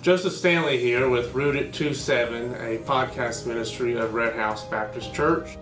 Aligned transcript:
Joseph 0.00 0.32
Stanley 0.32 0.78
here 0.78 1.08
with 1.08 1.34
Rooted 1.34 1.74
27, 1.74 2.54
a 2.54 2.78
podcast 2.78 3.46
ministry 3.46 3.96
of 3.96 4.14
Red 4.14 4.36
House 4.36 4.64
Baptist 4.64 5.12
Church. 5.12 5.58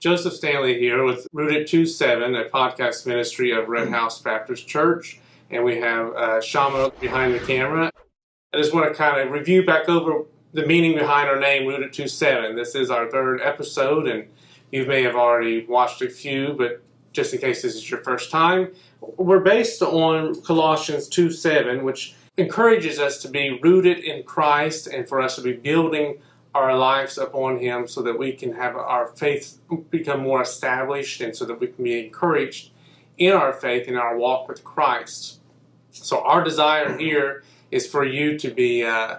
Joseph 0.00 0.34
Stanley 0.34 0.78
here 0.78 1.02
with 1.02 1.26
Rooted 1.32 1.68
27, 1.68 2.36
a 2.36 2.44
podcast 2.44 3.04
ministry 3.04 3.50
of 3.50 3.68
Red 3.68 3.88
House 3.88 4.22
Baptist 4.22 4.68
Church. 4.68 5.18
And 5.50 5.64
we 5.64 5.78
have 5.78 6.14
uh, 6.14 6.40
Shama 6.40 6.92
behind 7.00 7.34
the 7.34 7.40
camera. 7.40 7.90
I 8.54 8.56
just 8.58 8.72
want 8.72 8.88
to 8.88 8.94
kind 8.94 9.20
of 9.20 9.32
review 9.32 9.66
back 9.66 9.88
over 9.88 10.24
the 10.52 10.66
meaning 10.66 10.94
behind 10.94 11.28
our 11.28 11.38
name, 11.38 11.66
Rooted 11.66 11.92
27. 11.92 12.56
This 12.56 12.74
is 12.74 12.90
our 12.90 13.10
third 13.10 13.40
episode, 13.42 14.08
and 14.08 14.28
you 14.70 14.86
may 14.86 15.02
have 15.02 15.14
already 15.14 15.66
watched 15.66 16.00
a 16.02 16.08
few, 16.08 16.54
but 16.56 16.82
just 17.12 17.34
in 17.34 17.40
case 17.40 17.62
this 17.62 17.74
is 17.74 17.90
your 17.90 18.02
first 18.02 18.30
time, 18.30 18.72
we're 19.00 19.40
based 19.40 19.82
on 19.82 20.40
Colossians 20.42 21.08
2 21.08 21.30
7, 21.30 21.84
which 21.84 22.14
encourages 22.36 22.98
us 22.98 23.20
to 23.22 23.28
be 23.28 23.58
rooted 23.62 23.98
in 23.98 24.22
Christ 24.22 24.86
and 24.86 25.08
for 25.08 25.20
us 25.20 25.36
to 25.36 25.42
be 25.42 25.52
building 25.52 26.18
our 26.54 26.76
lives 26.76 27.18
upon 27.18 27.58
Him 27.58 27.86
so 27.86 28.02
that 28.02 28.18
we 28.18 28.32
can 28.32 28.54
have 28.54 28.74
our 28.74 29.08
faith 29.08 29.58
become 29.90 30.20
more 30.20 30.42
established 30.42 31.20
and 31.20 31.36
so 31.36 31.44
that 31.44 31.60
we 31.60 31.66
can 31.66 31.84
be 31.84 32.06
encouraged 32.06 32.70
in 33.18 33.32
our 33.32 33.52
faith 33.52 33.86
in 33.86 33.96
our 33.96 34.16
walk 34.16 34.48
with 34.48 34.64
Christ. 34.64 35.40
So, 35.90 36.22
our 36.24 36.42
desire 36.44 36.96
here 36.96 37.42
is 37.70 37.86
for 37.86 38.04
you 38.04 38.38
to 38.38 38.50
be. 38.50 38.84
Uh, 38.84 39.18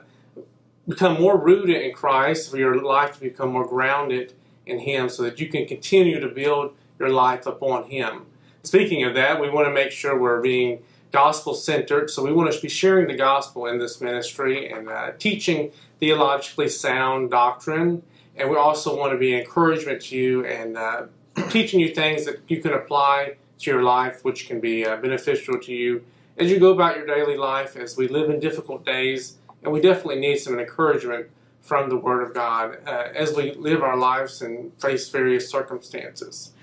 become 0.90 1.22
more 1.22 1.38
rooted 1.38 1.82
in 1.82 1.94
Christ, 1.94 2.50
for 2.50 2.58
your 2.58 2.82
life 2.82 3.14
to 3.14 3.20
become 3.22 3.52
more 3.52 3.66
grounded 3.66 4.34
in 4.66 4.80
Him, 4.80 5.08
so 5.08 5.22
that 5.24 5.40
you 5.40 5.48
can 5.48 5.68
continue 5.68 6.20
to 6.20 6.28
build 6.28 6.74
your 6.98 7.10
life 7.10 7.46
upon 7.46 7.84
Him. 7.92 8.26
Speaking 8.64 9.04
of 9.04 9.14
that, 9.14 9.40
we 9.40 9.50
want 9.50 9.68
to 9.68 9.72
make 9.72 9.92
sure 9.92 10.18
we're 10.18 10.42
being 10.42 10.84
gospel 11.12 11.54
centered, 11.54 12.10
so 12.10 12.24
we 12.24 12.34
want 12.34 12.52
to 12.52 12.60
be 12.60 12.68
sharing 12.68 13.08
the 13.08 13.16
gospel 13.16 13.68
in 13.68 13.78
this 13.78 14.02
ministry 14.02 14.72
and 14.72 14.90
uh, 14.90 15.12
teaching 15.20 15.72
theologically 16.00 16.68
sound 16.68 17.30
doctrine. 17.30 18.02
And 18.36 18.50
we 18.50 18.58
also 18.58 18.98
want 18.98 19.12
to 19.12 19.18
be 19.18 19.38
encouragement 19.38 20.02
to 20.04 20.18
you 20.18 20.46
and 20.46 20.78
uh, 20.78 21.06
teaching 21.50 21.80
you 21.80 21.94
things 21.94 22.26
that 22.26 22.40
you 22.48 22.62
can 22.62 22.74
apply 22.74 23.36
to 23.60 23.72
your 23.72 23.84
life, 23.84 24.24
which 24.24 24.48
can 24.48 24.60
be 24.60 24.86
uh, 24.86 24.98
beneficial 24.98 25.60
to 25.60 25.74
you 25.74 26.04
as 26.38 26.50
you 26.50 26.58
go 26.58 26.72
about 26.72 26.96
your 26.96 27.06
daily 27.06 27.36
life, 27.36 27.76
as 27.76 27.98
we 27.98 28.08
live 28.08 28.30
in 28.30 28.40
difficult 28.40 28.86
days 28.86 29.36
and 29.64 29.72
we 29.72 29.82
definitely 29.82 30.20
need 30.20 30.38
some 30.38 30.60
encouragement 30.60 31.28
from 31.62 31.90
the 31.90 31.98
Word 31.98 32.24
of 32.24 32.34
God 32.34 32.78
uh, 32.86 33.08
as 33.14 33.36
we 33.36 33.54
live 33.54 33.84
our 33.84 33.98
lives 33.98 34.42
and 34.42 34.72
face 34.82 35.10
various 35.10 35.50
circumstances. 35.50 36.54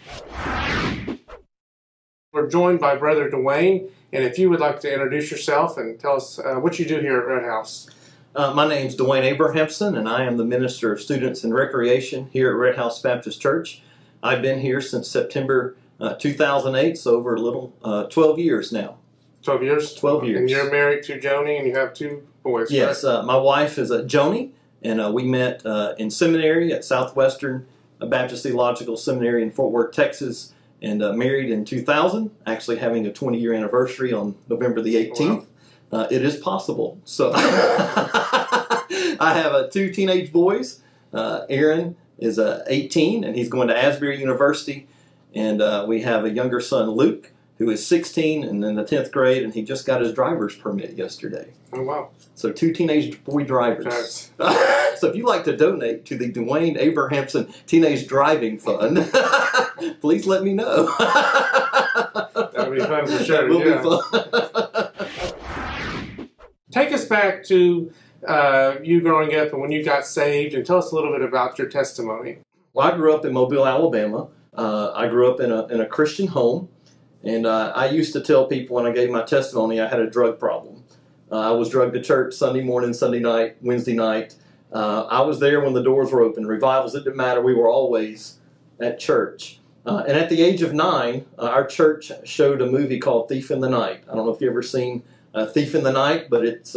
We're 2.33 2.49
joined 2.49 2.81
by 2.81 2.97
Brother 2.97 3.31
Dwayne, 3.31 3.89
and 4.13 4.25
if 4.25 4.39
you 4.39 4.51
would 4.51 4.61
like 4.61 4.81
to 4.81 4.93
introduce 4.93 5.31
yourself 5.31 5.77
and 5.79 5.99
tell 5.99 6.17
us 6.17 6.39
uh, 6.39 6.57
what 6.57 6.79
you 6.79 6.85
do 6.85 7.01
here 7.01 7.19
at 7.19 7.27
Red 7.27 7.45
House. 7.45 7.89
Uh, 8.35 8.53
my 8.53 8.69
name 8.69 8.87
is 8.87 8.97
Dwayne 8.97 9.23
Abrahamson, 9.23 9.97
and 9.97 10.09
I 10.09 10.25
am 10.25 10.37
the 10.37 10.45
Minister 10.45 10.93
of 10.93 11.01
Students 11.01 11.43
and 11.45 11.55
Recreation 11.55 12.29
here 12.33 12.51
at 12.51 12.57
Red 12.57 12.77
House 12.77 13.01
Baptist 13.01 13.41
Church. 13.41 13.81
I've 14.23 14.43
been 14.43 14.61
here 14.61 14.81
since 14.81 15.09
September 15.09 15.77
uh, 15.99 16.15
2008, 16.15 16.99
so 16.99 17.17
over 17.17 17.35
a 17.35 17.41
little 17.41 17.73
uh, 17.83 18.05
12 18.05 18.39
years 18.39 18.73
now. 18.73 18.99
12 19.43 19.63
years? 19.63 19.95
12 19.95 20.25
years. 20.25 20.41
And 20.41 20.51
you're 20.51 20.71
married 20.71 21.05
to 21.05 21.19
Joni, 21.19 21.57
and 21.57 21.67
you 21.67 21.75
have 21.75 21.95
two 21.95 22.27
Yes, 22.71 23.03
uh, 23.05 23.23
my 23.23 23.37
wife 23.37 23.77
is 23.77 23.91
a 23.91 24.05
Joni, 24.05 24.51
and 24.83 25.01
uh, 25.01 25.11
we 25.13 25.25
met 25.25 25.67
uh, 25.67 25.95
in 25.99 26.11
seminary 26.11 26.73
at 26.73 26.85
Southwestern 26.85 27.67
Baptist 27.99 28.45
Theological 28.45 28.97
Seminary 28.97 29.43
in 29.43 29.51
Fort 29.51 29.73
Worth, 29.73 29.93
Texas, 29.93 30.55
and 30.81 31.03
uh, 31.03 31.13
married 31.13 31.51
in 31.51 31.65
2000. 31.65 32.31
Actually, 32.47 32.79
having 32.79 33.05
a 33.07 33.13
20 33.13 33.39
year 33.39 33.53
anniversary 33.53 34.13
on 34.13 34.37
November 34.49 34.81
the 34.81 34.95
18th. 34.95 35.47
Wow. 35.91 36.01
Uh, 36.01 36.07
it 36.11 36.23
is 36.23 36.37
possible. 36.37 37.01
So 37.05 37.33
I 37.35 39.33
have 39.35 39.53
uh, 39.53 39.69
two 39.69 39.93
teenage 39.93 40.33
boys. 40.33 40.81
Aaron 41.13 41.97
is 42.19 42.39
18, 42.39 43.25
and 43.25 43.35
he's 43.35 43.49
going 43.49 43.69
to 43.69 43.77
Asbury 43.77 44.21
University, 44.21 44.87
and 45.35 45.89
we 45.89 46.03
have 46.03 46.25
a 46.25 46.31
younger 46.31 46.61
son, 46.61 46.91
Luke 46.91 47.33
who 47.59 47.71
is 47.71 47.87
16 47.87 48.45
and 48.45 48.65
in 48.65 48.75
the 48.75 48.85
10th 48.85 49.11
grade, 49.11 49.43
and 49.43 49.55
he 49.55 49.63
just 49.63 49.87
got 49.87 50.01
his 50.01 50.13
driver's 50.13 50.55
permit 50.55 50.93
yesterday. 50.93 51.53
Oh, 51.73 51.83
wow. 51.83 52.11
So, 52.35 52.53
two 52.53 52.73
teenage 52.73 53.23
boy 53.25 53.45
drivers. 53.45 54.31
so, 54.39 55.09
if 55.09 55.17
you'd 55.17 55.27
like 55.27 55.45
to 55.45 55.57
donate 55.57 56.05
to 56.07 56.17
the 56.17 56.31
Dwayne 56.31 56.77
Abrahamson 56.79 57.53
Teenage 57.67 58.07
Driving 58.07 58.59
Fund, 58.59 59.11
please 60.01 60.27
let 60.27 60.43
me 60.43 60.53
know. 60.53 60.87
that 60.99 62.67
would 62.69 62.79
be 62.79 62.85
fun 62.85 63.07
for 63.07 63.25
sure. 63.25 63.43
That 63.43 63.49
will 63.49 63.67
yeah. 63.67 63.77
be 63.77 63.89
fun. 66.17 66.29
Take 66.71 66.93
us 66.93 67.07
back 67.07 67.45
to 67.45 67.91
uh, 68.27 68.77
you 68.83 69.01
growing 69.01 69.35
up 69.35 69.53
and 69.53 69.63
when 69.63 69.71
you 69.71 69.83
got 69.83 70.07
saved, 70.07 70.55
and 70.55 70.67
tell 70.67 70.79
us 70.79 70.93
a 70.93 70.95
little 70.95 71.13
bit 71.13 71.23
about 71.23 71.59
your 71.59 71.69
testimony. 71.69 72.39
Well, 72.75 72.87
I 72.87 72.97
grew 72.97 73.15
up 73.15 73.25
in 73.25 73.33
Mobile, 73.33 73.67
Alabama. 73.67 74.29
Uh, 74.53 74.93
I 74.95 75.09
grew 75.09 75.31
up 75.31 75.41
in 75.41 75.51
a, 75.53 75.67
in 75.67 75.81
a 75.81 75.87
Christian 75.87 76.27
home. 76.29 76.69
And 77.27 77.45
uh, 77.45 77.73
I 77.75 77.89
used 77.89 78.13
to 78.13 78.21
tell 78.21 78.47
people 78.47 78.77
when 78.77 78.87
I 78.87 78.93
gave 78.93 79.11
my 79.11 79.23
testimony 79.23 79.81
I 79.81 79.89
had 79.89 79.99
a 79.99 80.09
drug 80.09 80.39
problem. 80.39 80.85
Uh, 81.31 81.41
I 81.41 81.51
was 81.51 81.69
drugged 81.69 81.95
to 81.95 82.03
church 82.03 82.35
Sunday 82.35 82.63
morning, 82.63 82.93
Sunday 82.93 83.19
night, 83.19 83.57
Wednesday 83.61 83.95
night. 83.95 84.37
Uh, 84.73 85.03
I 85.11 85.23
was 85.23 85.41
there 85.41 85.61
when 85.61 85.73
the 85.73 85.83
doors 85.83 86.13
were 86.13 86.23
open. 86.23 86.47
Revivals, 86.47 86.95
it 86.95 87.03
didn't 87.03 87.17
matter. 87.17 87.43
We 87.43 87.53
were 87.53 87.69
always 87.69 88.39
at 88.79 89.01
church. 89.01 89.59
Uh, 89.85 90.05
and 90.07 90.17
at 90.17 90.29
the 90.29 90.41
age 90.41 90.63
of 90.63 90.73
nine, 90.73 91.27
uh, 91.37 91.47
our 91.47 91.67
church 91.67 92.13
showed 92.25 92.63
a 92.63 92.67
movie 92.67 93.01
called 93.01 93.29
Thief 93.29 93.51
in 93.51 93.59
the 93.59 93.69
Night. 93.69 94.05
I 94.09 94.15
don't 94.15 94.25
know 94.25 94.33
if 94.33 94.41
you've 94.41 94.51
ever 94.51 94.63
seen 94.63 95.03
uh, 95.35 95.47
Thief 95.47 95.75
in 95.75 95.83
the 95.83 95.93
Night, 95.93 96.31
but 96.31 96.45
it's, 96.45 96.77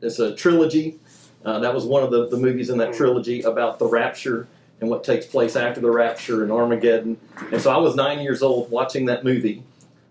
it's 0.00 0.18
a 0.18 0.34
trilogy. 0.34 0.98
that 1.42 1.74
was 1.74 1.84
one 1.84 2.02
of 2.02 2.10
the, 2.10 2.28
the 2.28 2.38
movies 2.38 2.70
in 2.70 2.78
that 2.78 2.94
trilogy 2.94 3.42
about 3.42 3.78
the 3.78 3.86
rapture 3.86 4.48
and 4.80 4.88
what 4.88 5.04
takes 5.04 5.26
place 5.26 5.54
after 5.54 5.80
the 5.80 5.90
rapture 5.90 6.42
and 6.42 6.50
Armageddon. 6.50 7.18
And 7.52 7.60
so 7.60 7.70
I 7.70 7.76
was 7.76 7.94
nine 7.94 8.20
years 8.20 8.42
old 8.42 8.70
watching 8.70 9.06
that 9.06 9.22
movie 9.22 9.62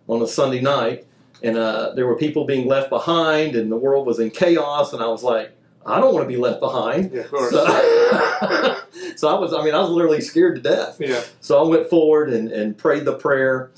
on 0.07 0.21
a 0.21 0.27
Sunday 0.27 0.61
night, 0.61 1.05
and 1.43 1.57
uh, 1.57 1.93
there 1.95 2.07
were 2.07 2.17
people 2.17 2.45
being 2.45 2.67
left 2.67 2.89
behind, 2.89 3.55
and 3.55 3.71
the 3.71 3.77
world 3.77 4.05
was 4.05 4.19
in 4.19 4.29
chaos, 4.29 4.93
and 4.93 5.01
I 5.01 5.07
was 5.07 5.23
like, 5.23 5.51
I 5.85 5.99
don't 5.99 6.13
want 6.13 6.25
to 6.25 6.27
be 6.27 6.39
left 6.39 6.59
behind. 6.59 7.11
Yeah. 7.11 7.23
So, 7.29 7.49
so, 9.15 9.35
I 9.35 9.39
was, 9.39 9.53
I 9.53 9.63
mean, 9.63 9.73
I 9.73 9.79
was 9.79 9.89
literally 9.89 10.21
scared 10.21 10.55
to 10.55 10.61
death. 10.61 10.97
Yeah. 10.99 11.21
So 11.39 11.63
I 11.63 11.67
went 11.67 11.89
forward 11.89 12.29
and, 12.31 12.51
and 12.51 12.77
prayed 12.77 13.05
the 13.05 13.15
prayer. 13.15 13.71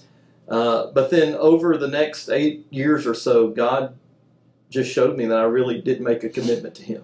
Uh, 0.49 0.87
but 0.87 1.09
then 1.09 1.35
over 1.35 1.77
the 1.77 1.87
next 1.87 2.29
eight 2.29 2.65
years 2.69 3.07
or 3.07 3.13
so, 3.13 3.47
God 3.49 3.97
just 4.69 4.91
showed 4.91 5.17
me 5.17 5.25
that 5.27 5.37
I 5.37 5.43
really 5.43 5.79
did 5.81 6.01
make 6.01 6.23
a 6.23 6.29
commitment 6.29 6.75
to 6.75 6.83
Him. 6.83 7.03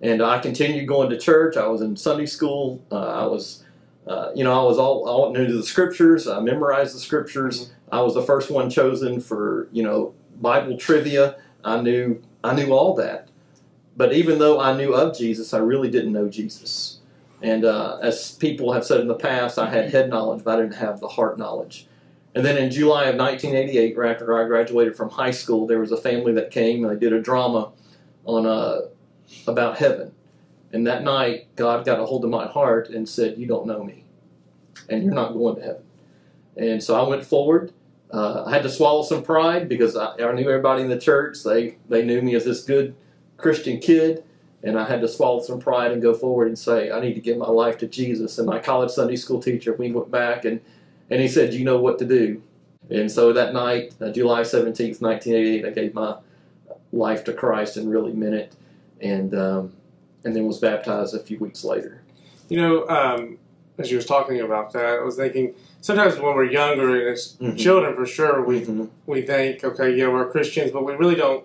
And 0.00 0.22
I 0.22 0.38
continued 0.38 0.86
going 0.86 1.10
to 1.10 1.18
church. 1.18 1.56
I 1.56 1.66
was 1.66 1.80
in 1.80 1.96
Sunday 1.96 2.26
school. 2.26 2.82
Uh, 2.90 3.24
I 3.24 3.26
was, 3.26 3.64
uh, 4.06 4.30
you 4.34 4.44
know, 4.44 4.58
I 4.58 4.64
was 4.64 4.78
all, 4.78 5.06
all 5.08 5.32
new 5.32 5.46
to 5.46 5.52
the 5.52 5.62
scriptures. 5.62 6.26
I 6.26 6.40
memorized 6.40 6.94
the 6.94 7.00
scriptures. 7.00 7.72
I 7.90 8.00
was 8.00 8.14
the 8.14 8.22
first 8.22 8.50
one 8.50 8.70
chosen 8.70 9.20
for 9.20 9.68
you 9.72 9.82
know 9.82 10.14
Bible 10.40 10.76
trivia. 10.76 11.36
I 11.64 11.80
knew 11.80 12.22
I 12.42 12.54
knew 12.54 12.72
all 12.72 12.94
that, 12.96 13.28
but 13.96 14.12
even 14.12 14.38
though 14.38 14.60
I 14.60 14.76
knew 14.76 14.94
of 14.94 15.16
Jesus, 15.16 15.54
I 15.54 15.58
really 15.58 15.90
didn't 15.90 16.12
know 16.12 16.28
Jesus. 16.28 17.00
And 17.42 17.64
uh, 17.64 17.98
as 18.02 18.32
people 18.32 18.72
have 18.72 18.84
said 18.84 19.00
in 19.00 19.08
the 19.08 19.14
past, 19.14 19.58
I 19.58 19.70
had 19.70 19.90
head 19.90 20.08
knowledge, 20.08 20.42
but 20.42 20.58
I 20.58 20.62
didn't 20.62 20.76
have 20.76 21.00
the 21.00 21.08
heart 21.08 21.38
knowledge. 21.38 21.86
And 22.34 22.44
then 22.44 22.58
in 22.58 22.70
July 22.70 23.06
of 23.06 23.16
1988, 23.16 23.96
right 23.96 24.12
after 24.12 24.38
I 24.38 24.46
graduated 24.46 24.94
from 24.94 25.10
high 25.10 25.30
school, 25.30 25.66
there 25.66 25.80
was 25.80 25.90
a 25.90 25.96
family 25.96 26.32
that 26.34 26.50
came 26.50 26.84
and 26.84 26.94
they 26.94 26.98
did 27.00 27.14
a 27.14 27.20
drama 27.20 27.72
on 28.26 28.46
uh, 28.46 28.82
about 29.46 29.78
heaven. 29.78 30.12
And 30.72 30.86
that 30.86 31.02
night, 31.02 31.46
God 31.56 31.86
got 31.86 31.98
a 31.98 32.04
hold 32.04 32.24
of 32.24 32.30
my 32.30 32.46
heart 32.46 32.90
and 32.90 33.08
said, 33.08 33.38
"You 33.38 33.46
don't 33.46 33.66
know 33.66 33.82
me, 33.82 34.04
and 34.90 35.02
you're 35.02 35.14
not 35.14 35.32
going 35.32 35.56
to 35.56 35.62
heaven." 35.62 35.85
And 36.56 36.82
so 36.82 36.94
I 36.94 37.06
went 37.06 37.24
forward. 37.24 37.72
Uh, 38.10 38.44
I 38.46 38.50
had 38.50 38.62
to 38.62 38.70
swallow 38.70 39.02
some 39.02 39.22
pride 39.22 39.68
because 39.68 39.96
I, 39.96 40.14
I, 40.14 40.32
knew 40.32 40.48
everybody 40.48 40.82
in 40.82 40.88
the 40.88 40.98
church. 40.98 41.42
They 41.42 41.76
they 41.88 42.04
knew 42.04 42.22
me 42.22 42.34
as 42.34 42.44
this 42.44 42.62
good 42.62 42.94
Christian 43.36 43.80
kid, 43.80 44.24
and 44.62 44.78
I 44.78 44.88
had 44.88 45.00
to 45.00 45.08
swallow 45.08 45.40
some 45.42 45.58
pride 45.58 45.90
and 45.90 46.00
go 46.00 46.14
forward 46.14 46.46
and 46.46 46.58
say, 46.58 46.90
I 46.90 47.00
need 47.00 47.14
to 47.14 47.20
give 47.20 47.36
my 47.36 47.48
life 47.48 47.78
to 47.78 47.86
Jesus. 47.86 48.38
And 48.38 48.46
my 48.46 48.60
college 48.60 48.92
Sunday 48.92 49.16
school 49.16 49.42
teacher, 49.42 49.74
we 49.74 49.90
went 49.90 50.10
back 50.10 50.44
and 50.44 50.60
and 51.10 51.20
he 51.20 51.28
said, 51.28 51.52
you 51.52 51.64
know 51.64 51.78
what 51.78 51.98
to 51.98 52.04
do. 52.04 52.42
And 52.90 53.10
so 53.10 53.32
that 53.32 53.52
night, 53.52 53.94
uh, 54.00 54.10
July 54.12 54.44
seventeenth, 54.44 55.02
nineteen 55.02 55.34
eighty 55.34 55.58
eight, 55.58 55.66
I 55.66 55.70
gave 55.70 55.92
my 55.92 56.16
life 56.92 57.24
to 57.24 57.32
Christ 57.32 57.76
and 57.76 57.90
really 57.90 58.12
meant 58.12 58.34
it, 58.34 58.56
and 59.00 59.34
um, 59.34 59.72
and 60.24 60.34
then 60.34 60.46
was 60.46 60.58
baptized 60.58 61.14
a 61.14 61.18
few 61.18 61.38
weeks 61.38 61.64
later. 61.64 62.02
You 62.48 62.58
know, 62.58 62.88
um, 62.88 63.38
as 63.78 63.90
you 63.90 63.96
was 63.96 64.06
talking 64.06 64.40
about 64.40 64.72
that, 64.72 65.00
I 65.00 65.02
was 65.02 65.16
thinking 65.16 65.54
sometimes 65.80 66.16
when 66.16 66.34
we're 66.34 66.44
younger 66.44 66.98
and 66.98 67.08
as 67.10 67.36
mm-hmm. 67.40 67.56
children, 67.56 67.94
for 67.94 68.06
sure, 68.06 68.42
we 68.44 68.62
mm-hmm. 68.62 68.86
we 69.06 69.22
think, 69.22 69.64
okay, 69.64 69.94
yeah, 69.94 70.08
we're 70.08 70.30
Christians, 70.30 70.70
but 70.70 70.84
we 70.84 70.94
really 70.94 71.14
don't. 71.14 71.44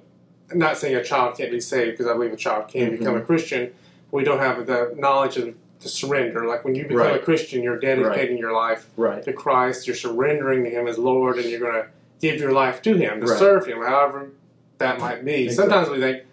I'm 0.51 0.57
not 0.57 0.77
saying 0.77 0.95
a 0.95 1.03
child 1.03 1.37
can't 1.37 1.51
be 1.51 1.61
saved 1.61 1.91
because 1.91 2.07
I 2.07 2.13
believe 2.13 2.33
a 2.33 2.37
child 2.37 2.67
can 2.67 2.87
mm-hmm. 2.87 2.97
become 2.97 3.15
a 3.15 3.21
Christian. 3.21 3.71
We 4.11 4.23
don't 4.23 4.39
have 4.39 4.65
the 4.65 4.93
knowledge 4.97 5.37
of 5.37 5.55
the 5.79 5.89
surrender. 5.89 6.45
Like 6.45 6.65
when 6.65 6.75
you 6.75 6.83
become 6.83 6.97
Right. 6.97 7.15
a 7.15 7.19
Christian, 7.19 7.63
you're 7.63 7.79
dedicating 7.79 8.37
your 8.37 8.53
life 8.53 8.87
Right. 8.97 9.23
to 9.23 9.33
Christ. 9.33 9.87
You're 9.87 9.95
surrendering 9.95 10.63
to 10.65 10.69
Him 10.69 10.87
as 10.87 10.97
Lord, 10.97 11.37
and 11.37 11.45
you're 11.45 11.59
going 11.59 11.73
to 11.73 11.87
give 12.21 12.39
your 12.39 12.51
life 12.51 12.81
to 12.83 12.95
Him 12.95 13.21
to 13.21 13.27
Right. 13.27 13.39
serve 13.39 13.65
Him, 13.65 13.81
however 13.81 14.31
that 14.81 14.99
might 14.99 15.23
be. 15.23 15.45
Exactly. 15.45 15.71
Sometimes 15.71 15.89
we 15.89 15.99
think, 15.99 16.23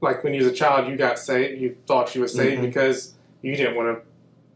like 0.00 0.22
when 0.22 0.34
you 0.34 0.44
was 0.44 0.52
a 0.52 0.54
child, 0.54 0.88
you 0.88 0.96
got 0.96 1.18
saved. 1.18 1.60
You 1.60 1.76
thought 1.86 2.14
you 2.14 2.20
were 2.20 2.28
saved 2.28 2.60
Mhm. 2.60 2.66
because 2.66 3.14
you 3.42 3.56
didn't 3.56 3.76
want 3.76 3.96
to 3.96 4.02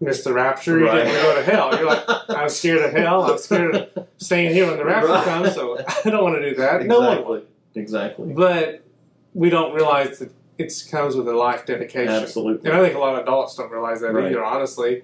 miss 0.04 0.22
the 0.24 0.32
rapture. 0.32 0.78
You 0.78 0.86
Right. 0.86 1.04
didn't 1.04 1.22
go 1.22 1.34
to 1.34 1.42
hell. 1.42 1.76
You're 1.76 1.86
like, 1.86 2.04
I'm 2.28 2.48
scared 2.48 2.82
of 2.82 2.92
hell. 2.92 3.22
I'm 3.30 3.38
scared 3.38 3.74
of 3.74 4.06
staying 4.18 4.52
here 4.54 4.66
when 4.66 4.76
the 4.76 4.84
rapture 4.84 5.08
Right. 5.08 5.24
comes. 5.24 5.54
So 5.54 5.78
I 6.04 6.10
don't 6.10 6.22
want 6.22 6.36
to 6.36 6.50
do 6.50 6.56
that. 6.56 6.84
No 6.86 7.00
one 7.00 7.12
exactly. 7.18 7.42
Exactly. 7.76 8.32
but 8.34 8.82
we 9.34 9.50
don't 9.50 9.74
realize 9.74 10.20
that 10.20 10.30
it 10.58 10.72
comes 10.90 11.16
with 11.16 11.26
a 11.26 11.32
life 11.32 11.66
dedication. 11.66 12.14
Absolutely. 12.14 12.70
And 12.70 12.78
I 12.78 12.84
think 12.84 12.94
a 12.94 13.00
lot 13.00 13.14
of 13.16 13.22
adults 13.22 13.56
don't 13.56 13.70
realize 13.72 14.00
that 14.02 14.12
Right. 14.12 14.26
either, 14.30 14.44
honestly, 14.44 15.02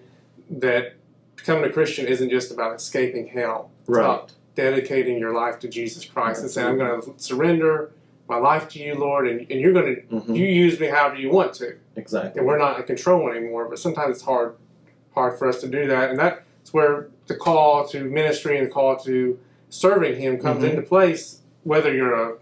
that 0.51 0.93
becoming 1.35 1.65
a 1.65 1.71
Christian 1.73 2.07
isn't 2.07 2.31
just 2.31 2.53
about 2.53 2.77
escaping 2.77 3.27
hell. 3.27 3.71
It's 3.81 3.89
Right. 3.89 4.05
about 4.05 4.33
dedicating 4.55 5.19
your 5.19 5.33
life 5.35 5.59
to 5.61 5.69
Jesus 5.69 6.05
Christ 6.05 6.43
and 6.43 6.51
saying, 6.51 6.69
I'm 6.69 6.79
going 6.79 7.01
to 7.03 7.13
surrender 7.17 7.91
my 8.29 8.37
life 8.37 8.69
to 8.69 8.79
you, 8.79 8.95
Lord, 8.95 9.27
and, 9.27 9.41
and 9.51 9.61
you're 9.61 9.73
going 9.73 9.97
to, 9.97 10.03
Mhm. 10.17 10.37
you 10.37 10.45
use 10.47 10.79
me 10.79 10.87
however 10.87 11.17
you 11.17 11.31
want 11.31 11.53
to. 11.55 11.75
Exactly. 11.97 12.39
And 12.39 12.47
we're 12.47 12.59
not 12.59 12.79
in 12.79 12.85
control 12.85 13.29
anymore, 13.29 13.67
but 13.69 13.81
sometimes 13.81 14.17
it's 14.17 14.25
hard, 14.25 14.55
hard 15.15 15.39
for 15.39 15.49
us 15.49 15.61
to 15.61 15.69
do 15.69 15.87
that. 15.87 16.11
And 16.11 16.19
that's 16.19 16.73
where 16.73 17.09
the 17.27 17.35
call 17.37 17.87
to 17.89 18.05
ministry 18.05 18.59
and 18.59 18.67
the 18.67 18.71
call 18.71 18.97
to 18.99 19.39
serving 19.69 20.21
Him 20.21 20.39
comes 20.39 20.63
Mhm. 20.65 20.71
into 20.71 20.83
place, 20.83 21.41
whether 21.65 21.93
you're 21.95 22.15
a 22.15 22.35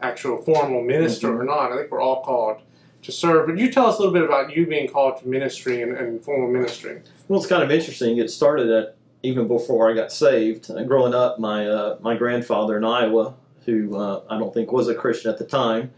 actual 0.00 0.36
formal 0.38 0.82
minister 0.82 1.28
Mhm. 1.28 1.40
or 1.40 1.44
not. 1.44 1.72
I 1.72 1.76
think 1.76 1.90
we're 1.90 2.00
all 2.00 2.22
called 2.22 2.58
to 3.02 3.12
serve. 3.12 3.46
But 3.46 3.58
you 3.58 3.70
tell 3.72 3.86
us 3.86 3.96
a 3.96 3.98
little 4.02 4.14
bit 4.14 4.22
about 4.24 4.54
you 4.56 4.66
being 4.66 4.88
called 4.88 5.16
to 5.18 5.28
ministry 5.28 5.82
and, 5.82 5.96
and 5.96 6.24
formal 6.24 6.48
ministry. 6.48 7.00
Well, 7.28 7.38
it's 7.38 7.48
kind 7.48 7.62
of 7.62 7.70
interesting. 7.70 8.18
It 8.18 8.30
started 8.30 8.70
at 8.70 8.94
even 9.24 9.48
before 9.48 9.90
I 9.90 9.94
got 9.94 10.12
saved. 10.12 10.70
Uh, 10.70 10.84
growing 10.84 11.14
up, 11.14 11.38
my 11.40 11.66
uh, 11.66 11.96
my 12.00 12.16
grandfather 12.16 12.76
in 12.76 12.84
Iowa, 12.84 13.34
who 13.66 13.96
uh, 13.96 14.22
I 14.30 14.38
don't 14.38 14.54
think 14.54 14.70
was 14.72 14.86
a 14.88 14.94
Christian 14.94 15.30
at 15.32 15.38
the 15.38 15.44
time, 15.44 15.90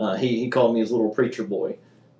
uh, 0.00 0.16
he 0.16 0.38
he 0.40 0.48
called 0.48 0.72
me 0.74 0.80
his 0.80 0.90
little 0.90 1.10
preacher 1.10 1.42
boy, 1.44 1.76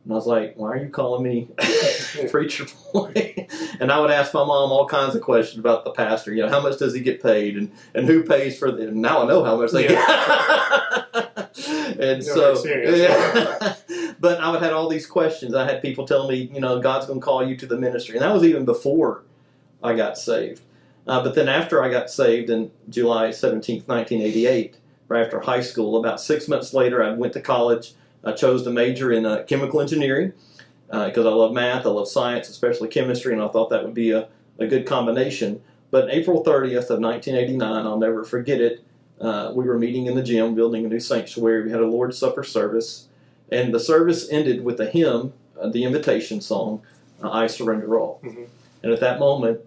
and 0.08 0.14
I 0.14 0.16
was 0.16 0.26
like, 0.26 0.55
"Why 0.56 0.70
are 0.70 0.76
you 0.78 0.88
calling 0.88 1.22
me 1.22 1.49
preacher 2.31 2.64
boy?" 2.94 3.46
and 3.78 3.93
I 3.93 4.00
would 4.00 4.10
ask 4.10 4.32
my 4.32 4.43
mom 4.43 4.72
all 4.72 4.88
kinds 4.88 5.14
of 5.14 5.20
questions 5.20 5.58
about 5.58 5.84
the 5.84 5.90
pastor. 5.90 6.32
You 6.32 6.44
know, 6.44 6.49
how 6.49 6.62
much 6.62 6.78
does 6.78 6.94
he 6.94 7.00
get 7.00 7.22
paid, 7.22 7.58
and 7.58 7.70
and 7.94 8.06
who 8.06 8.22
pays 8.22 8.58
for 8.58 8.70
the? 8.70 8.88
And 8.88 9.02
now 9.02 9.22
I 9.22 9.26
know 9.26 9.44
how 9.44 9.58
much 9.60 9.72
they 9.72 9.87
get. 9.87 9.99
and 12.00 12.26
No 12.26 12.55
so, 12.55 12.64
yeah. 12.66 13.75
but 14.19 14.40
I 14.40 14.50
would 14.50 14.62
had 14.62 14.72
all 14.72 14.88
these 14.88 15.06
questions. 15.06 15.55
I 15.55 15.66
had 15.66 15.82
people 15.82 16.06
tell 16.06 16.26
me, 16.26 16.50
you 16.54 16.61
know, 16.61 16.81
God's 16.81 17.04
going 17.04 17.20
to 17.20 17.25
call 17.25 17.46
you 17.46 17.54
to 17.58 17.66
the 17.66 17.76
ministry, 17.76 18.16
and 18.16 18.22
that 18.22 18.32
was 18.32 18.44
even 18.44 18.64
before 18.64 19.25
I 19.82 19.94
got 19.94 20.16
saved. 20.16 20.62
Uh, 21.06 21.22
but 21.22 21.34
then 21.34 21.50
after 21.50 21.82
I 21.82 21.90
got 21.90 22.08
saved 22.08 22.49
in 22.49 22.70
July 22.88 23.31
seventeenth, 23.31 23.87
nineteen 23.88 24.22
eighty-eight, 24.22 24.78
right 25.08 25.22
after 25.22 25.40
high 25.40 25.61
school, 25.61 25.99
about 25.99 26.19
six 26.19 26.49
months 26.49 26.72
later, 26.72 27.02
I 27.02 27.11
went 27.11 27.34
to 27.34 27.43
college. 27.43 27.93
I 28.24 28.32
chose 28.32 28.62
to 28.64 28.70
major 28.70 29.12
in 29.12 29.24
uh, 29.24 29.44
chemical 29.44 29.80
engineering 29.80 30.32
because 30.90 31.26
I 31.26 31.30
love 31.30 31.52
math, 31.52 31.86
I 31.86 31.90
love 31.90 32.08
science, 32.08 32.48
especially 32.48 32.88
chemistry, 32.88 33.32
and 33.32 33.42
I 33.42 33.48
thought 33.48 33.70
that 33.70 33.84
would 33.84 33.94
be 33.94 34.10
a, 34.10 34.28
a 34.58 34.66
good 34.66 34.86
combination. 34.86 35.62
But 35.90 36.10
April 36.10 36.42
30th 36.44 36.90
of 36.90 37.00
1989, 37.00 37.86
I'll 37.86 37.98
never 37.98 38.24
forget 38.24 38.60
it. 38.60 38.84
Uh, 39.20 39.52
we 39.54 39.64
were 39.64 39.78
meeting 39.78 40.06
in 40.06 40.14
the 40.14 40.22
gym, 40.22 40.54
building 40.54 40.84
a 40.84 40.88
new 40.88 41.00
sanctuary. 41.00 41.64
We 41.64 41.70
had 41.70 41.80
a 41.80 41.86
Lord's 41.86 42.16
Supper 42.18 42.44
service, 42.44 43.08
and 43.50 43.74
the 43.74 43.80
service 43.80 44.28
ended 44.30 44.64
with 44.64 44.78
a 44.80 44.86
hymn, 44.86 45.32
uh, 45.60 45.68
the 45.68 45.84
invitation 45.84 46.40
song, 46.40 46.82
uh, 47.22 47.30
"I 47.30 47.48
Surrender 47.48 47.98
All." 47.98 48.20
Mhm. 48.22 48.46
And 48.82 48.92
at 48.92 49.00
that 49.00 49.18
moment, 49.18 49.60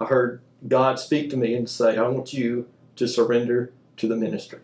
I 0.00 0.06
heard 0.06 0.40
God 0.66 0.98
speak 0.98 1.28
to 1.30 1.36
me 1.36 1.54
and 1.54 1.68
say, 1.68 1.98
"I 1.98 2.08
want 2.08 2.32
you 2.32 2.66
to 2.96 3.06
surrender 3.06 3.70
to 3.98 4.08
the 4.08 4.16
ministry." 4.16 4.60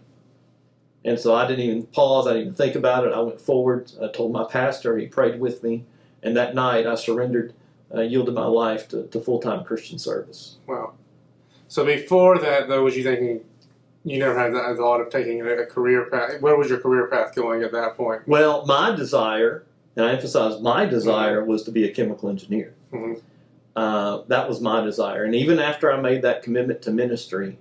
And 1.08 1.18
so 1.18 1.34
I 1.34 1.46
didn't 1.46 1.64
even 1.64 1.86
pause. 1.86 2.26
I 2.26 2.34
didn't 2.34 2.42
even 2.42 2.54
think 2.54 2.74
about 2.74 3.06
it. 3.06 3.14
I 3.14 3.20
went 3.20 3.40
forward. 3.40 3.90
I 4.02 4.08
told 4.08 4.30
my 4.30 4.44
pastor. 4.44 4.98
He 4.98 5.06
prayed 5.06 5.40
with 5.40 5.62
me. 5.62 5.84
And 6.22 6.36
that 6.36 6.54
night, 6.54 6.86
I 6.86 6.96
surrendered, 6.96 7.54
uh, 7.94 8.02
yielded 8.02 8.34
my 8.34 8.44
life 8.44 8.88
to, 8.88 9.06
to 9.06 9.18
full 9.18 9.40
time 9.40 9.64
Christian 9.64 9.98
service. 9.98 10.58
Wow. 10.66 10.92
So 11.66 11.86
before 11.86 12.38
that, 12.40 12.68
though, 12.68 12.84
was 12.84 12.94
you 12.94 13.04
thinking 13.04 13.40
you 14.04 14.18
never 14.18 14.38
had 14.38 14.52
the 14.52 14.74
thought 14.76 15.00
of 15.00 15.08
taking 15.08 15.40
a, 15.40 15.64
career 15.64 16.10
path? 16.10 16.42
Where 16.42 16.56
was 16.56 16.68
your 16.68 16.78
career 16.80 17.06
path 17.06 17.34
going 17.34 17.62
at 17.62 17.72
that 17.72 17.96
point? 17.96 18.28
Well, 18.28 18.66
my 18.66 18.94
desire, 18.94 19.64
and 19.96 20.04
I 20.04 20.12
emphasize 20.12 20.60
my 20.60 20.84
desire, 20.84 21.42
was 21.42 21.62
to 21.62 21.70
be 21.70 21.84
a 21.84 21.90
chemical 21.90 22.28
engineer. 22.28 22.74
Mhm. 22.92 23.22
Uh, 23.74 24.22
that 24.26 24.46
was 24.46 24.60
my 24.60 24.82
desire. 24.82 25.24
And 25.24 25.34
even 25.34 25.58
after 25.58 25.90
I 25.90 25.98
made 26.00 26.20
that 26.20 26.42
commitment 26.42 26.82
to 26.82 26.90
ministry, 26.90 27.56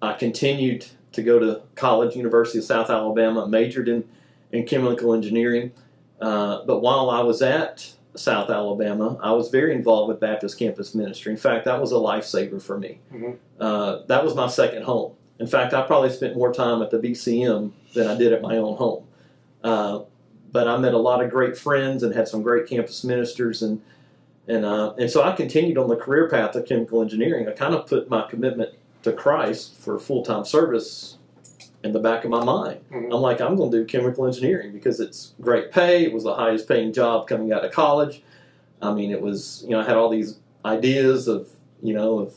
I 0.00 0.14
continued 0.14 0.86
to 1.12 1.22
go 1.22 1.38
to 1.38 1.60
college, 1.74 2.16
University 2.16 2.58
of 2.58 2.64
South 2.64 2.90
Alabama, 2.90 3.46
majored 3.46 3.88
in, 3.88 4.04
in 4.50 4.66
chemical 4.66 5.12
engineering. 5.14 5.72
Uh, 6.20 6.64
but 6.64 6.80
while 6.80 7.10
I 7.10 7.20
was 7.20 7.42
at 7.42 7.92
South 8.14 8.50
Alabama, 8.50 9.18
I 9.22 9.32
was 9.32 9.48
very 9.48 9.74
involved 9.74 10.08
with 10.08 10.20
Baptist 10.20 10.58
Campus 10.58 10.94
Ministry. 10.94 11.32
In 11.32 11.38
fact, 11.38 11.64
that 11.64 11.80
was 11.80 11.92
a 11.92 11.96
lifesaver 11.96 12.60
for 12.62 12.78
me. 12.78 13.00
Mhm. 13.12 13.36
Uh, 13.58 14.00
that 14.06 14.24
was 14.24 14.34
my 14.34 14.46
second 14.48 14.84
home. 14.84 15.12
In 15.38 15.46
fact, 15.46 15.74
I 15.74 15.82
probably 15.82 16.10
spent 16.10 16.36
more 16.36 16.52
time 16.52 16.82
at 16.82 16.90
the 16.90 16.98
BCM 16.98 17.72
than 17.94 18.06
I 18.06 18.16
did 18.16 18.32
at 18.32 18.42
my 18.42 18.56
own 18.56 18.76
home. 18.76 19.04
Uh, 19.64 20.00
but 20.52 20.68
I 20.68 20.76
met 20.76 20.92
a 20.94 20.98
lot 20.98 21.24
of 21.24 21.30
great 21.30 21.56
friends 21.56 22.02
and 22.02 22.14
had 22.14 22.28
some 22.28 22.42
great 22.42 22.66
campus 22.66 23.02
ministers, 23.04 23.62
and 23.62 23.80
and 24.46 24.64
uh, 24.64 24.92
and 24.98 25.10
so 25.10 25.22
I 25.22 25.32
continued 25.32 25.78
on 25.78 25.88
the 25.88 25.96
career 25.96 26.28
path 26.28 26.54
of 26.54 26.66
chemical 26.66 27.00
engineering. 27.00 27.48
I 27.48 27.52
kind 27.52 27.74
of 27.74 27.86
put 27.86 28.10
my 28.10 28.22
commitment 28.28 28.70
to 29.02 29.12
Christ 29.12 29.74
for 29.78 29.98
full 29.98 30.22
time 30.22 30.44
service 30.44 31.16
in 31.84 31.92
the 31.92 31.98
back 31.98 32.24
of 32.24 32.30
my 32.30 32.44
mind. 32.44 32.80
Mhm. 32.92 33.06
I'm 33.14 33.20
like, 33.20 33.40
I'm 33.40 33.56
going 33.56 33.70
to 33.72 33.78
do 33.78 33.84
chemical 33.84 34.26
engineering 34.26 34.72
because 34.72 35.00
it's 35.00 35.32
great 35.40 35.72
pay. 35.72 36.04
It 36.04 36.12
was 36.12 36.24
the 36.24 36.34
highest 36.34 36.68
paying 36.68 36.92
job 36.92 37.26
coming 37.26 37.52
out 37.52 37.64
of 37.64 37.72
college. 37.72 38.22
I 38.80 38.92
mean, 38.92 39.10
it 39.10 39.20
was, 39.20 39.62
you 39.64 39.70
know, 39.70 39.80
I 39.80 39.84
had 39.84 39.96
all 39.96 40.08
these 40.08 40.38
ideas 40.64 41.26
of, 41.28 41.48
you 41.82 41.92
know, 41.94 42.20
of 42.20 42.34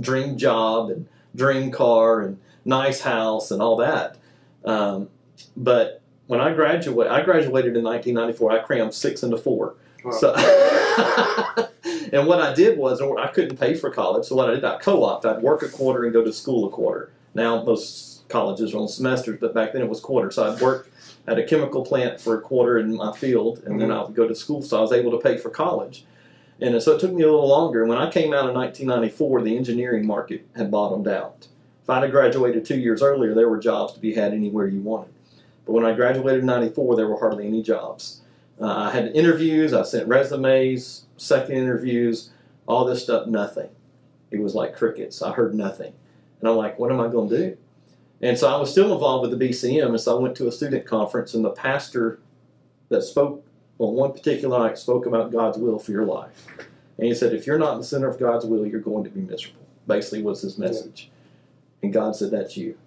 dream 0.00 0.38
job 0.38 0.88
and 0.90 1.06
dream 1.36 1.70
car 1.70 2.20
and 2.22 2.38
nice 2.64 3.00
house 3.02 3.50
and 3.50 3.60
all 3.60 3.76
that. 3.76 4.16
Um, 4.64 5.08
but 5.56 6.00
when 6.26 6.40
I 6.40 6.54
graduated, 6.54 7.12
I 7.12 7.22
graduated 7.22 7.76
in 7.76 7.84
1994. 7.84 8.52
I 8.52 8.58
crammed 8.60 8.94
six 8.94 9.22
into 9.22 9.36
four. 9.36 9.74
Wow. 10.04 10.12
So, 10.12 10.34
and 12.12 12.26
what 12.26 12.40
I 12.40 12.52
did 12.54 12.78
was, 12.78 13.00
I 13.00 13.26
couldn't 13.28 13.56
pay 13.58 13.74
for 13.74 13.90
college. 13.90 14.26
So 14.26 14.36
what 14.36 14.50
I 14.50 14.54
did, 14.54 14.64
I 14.64 14.78
co-opted. 14.78 15.30
I'd 15.30 15.42
work 15.42 15.62
a 15.62 15.68
quarter 15.68 16.04
and 16.04 16.12
go 16.12 16.22
to 16.22 16.32
school 16.32 16.68
a 16.68 16.70
quarter. 16.70 17.10
Now 17.34 17.64
most 17.64 18.28
colleges 18.28 18.74
are 18.74 18.78
on 18.78 18.88
semesters, 18.88 19.38
but 19.40 19.54
back 19.54 19.72
then 19.72 19.82
it 19.82 19.88
was 19.88 20.00
quarter. 20.00 20.30
So 20.30 20.52
I'd 20.52 20.60
work 20.60 20.90
at 21.26 21.38
a 21.38 21.44
chemical 21.44 21.84
plant 21.84 22.20
for 22.20 22.36
a 22.36 22.40
quarter 22.40 22.78
in 22.78 22.94
my 22.94 23.16
field, 23.16 23.62
and 23.64 23.80
then 23.80 23.88
mm-hmm. 23.88 23.98
I 23.98 24.04
would 24.04 24.14
go 24.14 24.28
to 24.28 24.34
school. 24.34 24.62
So 24.62 24.78
I 24.78 24.80
was 24.82 24.92
able 24.92 25.10
to 25.12 25.18
pay 25.18 25.38
for 25.38 25.50
college. 25.50 26.04
And 26.60 26.80
so 26.82 26.92
it 26.92 27.00
took 27.00 27.12
me 27.12 27.22
a 27.22 27.26
little 27.26 27.48
longer. 27.48 27.80
And 27.80 27.88
when 27.88 27.98
I 27.98 28.10
came 28.10 28.32
out 28.32 28.48
in 28.48 28.54
1994, 28.54 29.42
the 29.42 29.56
engineering 29.56 30.06
market 30.06 30.46
had 30.54 30.70
bottomed 30.70 31.08
out. 31.08 31.48
If 31.82 31.90
I'd 31.90 32.04
have 32.04 32.12
graduated 32.12 32.64
two 32.64 32.78
years 32.78 33.02
earlier, 33.02 33.34
there 33.34 33.48
were 33.48 33.58
jobs 33.58 33.94
to 33.94 34.00
be 34.00 34.14
had 34.14 34.32
anywhere 34.32 34.66
you 34.68 34.80
wanted. 34.80 35.12
But 35.66 35.72
when 35.72 35.84
I 35.84 35.94
graduated 35.94 36.40
in 36.40 36.46
94, 36.46 36.96
there 36.96 37.08
were 37.08 37.18
hardly 37.18 37.46
any 37.46 37.62
jobs. 37.62 38.21
Uh, 38.60 38.66
I 38.66 38.90
had 38.90 39.16
interviews, 39.16 39.72
I 39.72 39.82
sent 39.82 40.08
resumes, 40.08 41.06
second 41.16 41.56
interviews, 41.56 42.30
all 42.66 42.84
this 42.84 43.02
stuff, 43.02 43.26
nothing. 43.26 43.70
It 44.30 44.40
was 44.40 44.54
like 44.54 44.76
crickets. 44.76 45.20
I 45.22 45.32
heard 45.32 45.54
nothing. 45.54 45.92
And 46.40 46.48
I'm 46.48 46.56
like, 46.56 46.78
what 46.78 46.90
am 46.90 47.00
I 47.00 47.08
going 47.08 47.28
to 47.30 47.36
do? 47.36 47.56
And 48.20 48.38
so 48.38 48.48
I 48.48 48.58
was 48.58 48.70
still 48.70 48.92
involved 48.92 49.28
with 49.28 49.36
the 49.36 49.48
BCM, 49.48 49.88
and 49.88 50.00
so 50.00 50.16
I 50.16 50.20
went 50.20 50.36
to 50.36 50.46
a 50.46 50.52
student 50.52 50.86
conference, 50.86 51.34
and 51.34 51.44
the 51.44 51.50
pastor 51.50 52.20
that 52.88 53.02
spoke 53.02 53.44
on 53.78 53.94
one 53.94 54.12
particular 54.12 54.58
night 54.58 54.78
spoke 54.78 55.06
about 55.06 55.32
God's 55.32 55.58
will 55.58 55.78
for 55.78 55.90
your 55.90 56.04
life. 56.04 56.46
And 56.98 57.06
he 57.06 57.14
said, 57.14 57.34
if 57.34 57.46
you're 57.46 57.58
not 57.58 57.72
in 57.72 57.78
the 57.78 57.84
center 57.84 58.08
of 58.08 58.20
God's 58.20 58.44
will, 58.44 58.64
you're 58.64 58.80
going 58.80 59.02
to 59.04 59.10
be 59.10 59.20
miserable. 59.20 59.66
Basically, 59.88 60.22
was 60.22 60.42
his 60.42 60.56
message. 60.56 61.10
And 61.82 61.92
God 61.92 62.14
said, 62.14 62.30
that's 62.30 62.56
you. 62.56 62.78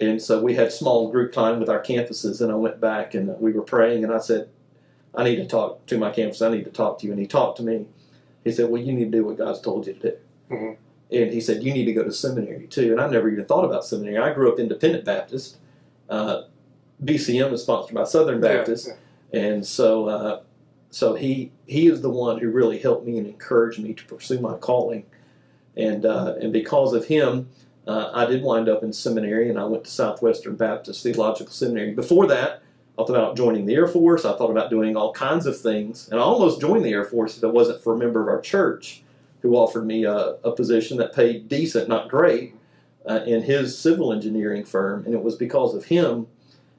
And 0.00 0.20
so 0.22 0.42
we 0.42 0.54
had 0.54 0.72
small 0.72 1.10
group 1.10 1.32
time 1.32 1.58
with 1.60 1.68
our 1.68 1.82
campuses, 1.82 2.40
and 2.40 2.52
I 2.52 2.54
went 2.54 2.80
back 2.80 3.14
and 3.14 3.38
we 3.40 3.52
were 3.52 3.62
praying, 3.62 4.04
and 4.04 4.12
I 4.12 4.18
said, 4.18 4.48
I 5.14 5.24
need 5.24 5.36
to 5.36 5.46
talk 5.46 5.84
to 5.86 5.98
my 5.98 6.10
campus. 6.10 6.42
I 6.42 6.50
need 6.50 6.64
to 6.64 6.70
talk 6.70 6.98
to 7.00 7.06
you. 7.06 7.12
And 7.12 7.20
he 7.20 7.26
talked 7.26 7.56
to 7.58 7.62
me. 7.64 7.86
He 8.44 8.52
said, 8.52 8.70
Well, 8.70 8.80
you 8.80 8.92
need 8.92 9.10
to 9.10 9.18
do 9.18 9.24
what 9.24 9.38
God's 9.38 9.60
told 9.60 9.86
you 9.86 9.94
to 9.94 10.00
do. 10.00 10.16
Mhm. 10.50 10.76
And 11.10 11.32
he 11.32 11.40
said, 11.40 11.62
You 11.64 11.72
need 11.72 11.86
to 11.86 11.92
go 11.92 12.04
to 12.04 12.12
seminary 12.12 12.66
too. 12.68 12.92
And 12.92 13.00
I 13.00 13.08
never 13.08 13.28
even 13.28 13.44
thought 13.46 13.64
about 13.64 13.84
seminary. 13.84 14.18
I 14.18 14.32
grew 14.32 14.52
up 14.52 14.58
independent 14.60 15.04
Baptist. 15.04 15.56
Uh, 16.08 16.42
BCM 17.02 17.52
is 17.52 17.62
sponsored 17.62 17.94
by 17.94 18.04
Southern 18.04 18.42
Yeah, 18.42 18.56
Baptist. 18.58 18.88
yeah. 19.32 19.40
And 19.40 19.66
so, 19.66 20.08
uh, 20.08 20.40
so 20.90 21.14
he 21.14 21.50
he 21.66 21.88
is 21.88 22.00
the 22.02 22.10
one 22.10 22.38
who 22.38 22.48
really 22.50 22.78
helped 22.78 23.06
me 23.06 23.18
and 23.18 23.26
encouraged 23.26 23.82
me 23.82 23.92
to 23.94 24.04
pursue 24.04 24.38
my 24.40 24.54
calling, 24.56 25.04
and 25.76 26.06
uh, 26.06 26.34
and 26.40 26.52
because 26.52 26.92
of 26.94 27.06
him, 27.06 27.48
uh, 27.88 28.10
I 28.12 28.26
did 28.26 28.42
wind 28.42 28.68
up 28.68 28.82
in 28.82 28.92
seminary, 28.92 29.48
and 29.48 29.58
I 29.58 29.64
went 29.64 29.84
to 29.84 29.90
Southwestern 29.90 30.56
Baptist 30.56 31.02
Theological 31.02 31.52
Seminary. 31.52 31.92
Before 31.92 32.26
that, 32.26 32.62
I 32.98 33.04
thought 33.04 33.10
about 33.10 33.36
joining 33.36 33.64
the 33.64 33.74
Air 33.74 33.88
Force. 33.88 34.24
I 34.24 34.36
thought 34.36 34.50
about 34.50 34.68
doing 34.68 34.94
all 34.94 35.12
kinds 35.12 35.46
of 35.46 35.58
things, 35.58 36.08
and 36.10 36.20
I 36.20 36.22
almost 36.22 36.60
joined 36.60 36.84
the 36.84 36.92
Air 36.92 37.04
Force 37.04 37.38
if 37.38 37.42
it 37.42 37.52
wasn't 37.52 37.82
for 37.82 37.94
a 37.94 37.98
member 37.98 38.20
of 38.20 38.28
our 38.28 38.40
church 38.40 39.02
who 39.40 39.54
offered 39.54 39.86
me 39.86 40.04
a, 40.04 40.36
a 40.44 40.52
position 40.52 40.98
that 40.98 41.14
paid 41.14 41.48
decent, 41.48 41.88
not 41.88 42.10
great, 42.10 42.54
uh, 43.08 43.20
in 43.26 43.44
his 43.44 43.78
civil 43.78 44.12
engineering 44.12 44.64
firm, 44.64 45.04
and 45.06 45.14
it 45.14 45.22
was 45.22 45.36
because 45.36 45.74
of 45.74 45.86
him 45.86 46.26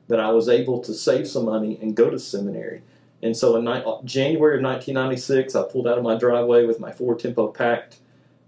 that 0.09 0.19
I 0.19 0.31
was 0.31 0.47
able 0.47 0.79
to 0.81 0.93
save 0.93 1.27
some 1.27 1.45
money 1.45 1.79
and 1.81 1.95
go 1.95 2.09
to 2.09 2.19
seminary. 2.19 2.83
And 3.23 3.35
so 3.35 3.55
in 3.55 3.65
ni- 3.65 3.83
January 4.05 4.57
of 4.57 4.63
1996, 4.63 5.55
I 5.55 5.63
pulled 5.63 5.87
out 5.87 5.97
of 5.97 6.03
my 6.03 6.15
driveway 6.15 6.65
with 6.65 6.79
my 6.79 6.91
Ford 6.91 7.19
Tempo 7.19 7.47
packed. 7.47 7.97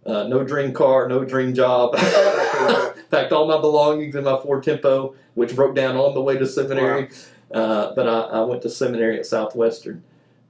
Uh, 0.05 0.23
no 0.23 0.43
dream 0.43 0.73
car, 0.73 1.07
no 1.07 1.23
dream 1.23 1.53
job. 1.53 1.95
packed 3.11 3.33
all 3.33 3.45
my 3.45 3.59
belongings 3.59 4.15
in 4.15 4.23
my 4.23 4.37
Ford 4.37 4.63
Tempo, 4.63 5.13
which 5.35 5.55
broke 5.55 5.75
down 5.75 5.95
on 5.95 6.15
the 6.15 6.21
way 6.21 6.37
to 6.37 6.47
seminary. 6.47 7.09
Uh, 7.53 7.93
but 7.93 8.07
I, 8.07 8.21
I, 8.21 8.41
went 8.41 8.61
to 8.61 8.69
seminary 8.69 9.19
at 9.19 9.25
Southwestern, 9.25 10.03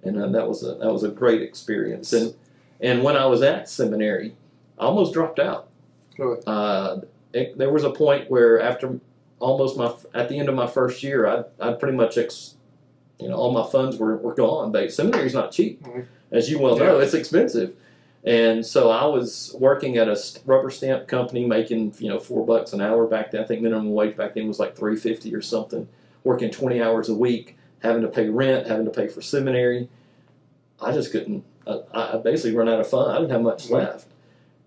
and 0.04 0.22
uh, 0.22 0.28
that 0.28 0.48
was 0.48 0.64
a 0.64 0.76
that 0.76 0.94
was 0.94 1.04
a 1.04 1.10
great 1.10 1.42
experience. 1.42 2.14
And 2.14 2.36
and 2.80 3.04
when 3.04 3.18
I 3.18 3.26
was 3.26 3.42
at 3.42 3.68
seminary, 3.68 4.36
I 4.78 4.84
almost 4.84 5.12
dropped 5.12 5.40
out. 5.40 5.68
Really? 6.20 6.40
Uh, 6.46 7.00
it, 7.34 7.58
there 7.58 7.72
was 7.72 7.84
a 7.84 7.90
point 7.90 8.30
where 8.30 8.62
after 8.62 9.00
almost 9.40 9.78
my 9.78 9.92
at 10.14 10.30
the 10.30 10.38
end 10.38 10.48
of 10.48 10.54
my 10.54 10.68
first 10.68 11.02
year, 11.02 11.28
I 11.28 11.44
I 11.60 11.74
pretty 11.74 11.98
much 11.98 12.20
ex, 12.20 12.56
you 13.20 13.30
know 13.30 13.36
all 13.36 13.52
my 13.52 13.68
funds 13.68 13.98
were, 13.98 14.16
were 14.18 14.36
gone. 14.36 14.72
But 14.72 14.94
seminary's 14.94 15.34
not 15.34 15.52
cheap, 15.52 15.82
Mhm. 15.82 16.06
as 16.32 16.52
you 16.52 16.60
well 16.60 16.78
know. 16.78 16.98
Yeah. 16.98 17.04
It's 17.04 17.16
expensive. 17.16 17.74
And 18.24 18.64
so 18.66 18.92
I 18.92 19.06
was 19.06 19.56
working 19.60 19.98
at 19.98 20.08
a 20.08 20.16
rubber 20.46 20.70
stamp 20.70 21.08
company, 21.08 21.46
making 21.46 21.96
you 21.98 22.10
know 22.10 22.20
four 22.20 22.46
bucks 22.46 22.72
an 22.74 22.82
hour 22.82 23.08
back 23.08 23.32
then. 23.32 23.42
I 23.42 23.48
think 23.48 23.62
minimum 23.62 23.92
wage 23.94 24.16
back 24.16 24.36
then 24.36 24.48
was 24.48 24.60
like 24.60 24.76
three 24.76 24.96
fifty 24.96 25.34
or 25.34 25.42
something. 25.42 25.88
Working 26.24 26.52
twenty 26.52 26.82
hours 26.82 27.10
a 27.10 27.16
week, 27.16 27.58
having 27.80 28.04
to 28.04 28.08
pay 28.08 28.30
rent, 28.30 28.68
having 28.68 28.86
to 28.86 28.92
pay 28.92 29.08
for 29.08 29.22
seminary. 29.22 29.90
I 30.80 30.92
just 30.92 31.12
couldn't. 31.12 31.44
I, 31.66 31.80
I 31.94 32.18
basically 32.18 32.56
run 32.56 32.70
out 32.70 32.80
of 32.80 32.88
fun. 32.88 33.10
I 33.10 33.18
didn't 33.18 33.32
have 33.32 33.42
much 33.42 33.68
Mhm. 33.68 33.72
left, 33.72 34.08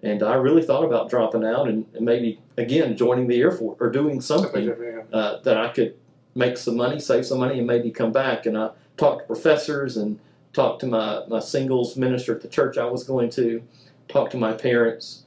and 0.02 0.22
I 0.24 0.34
really 0.34 0.62
thought 0.62 0.84
about 0.84 1.08
dropping 1.08 1.44
out 1.44 1.68
and, 1.68 1.86
and 1.94 2.04
maybe 2.04 2.40
again 2.56 2.96
joining 2.96 3.28
the 3.28 3.40
Air 3.40 3.52
Force 3.52 3.76
or 3.80 3.88
doing 3.90 4.20
Something 4.20 4.46
something 4.46 4.66
different, 4.66 5.06
yeah. 5.12 5.16
uh, 5.16 5.40
that 5.42 5.56
I 5.56 5.68
could 5.68 5.94
make 6.34 6.56
some 6.56 6.76
money, 6.76 6.98
save 6.98 7.24
some 7.24 7.38
money, 7.38 7.58
and 7.58 7.66
maybe 7.68 7.92
come 7.92 8.10
back. 8.10 8.46
And 8.46 8.58
I 8.58 8.70
talked 8.96 9.20
to 9.22 9.26
professors 9.26 9.96
and 9.96 10.18
talked 10.54 10.80
to 10.80 10.86
my, 10.86 11.22
my 11.28 11.40
singles 11.40 11.96
minister 11.96 12.34
at 12.34 12.42
the 12.42 12.48
church 12.48 12.78
I 12.78 12.86
was 12.86 13.04
going 13.04 13.30
to, 13.30 13.62
talked 14.08 14.32
to 14.32 14.38
my 14.38 14.52
parents, 14.52 15.24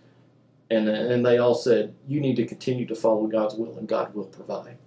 and, 0.70 0.90
and 0.90 1.26
they 1.26 1.38
all 1.38 1.56
said, 1.56 1.94
You 2.08 2.20
need 2.20 2.36
to 2.38 2.46
continue 2.46 2.86
to 2.88 2.96
follow 2.96 3.28
God's 3.28 3.56
will, 3.56 3.78
and 3.78 3.88
God 3.88 4.14
will 4.14 4.26
provide. 4.26 4.78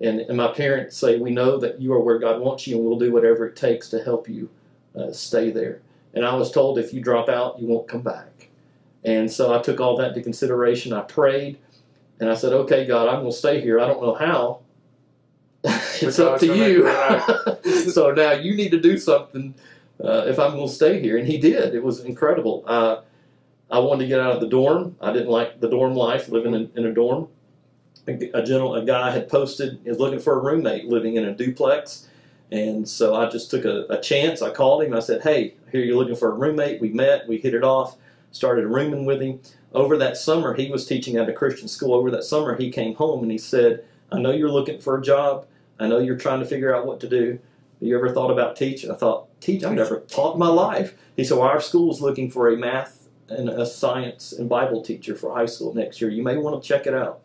And, 0.00 0.20
and 0.20 0.36
my 0.36 0.48
parents 0.48 0.96
say, 0.96 1.18
We 1.18 1.30
know 1.30 1.58
that 1.58 1.80
you 1.80 1.92
are 1.92 2.00
where 2.00 2.18
God 2.18 2.40
wants 2.40 2.66
you, 2.66 2.76
and 2.76 2.84
we'll 2.84 2.98
do 2.98 3.12
whatever 3.12 3.46
it 3.46 3.56
takes 3.56 3.88
to 3.90 4.02
help 4.02 4.28
you 4.28 4.50
uh, 4.96 5.12
stay 5.12 5.50
there. 5.50 5.80
And 6.14 6.24
I 6.24 6.34
was 6.34 6.50
told, 6.50 6.78
If 6.78 6.94
you 6.94 7.00
drop 7.00 7.28
out, 7.28 7.60
you 7.60 7.66
won't 7.66 7.88
come 7.88 8.02
back. 8.02 8.48
And 9.04 9.30
so 9.30 9.56
I 9.56 9.62
took 9.62 9.80
all 9.80 9.96
that 9.98 10.08
into 10.08 10.22
consideration. 10.22 10.92
I 10.92 11.02
prayed. 11.02 11.58
And 12.20 12.28
I 12.28 12.34
said, 12.34 12.52
okay, 12.52 12.84
God, 12.84 13.08
I'm 13.08 13.20
going 13.20 13.30
to 13.30 13.36
stay 13.36 13.60
here. 13.60 13.80
I 13.80 13.86
don't 13.86 14.02
know 14.02 14.14
how. 14.14 14.60
It's 16.02 16.18
up 16.18 16.40
to 16.40 16.54
you. 16.54 17.90
so 17.90 18.12
now 18.12 18.32
you 18.32 18.54
need 18.54 18.70
to 18.70 18.80
do 18.80 18.98
something 18.98 19.54
uh, 20.02 20.24
if 20.26 20.38
I'm 20.38 20.52
going 20.52 20.68
to 20.68 20.74
stay 20.74 21.00
here. 21.00 21.16
And 21.16 21.26
he 21.26 21.38
did. 21.38 21.74
It 21.74 21.82
was 21.82 22.00
incredible. 22.00 22.64
Uh, 22.66 23.00
I 23.70 23.78
wanted 23.80 24.04
to 24.04 24.08
get 24.08 24.20
out 24.20 24.32
of 24.32 24.40
the 24.40 24.48
dorm. 24.48 24.96
I 25.00 25.12
didn't 25.12 25.28
like 25.28 25.60
the 25.60 25.68
dorm 25.68 25.94
life, 25.94 26.28
living 26.28 26.54
in, 26.54 26.70
in 26.74 26.86
a 26.86 26.92
dorm. 26.92 27.28
A, 28.06 28.12
a, 28.32 28.42
gentle, 28.44 28.74
a 28.74 28.84
guy 28.84 29.10
had 29.10 29.28
posted, 29.28 29.80
he 29.82 29.90
was 29.90 29.98
looking 29.98 30.18
for 30.18 30.38
a 30.38 30.42
roommate 30.42 30.86
living 30.86 31.16
in 31.16 31.24
a 31.24 31.34
duplex. 31.34 32.08
And 32.50 32.88
so 32.88 33.14
I 33.14 33.28
just 33.28 33.50
took 33.50 33.66
a, 33.66 33.84
a 33.90 34.00
chance. 34.00 34.40
I 34.40 34.50
called 34.50 34.84
him. 34.84 34.94
I 34.94 35.00
said, 35.00 35.22
hey, 35.22 35.54
here 35.70 35.82
you're 35.82 35.96
looking 35.96 36.16
for 36.16 36.30
a 36.30 36.34
roommate. 36.34 36.80
We 36.80 36.88
met. 36.88 37.28
We 37.28 37.36
hit 37.36 37.52
it 37.52 37.62
off. 37.62 37.96
Started 38.30 38.66
rooming 38.66 39.04
with 39.04 39.20
him 39.20 39.40
over 39.72 39.96
that 39.98 40.16
summer, 40.16 40.54
he 40.54 40.70
was 40.70 40.86
teaching 40.86 41.16
at 41.16 41.28
a 41.28 41.32
Christian 41.32 41.68
school. 41.68 41.94
Over 41.94 42.10
that 42.12 42.24
summer, 42.24 42.56
he 42.56 42.70
came 42.70 42.94
home 42.94 43.22
and 43.22 43.30
he 43.30 43.38
said, 43.38 43.84
I 44.10 44.18
know 44.18 44.30
you're 44.30 44.50
looking 44.50 44.80
for 44.80 44.98
a 44.98 45.02
job. 45.02 45.46
I 45.78 45.86
know 45.86 45.98
you're 45.98 46.16
trying 46.16 46.40
to 46.40 46.46
figure 46.46 46.74
out 46.74 46.86
what 46.86 47.00
to 47.00 47.08
do. 47.08 47.38
Have 47.80 47.88
you 47.88 47.96
ever 47.96 48.12
thought 48.12 48.30
about 48.30 48.56
teaching? 48.56 48.90
I 48.90 48.94
thought, 48.94 49.28
teach? 49.40 49.62
I've 49.62 49.74
never 49.74 50.00
taught 50.00 50.34
in 50.34 50.38
my 50.40 50.48
life. 50.48 50.94
He 51.16 51.24
said, 51.24 51.38
well, 51.38 51.46
our 51.46 51.60
school's 51.60 52.00
looking 52.00 52.30
for 52.30 52.48
a 52.48 52.56
math 52.56 53.08
and 53.28 53.48
a 53.48 53.66
science 53.66 54.32
and 54.32 54.48
Bible 54.48 54.82
teacher 54.82 55.14
for 55.14 55.34
high 55.34 55.46
school 55.46 55.74
next 55.74 56.00
year. 56.00 56.10
You 56.10 56.22
may 56.22 56.36
want 56.36 56.60
to 56.60 56.66
check 56.66 56.86
it 56.86 56.94
out. 56.94 57.20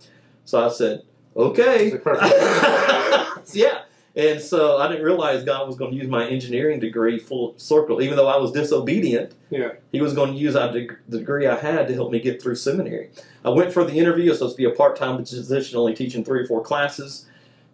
So 0.46 0.64
I 0.64 0.70
said, 0.70 1.04
okay. 1.36 1.92
Yeah. 3.54 3.84
And 4.16 4.40
so 4.40 4.78
I 4.78 4.88
didn't 4.88 5.04
realize 5.04 5.44
God 5.44 5.68
was 5.68 5.76
going 5.76 5.92
to 5.92 5.98
use 5.98 6.08
my 6.08 6.28
engineering 6.28 6.80
degree 6.80 7.18
full 7.18 7.58
circle, 7.58 8.00
even 8.02 8.16
though 8.16 8.28
I 8.28 8.38
was 8.38 8.52
disobedient. 8.52 9.34
Yeah. 9.50 9.72
He 9.92 10.02
was 10.02 10.14
going 10.14 10.34
to 10.34 10.38
use 10.38 10.54
the 10.54 10.98
degree 11.10 11.48
I 11.48 11.58
had 11.58 11.88
to 11.88 11.94
help 11.96 12.12
me 12.12 12.20
get 12.20 12.42
through 12.42 12.56
seminary. 12.56 13.10
I 13.44 13.50
went 13.50 13.74
for 13.74 13.84
the 13.84 13.94
interview. 13.94 14.26
It 14.26 14.30
was 14.30 14.38
supposed 14.38 14.56
to 14.56 14.62
be 14.62 14.70
a 14.70 14.76
part 14.76 14.96
time 14.96 15.18
position, 15.18 15.80
only 15.80 15.96
teaching 15.96 16.24
three 16.24 16.42
or 16.42 16.46
four 16.46 16.62
classes. 16.62 17.26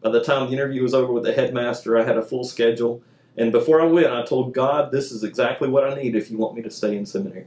By 0.02 0.10
the 0.12 0.24
time 0.24 0.48
the 0.48 0.54
interview 0.54 0.82
was 0.84 0.94
over 0.94 1.12
with 1.12 1.24
the 1.24 1.34
headmaster, 1.34 1.98
I 1.98 2.04
had 2.04 2.18
a 2.18 2.22
full 2.22 2.44
schedule. 2.44 3.02
And 3.38 3.52
before 3.52 3.82
I 3.82 3.86
went, 3.86 4.08
I 4.08 4.24
told 4.24 4.54
God, 4.54 4.92
this 4.92 5.12
is 5.12 5.24
exactly 5.24 5.70
what 5.70 5.84
I 5.90 5.96
need 5.96 6.16
if 6.16 6.30
you 6.32 6.38
want 6.38 6.56
me 6.56 6.62
to 6.62 6.72
stay 6.72 6.96
in 6.98 7.06
seminary. 7.06 7.46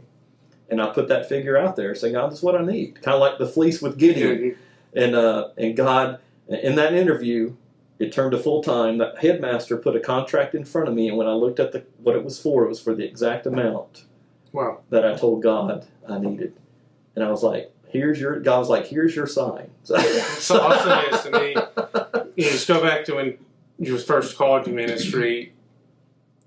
And 0.70 0.80
I 0.80 0.88
put 0.90 1.08
that 1.08 1.28
figure 1.28 1.56
out 1.56 1.76
there, 1.76 1.94
saying, 1.94 2.14
God, 2.14 2.30
this 2.30 2.38
is 2.38 2.44
what 2.44 2.56
I 2.56 2.64
need. 2.64 3.02
Kind 3.02 3.14
of 3.14 3.20
like 3.20 3.38
the 3.38 3.46
fleece 3.46 3.82
with 3.82 3.98
Gideon. 3.98 4.56
And 4.94 5.14
uh, 5.14 5.48
and 5.58 5.76
God, 5.76 6.18
in 6.48 6.74
that 6.76 6.92
interview, 6.94 7.54
it 7.98 8.12
turned 8.12 8.32
to 8.32 8.38
full 8.38 8.62
time. 8.62 8.98
That 8.98 9.18
headmaster 9.18 9.76
put 9.76 9.96
a 9.96 10.00
contract 10.00 10.54
in 10.54 10.64
front 10.64 10.88
of 10.88 10.94
me, 10.94 11.08
and 11.08 11.16
when 11.16 11.26
I 11.26 11.32
looked 11.32 11.60
at 11.60 11.72
the 11.72 11.84
what 12.02 12.16
it 12.16 12.24
was 12.24 12.38
for, 12.40 12.64
it 12.64 12.68
was 12.68 12.80
for 12.80 12.94
the 12.94 13.04
exact 13.04 13.46
amount 13.46 14.04
Wow. 14.52 14.80
that 14.90 15.04
I 15.04 15.14
told 15.14 15.42
God 15.42 15.86
I 16.08 16.18
needed. 16.18 16.54
And 17.14 17.24
I 17.24 17.30
was 17.30 17.42
like, 17.42 17.70
"Here's 17.88 18.20
your." 18.20 18.40
God 18.40 18.58
was 18.60 18.68
like, 18.68 18.86
"Here's 18.86 19.14
your 19.16 19.26
sign." 19.26 19.70
So 19.84 20.60
awesome 20.60 21.14
is 21.14 21.22
to 21.22 21.30
me. 21.40 22.21
You 22.36 22.44
know, 22.46 22.50
just 22.50 22.68
go 22.68 22.82
back 22.82 23.04
to 23.06 23.14
when 23.16 23.38
you 23.78 23.92
was 23.92 24.04
first 24.04 24.36
called 24.36 24.64
to 24.64 24.70
ministry. 24.70 25.52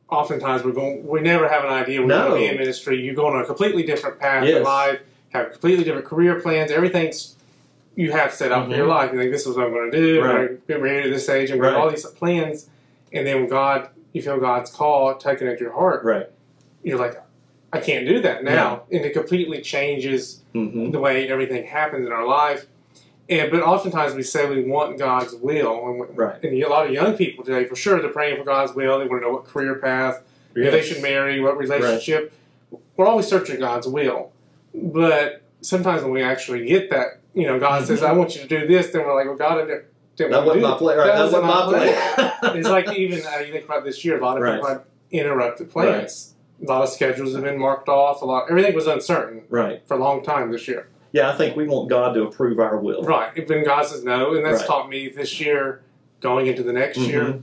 Oftentimes 0.09 0.63
we're 0.63 0.71
going. 0.71 1.05
We 1.07 1.21
never 1.21 1.47
have 1.49 1.63
an 1.63 1.71
idea 1.71 2.01
we're 2.01 2.07
No. 2.07 2.29
going 2.29 2.31
to 2.33 2.39
be 2.39 2.47
in 2.47 2.57
ministry. 2.57 3.01
You 3.01 3.13
go 3.15 3.27
on 3.27 3.41
a 3.41 3.45
completely 3.45 3.83
different 3.83 4.19
path 4.19 4.43
in 4.43 4.63
life. 4.63 4.99
Have 5.29 5.51
completely 5.51 5.83
different 5.83 6.05
career 6.07 6.39
plans. 6.39 6.71
Everything's 6.71 7.35
you 7.95 8.11
have 8.11 8.33
set 8.33 8.51
out 8.51 8.69
for 8.69 8.75
your 8.75 8.87
life. 8.87 9.11
You 9.13 9.19
think 9.19 9.31
this 9.31 9.47
is 9.47 9.55
what 9.55 9.67
I'm 9.67 9.71
going 9.73 9.89
to 9.91 9.97
do. 9.97 10.21
Right. 10.21 10.49
I'm 10.51 10.61
get 10.67 10.81
ready 10.81 11.03
to 11.03 11.09
this 11.09 11.27
age 11.29 11.49
and 11.49 11.61
Right. 11.61 11.73
all 11.73 11.89
these 11.89 12.05
plans. 12.05 12.69
And 13.13 13.25
then 13.25 13.37
when 13.37 13.47
God, 13.49 13.89
you 14.11 14.21
feel 14.21 14.37
God's 14.39 14.69
call 14.69 15.15
tugging 15.15 15.47
at 15.47 15.59
your 15.59 15.71
heart. 15.71 16.03
right. 16.03 16.29
You're 16.83 16.99
like, 16.99 17.21
I 17.73 17.79
can't 17.79 18.05
do 18.07 18.21
that 18.21 18.43
now, 18.43 18.83
and 18.91 19.03
it 19.03 19.13
completely 19.13 19.59
changes 19.61 20.41
hmm 20.53 20.91
the 20.91 20.99
way 20.99 21.27
everything 21.27 21.65
happens 21.65 22.05
in 22.05 22.13
our 22.13 22.25
life. 22.27 22.67
And 23.27 23.49
but 23.49 23.61
oftentimes 23.63 24.13
we 24.13 24.21
say 24.23 24.47
we 24.47 24.63
want 24.63 24.99
God's 24.99 25.33
will, 25.33 25.87
and, 25.87 25.99
we- 25.99 26.05
Right. 26.13 26.43
and 26.43 26.61
a 26.61 26.69
lot 26.69 26.85
of 26.85 26.91
young 26.93 27.15
people 27.17 27.43
today, 27.43 27.65
for 27.65 27.75
sure, 27.75 27.99
they're 27.99 28.11
praying 28.11 28.37
for 28.37 28.43
God's 28.43 28.73
will. 28.75 28.99
They 28.99 29.07
want 29.07 29.21
to 29.23 29.27
know 29.27 29.33
what 29.33 29.45
career 29.45 29.75
path, 29.75 30.21
if 30.55 30.71
they 30.71 30.81
should 30.83 31.01
marry, 31.01 31.39
what 31.41 31.57
relationship. 31.57 32.31
We're 32.97 33.07
always 33.07 33.27
searching 33.27 33.59
God's 33.59 33.87
will, 33.87 34.31
but 34.73 35.41
sometimes 35.61 36.03
when 36.03 36.11
we 36.11 36.21
actually 36.21 36.65
get 36.65 36.89
that, 36.91 37.19
you 37.33 37.47
know, 37.47 37.59
God 37.59 37.85
says, 37.85 38.03
"I 38.03 38.11
want 38.13 38.35
you 38.35 38.41
to 38.41 38.47
do 38.47 38.67
this," 38.67 38.91
then 38.91 39.05
we're 39.05 39.15
like, 39.15 39.25
"Well, 39.25 39.35
God, 39.35 39.57
I 39.57 39.65
didn't, 39.65 39.85
didn't 40.15 40.31
That 40.31 40.45
wasn't 40.45 40.63
do 40.63 40.69
my 40.69 40.77
plan. 40.77 40.97
Right. 40.97 41.07
That 41.07 41.23
wasn't 41.23 41.43
my 41.43 41.65
plan. 41.65 42.31
it's 42.57 42.69
like 42.69 42.93
even 42.97 43.21
uh, 43.25 43.39
you 43.39 43.51
think 43.51 43.65
about 43.65 43.83
this 43.83 44.05
year, 44.05 44.17
a 44.17 44.21
lot 44.21 44.37
of 44.37 44.43
Right. 44.43 44.55
people 44.55 44.69
had 44.69 44.81
interrupted 45.11 45.69
plans. 45.71 46.33
A 46.61 46.69
lot 46.69 46.83
of 46.83 46.89
schedules 46.89 47.33
have 47.33 47.43
been 47.43 47.59
marked 47.59 47.89
off. 47.89 48.21
A 48.21 48.25
lot, 48.25 48.45
everything 48.49 48.73
was 48.73 48.87
uncertain 48.87 49.43
right. 49.49 49.81
for 49.85 49.95
a 49.95 49.99
long 49.99 50.23
time 50.23 50.51
this 50.51 50.67
year. 50.69 50.87
Yeah, 51.15 51.29
I 51.29 51.35
think 51.37 51.55
we 51.55 51.65
want 51.65 51.89
God 51.89 52.13
to 52.15 52.23
approve 52.23 52.59
our 52.59 52.77
will. 52.77 53.01
Right. 53.03 53.47
When 53.47 53.63
God 53.63 53.85
says 53.85 54.03
no, 54.03 54.35
and 54.35 54.45
that's 54.45 54.59
Right. 54.59 54.67
taught 54.67 54.89
me 54.89 55.07
this 55.07 55.39
year, 55.39 55.79
going 56.19 56.47
into 56.47 56.61
the 56.61 56.73
next 56.73 56.97
Mhm. 56.97 57.07
year, 57.07 57.39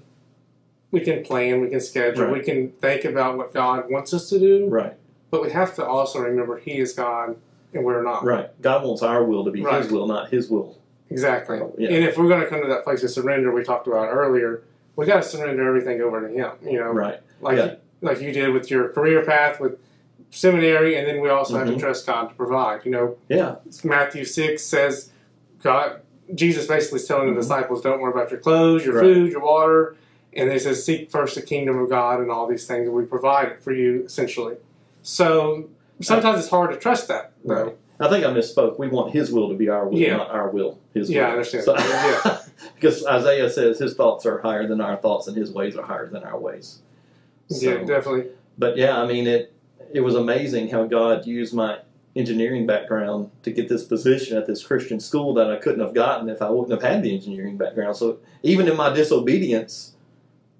we 0.91 1.01
can 1.01 1.23
plan, 1.25 1.63
we 1.63 1.71
can 1.71 1.81
schedule, 1.81 2.25
Right. 2.27 2.35
we 2.35 2.41
can 2.41 2.69
think 2.83 3.07
about 3.07 3.39
what 3.39 3.55
God 3.55 3.91
wants 3.91 4.13
us 4.13 4.29
to 4.29 4.39
do, 4.39 4.67
Right. 4.69 4.93
but 5.31 5.41
we 5.41 5.49
have 5.53 5.75
to 5.77 5.87
also 5.87 6.21
remember 6.21 6.59
He 6.59 6.81
is 6.81 6.93
God 6.93 7.37
and 7.73 7.83
we're 7.83 8.03
not. 8.03 8.23
Right. 8.27 8.51
God 8.61 8.85
wants 8.85 9.03
our 9.03 9.25
will 9.25 9.43
to 9.47 9.51
be 9.51 9.63
Right. 9.63 9.83
His 9.83 9.91
will, 9.91 10.07
not 10.07 10.29
His 10.29 10.51
will. 10.51 10.77
Exactly. 11.09 11.59
Yeah. 11.79 11.93
And 11.93 12.05
if 12.05 12.19
we're 12.19 12.29
going 12.29 12.43
to 12.43 12.47
come 12.49 12.61
to 12.61 12.69
that 12.69 12.85
place 12.85 13.03
of 13.03 13.09
surrender 13.09 13.51
we 13.53 13.63
talked 13.65 13.87
about 13.87 14.11
earlier, 14.13 14.61
we 14.97 15.07
got 15.07 15.23
to 15.23 15.27
surrender 15.27 15.67
everything 15.67 16.03
over 16.03 16.21
to 16.21 16.29
Him. 16.29 16.51
You 16.63 16.79
know, 16.79 16.91
Right. 16.93 17.21
like 17.41 17.57
Yeah. 17.57 17.75
like 18.03 18.21
you 18.21 18.33
did 18.33 18.53
with 18.53 18.71
your 18.71 18.89
career 18.91 19.23
path 19.25 19.61
with 19.61 19.79
seminary, 20.33 20.97
and 20.97 21.07
then 21.07 21.21
we 21.21 21.29
also 21.29 21.57
have 21.59 21.69
Mhm. 21.69 21.75
to 21.75 21.81
trust 21.81 22.07
God 22.07 22.29
to 22.31 22.35
provide. 22.35 22.85
You 22.85 22.91
know, 22.91 23.17
Yeah. 23.29 23.57
Matthew 23.85 24.25
6 24.25 24.65
says, 24.65 25.11
God, 25.63 26.01
Jesus 26.35 26.67
basically 26.67 26.97
is 27.01 27.07
telling 27.07 27.29
Mhm. 27.29 27.35
the 27.35 27.41
disciples, 27.43 27.83
don't 27.83 28.01
worry 28.01 28.13
about 28.13 28.31
your 28.31 28.41
clothes, 28.41 28.85
your 28.85 28.95
Right. 28.97 29.03
food, 29.05 29.31
your 29.33 29.43
water. 29.43 29.95
And 30.35 30.51
he 30.51 30.59
says, 30.59 30.83
seek 30.83 31.11
first 31.11 31.35
the 31.35 31.43
kingdom 31.43 31.79
of 31.79 31.91
God 31.91 32.21
and 32.21 32.31
all 32.31 32.47
these 32.47 32.67
things, 32.67 32.89
and 32.89 32.97
we 32.97 33.05
provide 33.05 33.49
it 33.49 33.63
for 33.63 33.73
you, 33.73 34.03
essentially. 34.07 34.57
So 35.03 35.65
sometimes 36.01 36.41
it's 36.41 36.49
hard 36.49 36.71
to 36.73 36.77
trust 36.79 37.09
that, 37.09 37.33
though. 37.45 37.55
Right. 37.65 37.77
I 38.01 38.09
think 38.09 38.25
I 38.25 38.31
misspoke. 38.33 38.79
We 38.79 38.89
want 38.89 39.13
His 39.13 39.31
will 39.31 39.49
to 39.51 39.55
be 39.55 39.69
our 39.69 39.87
will, 39.87 39.99
Yeah. 39.99 40.17
not 40.17 40.31
our 40.31 40.49
will. 40.49 40.79
His 40.95 41.09
will. 41.09 41.15
Yeah, 41.17 41.21
will. 41.23 41.29
I 41.29 41.33
understand. 41.33 41.65
So- 41.65 41.77
Yeah. 41.77 42.39
because 42.75 43.05
Isaiah 43.07 43.51
says 43.51 43.79
His 43.79 43.95
thoughts 43.95 44.25
are 44.25 44.39
higher 44.39 44.67
than 44.67 44.81
our 44.81 44.97
thoughts, 44.97 45.29
and 45.29 45.37
His 45.37 45.53
ways 45.53 45.77
are 45.77 45.83
higher 45.85 46.07
than 46.09 46.23
our 46.25 46.39
ways. 46.39 46.79
So- 47.49 47.69
yeah, 47.71 47.85
definitely. 47.85 48.29
but 48.59 48.77
yeah, 48.79 48.99
I 49.01 49.07
mean 49.07 49.27
it. 49.27 49.53
It 49.95 50.01
was 50.01 50.15
amazing 50.15 50.69
how 50.71 50.85
God 50.87 51.27
used 51.27 51.55
my 51.55 51.79
engineering 52.15 52.67
background 52.67 53.31
to 53.43 53.51
get 53.51 53.69
this 53.69 53.85
position 53.85 54.37
at 54.37 54.47
this 54.47 54.63
Christian 54.67 55.01
school 55.01 55.33
that 55.35 55.51
I 55.51 55.57
couldn't 55.57 55.81
have 55.81 55.95
gotten 55.95 56.29
if 56.29 56.43
I 56.43 56.51
wouldn't 56.51 56.71
have 56.71 56.83
had 56.91 57.03
the 57.03 57.15
engineering 57.15 57.57
background. 57.57 57.97
So 57.97 58.19
even 58.43 58.69
in 58.69 58.77
my 58.77 58.93
disobedience, 58.93 59.95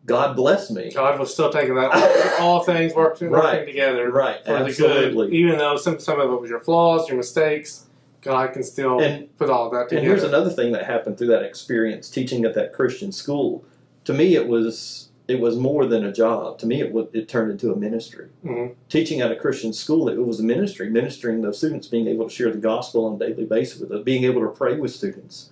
God 0.07 0.35
blessed 0.35 0.71
me. 0.73 0.91
God 0.93 1.19
was 1.21 1.33
still 1.33 1.51
taking 1.51 1.75
that 1.77 2.37
all 2.41 2.63
things 2.65 2.95
working, 2.95 3.31
working 3.31 3.51
Right. 3.61 3.67
together 3.67 4.11
Right, 4.11 4.45
for 4.45 4.53
the 4.53 4.65
absolutely. 4.65 5.29
good. 5.29 5.35
Even 5.35 5.59
though 5.59 5.77
some 5.77 5.99
some 6.01 6.19
of 6.21 6.31
it 6.33 6.41
was 6.41 6.51
your 6.51 6.61
flaws, 6.61 7.07
your 7.09 7.17
mistakes, 7.19 7.87
God 8.23 8.53
can 8.53 8.63
still 8.63 9.01
And 9.01 9.37
put 9.37 9.51
all 9.51 9.69
that 9.71 9.89
together. 9.91 9.99
And 9.99 10.07
here's 10.07 10.23
another 10.25 10.51
thing 10.51 10.73
that 10.73 10.87
happened 10.87 11.19
through 11.19 11.29
that 11.29 11.43
experience 11.43 12.09
teaching 12.09 12.45
at 12.45 12.55
that 12.55 12.73
Christian 12.73 13.13
school. 13.13 13.65
To 14.05 14.13
me, 14.15 14.35
it 14.35 14.49
was 14.49 15.11
it 15.29 15.41
was 15.41 15.57
more 15.57 15.87
than 15.87 16.05
a 16.05 16.13
job. 16.13 16.59
To 16.59 16.67
me, 16.67 16.81
it 16.83 16.95
it 17.13 17.29
turned 17.29 17.51
into 17.53 17.73
a 17.73 17.77
ministry. 17.77 18.27
Mhm. 18.45 18.75
Teaching 18.89 19.21
at 19.21 19.31
a 19.31 19.37
Christian 19.37 19.73
school, 19.73 20.09
it 20.09 20.17
was 20.17 20.41
a 20.41 20.43
ministry. 20.43 20.91
Ministering 20.91 21.43
those 21.43 21.59
students, 21.59 21.87
being 21.89 22.09
able 22.09 22.29
to 22.29 22.35
share 22.35 22.51
the 22.51 22.59
gospel 22.59 23.05
on 23.07 23.15
a 23.15 23.19
daily 23.19 23.45
basis 23.45 23.81
with 23.81 23.91
them, 23.91 24.03
being 24.03 24.25
able 24.25 24.43
to 24.43 24.49
pray 24.49 24.77
with 24.77 24.91
students. 24.91 25.51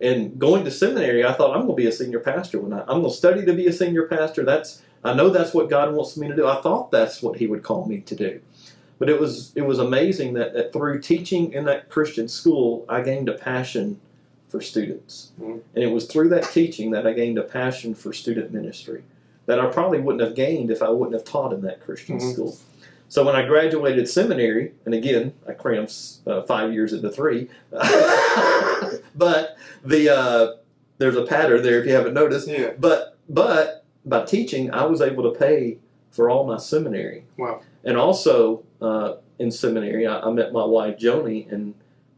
And 0.00 0.38
going 0.38 0.64
to 0.64 0.70
seminary, 0.70 1.24
I 1.24 1.32
thought 1.32 1.50
I'm 1.54 1.66
going 1.66 1.76
to 1.76 1.82
be 1.82 1.86
a 1.86 1.92
senior 1.92 2.18
pastor 2.18 2.58
when 2.58 2.72
I, 2.72 2.80
I'm 2.80 3.00
going 3.02 3.04
to 3.04 3.10
study 3.10 3.44
to 3.44 3.52
be 3.52 3.66
a 3.68 3.72
senior 3.72 4.06
pastor. 4.08 4.44
That's 4.44 4.82
I 5.04 5.14
know 5.14 5.30
that's 5.30 5.52
what 5.52 5.68
God 5.68 5.92
wants 5.94 6.16
me 6.16 6.28
to 6.28 6.34
do. 6.36 6.46
I 6.46 6.60
thought 6.60 6.90
that's 6.90 7.22
what 7.22 7.38
He 7.38 7.46
would 7.46 7.62
call 7.62 7.86
me 7.86 7.98
to 8.00 8.14
do. 8.14 8.40
But 8.98 9.08
it 9.10 9.20
was 9.20 9.52
it 9.54 9.62
was 9.62 9.78
amazing 9.78 10.34
that, 10.34 10.54
that 10.54 10.72
through 10.72 11.00
teaching 11.02 11.52
in 11.52 11.64
that 11.66 11.88
Christian 11.88 12.28
school, 12.28 12.84
I 12.88 13.00
gained 13.02 13.28
a 13.28 13.34
passion 13.34 14.00
for 14.52 14.60
students, 14.60 15.32
Mhm. 15.40 15.60
and 15.74 15.82
it 15.82 15.90
was 15.90 16.04
through 16.06 16.28
that 16.28 16.44
teaching 16.52 16.90
that 16.90 17.06
I 17.06 17.14
gained 17.14 17.38
a 17.38 17.42
passion 17.42 17.94
for 17.94 18.12
student 18.12 18.52
ministry 18.52 19.02
that 19.46 19.58
I 19.58 19.66
probably 19.66 19.98
wouldn't 19.98 20.22
have 20.22 20.34
gained 20.36 20.70
if 20.70 20.82
I 20.82 20.90
wouldn't 20.90 21.14
have 21.14 21.24
taught 21.24 21.52
in 21.54 21.62
that 21.62 21.80
Christian 21.80 22.18
Mhm. 22.18 22.32
school. 22.32 22.56
So 23.08 23.24
when 23.24 23.34
I 23.34 23.46
graduated 23.46 24.08
seminary, 24.08 24.72
and 24.84 24.94
again 24.94 25.32
I 25.48 25.52
crammed 25.54 25.92
uh, 26.26 26.42
five 26.42 26.72
years 26.72 26.92
into 26.92 27.08
three, 27.10 27.48
but 29.14 29.56
the 29.84 30.08
uh, 30.10 30.52
there's 30.98 31.16
a 31.16 31.24
pattern 31.24 31.62
there 31.62 31.80
if 31.80 31.86
you 31.86 31.94
haven't 31.94 32.14
noticed. 32.14 32.46
yeah. 32.46 32.72
But 32.78 33.16
but 33.28 33.84
by 34.04 34.24
teaching, 34.24 34.70
I 34.70 34.84
was 34.84 35.00
able 35.00 35.22
to 35.32 35.38
pay 35.38 35.78
for 36.10 36.28
all 36.28 36.44
my 36.44 36.58
seminary. 36.58 37.24
Wow. 37.38 37.60
And 37.84 37.96
also 37.96 38.62
uh, 38.82 39.14
in 39.38 39.50
seminary, 39.50 40.06
I, 40.06 40.20
I 40.20 40.30
met 40.30 40.52
my 40.52 40.64
wife 40.64 40.98
Joni 40.98 41.50
in 41.50 41.74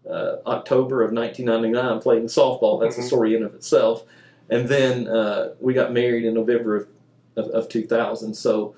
uh, 0.08 0.36
October 0.46 1.02
of 1.02 1.12
1999 1.12 2.00
playing 2.00 2.24
softball. 2.26 2.80
That's 2.80 2.96
Mhm. 2.96 3.00
a 3.00 3.02
story 3.02 3.34
in 3.34 3.42
of 3.42 3.54
itself. 3.54 4.04
And 4.50 4.68
then 4.68 5.08
uh, 5.08 5.54
we 5.60 5.72
got 5.72 5.92
married 5.92 6.24
in 6.24 6.34
November 6.34 6.76
of, 6.76 6.88
of, 7.36 7.46
of 7.48 7.68
2000. 7.68 8.34
So 8.34 8.74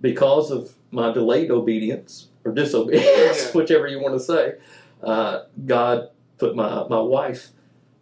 because 0.00 0.50
of 0.50 0.72
my 0.90 1.12
delayed 1.12 1.50
obedience 1.50 2.28
or 2.44 2.52
disobedience, 2.52 3.44
Yeah. 3.46 3.52
whichever 3.54 3.86
you 3.86 4.00
want 4.00 4.14
to 4.14 4.20
say, 4.20 4.54
uh, 5.02 5.42
God 5.66 6.08
put 6.38 6.56
my, 6.56 6.86
my 6.88 7.00
wife 7.00 7.48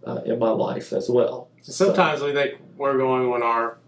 uh, 0.06 0.20
in 0.25 0.38
my 0.38 0.50
life 0.50 0.92
as 0.92 1.11
well. 1.11 1.49
Sometimes 1.62 2.23
we 2.23 2.32
think 2.32 2.54
we're 2.76 2.97
going 2.97 3.30
on 3.32 3.42
our 3.42 3.78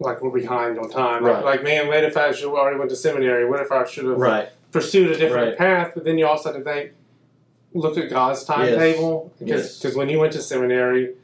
like 0.00 0.20
we're 0.20 0.30
behind 0.30 0.76
on 0.78 0.90
time. 0.90 1.22
Like, 1.22 1.34
Right. 1.34 1.44
like 1.44 1.62
man, 1.62 1.86
what 1.86 2.02
if 2.02 2.16
I 2.16 2.32
should 2.32 2.52
already 2.52 2.76
went 2.78 2.90
to 2.90 2.96
seminary? 2.96 3.48
What 3.48 3.60
if 3.60 3.70
I 3.70 3.84
should 3.86 4.04
have 4.06 4.18
Right. 4.18 4.48
pursued 4.72 5.12
a 5.12 5.16
different 5.16 5.50
Right. 5.50 5.56
path? 5.58 5.92
But 5.94 6.04
then 6.04 6.18
you 6.18 6.26
also 6.26 6.52
have 6.52 6.58
to 6.58 6.64
think, 6.64 6.90
look 7.74 7.98
at 7.98 8.08
God's 8.08 8.44
timetable. 8.44 9.32
Because 9.38 9.82
Yes. 9.84 9.94
when 9.94 10.08
you 10.08 10.18
went 10.20 10.32
to 10.34 10.40
seminary, 10.40 11.14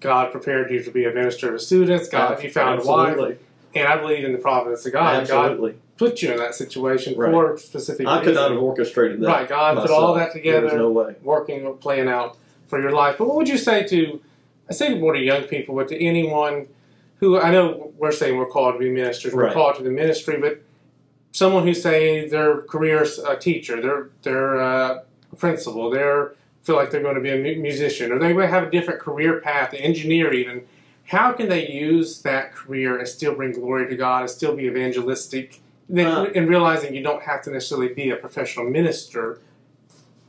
God 0.00 0.32
prepared 0.32 0.70
you 0.70 0.82
to 0.82 0.90
be 0.90 1.04
a 1.04 1.12
minister 1.12 1.50
to 1.52 1.58
students. 1.58 2.08
God, 2.08 2.42
you 2.42 2.50
found 2.50 2.80
a 2.80 2.84
wife, 2.84 3.38
and 3.74 3.86
I 3.86 3.96
believe 3.98 4.24
in 4.24 4.32
the 4.32 4.38
providence 4.38 4.86
of 4.86 4.92
God. 4.92 5.26
God 5.28 5.50
Absolutely. 5.50 5.74
put 5.98 6.22
you 6.22 6.32
in 6.32 6.38
that 6.38 6.54
situation 6.54 7.14
Right. 7.16 7.30
for 7.30 7.56
specific. 7.58 8.06
I 8.06 8.24
could 8.24 8.34
not 8.34 8.50
have 8.50 8.60
orchestrated 8.60 9.20
that. 9.20 9.26
Right, 9.26 9.48
God 9.48 9.76
put 9.76 9.90
all 9.90 10.14
myself. 10.14 10.32
that 10.32 10.32
together. 10.32 10.76
no 10.78 10.90
way. 10.90 11.16
working, 11.22 11.66
or 11.66 11.74
playing 11.74 12.08
out 12.08 12.36
for 12.68 12.80
your 12.80 12.92
life. 12.92 13.16
But 13.18 13.26
what 13.28 13.36
would 13.36 13.48
you 13.48 13.58
say 13.58 13.86
to, 13.88 14.20
I 14.70 14.72
say 14.72 14.94
more 14.98 15.12
to 15.12 15.18
young 15.20 15.42
people, 15.44 15.74
but 15.74 15.88
to 15.88 16.02
anyone 16.02 16.68
who, 17.20 17.38
I 17.38 17.50
know 17.50 17.92
we're 17.98 18.12
saying 18.12 18.36
we're 18.38 18.46
called 18.46 18.74
to 18.74 18.78
be 18.78 18.90
ministers, 18.90 19.34
we're 19.34 19.52
called 19.52 19.74
to 19.76 19.82
the 19.82 19.90
ministry, 19.90 20.36
but 20.40 20.60
someone 21.32 21.64
who's 21.66 21.82
saying 21.82 22.30
their 22.30 22.58
career's 22.62 23.18
a 23.18 23.36
teacher, 23.36 23.80
they're, 23.82 24.08
they're 24.22 24.60
uh, 24.60 24.98
principal, 25.38 25.90
they're 25.90 26.32
feel 26.62 26.76
like 26.76 26.90
they're 26.90 27.02
going 27.02 27.14
to 27.14 27.20
be 27.20 27.30
a 27.30 27.56
musician, 27.56 28.12
or 28.12 28.18
they 28.18 28.32
may 28.32 28.46
have 28.46 28.64
a 28.64 28.70
different 28.70 29.00
career 29.00 29.40
path, 29.40 29.72
an 29.72 29.78
engineer 29.78 30.32
even. 30.34 30.62
How 31.06 31.32
can 31.32 31.48
they 31.48 31.66
use 31.70 32.20
that 32.22 32.52
career 32.52 32.98
and 32.98 33.08
still 33.08 33.34
bring 33.34 33.52
glory 33.52 33.88
to 33.88 33.96
God 33.96 34.22
and 34.22 34.30
still 34.30 34.54
be 34.54 34.64
evangelistic? 34.64 35.60
Then, 35.88 36.06
Uh, 36.06 36.24
and 36.34 36.46
realizing 36.46 36.94
you 36.94 37.02
don't 37.02 37.22
have 37.22 37.40
to 37.44 37.50
necessarily 37.50 37.94
be 37.94 38.10
a 38.10 38.16
professional 38.16 38.68
minister. 38.68 39.38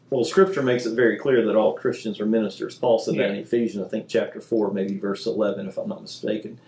Well, 0.09 0.23
Scripture 0.23 0.63
makes 0.63 0.85
it 0.85 0.95
very 0.95 1.17
clear 1.17 1.45
that 1.45 1.55
all 1.57 1.73
Christians 1.73 2.21
are 2.21 2.25
ministers. 2.25 2.75
Paul 2.75 2.99
said 2.99 3.15
that 3.15 3.31
in 3.31 3.35
Ephesians, 3.35 3.85
I 3.85 3.89
think 3.89 4.07
chapter 4.07 4.39
four, 4.39 4.71
maybe 4.71 4.97
verse 4.97 5.25
eleven, 5.25 5.67
if 5.67 5.77
I'm 5.77 5.89
not 5.89 6.01
mistaken, 6.01 6.59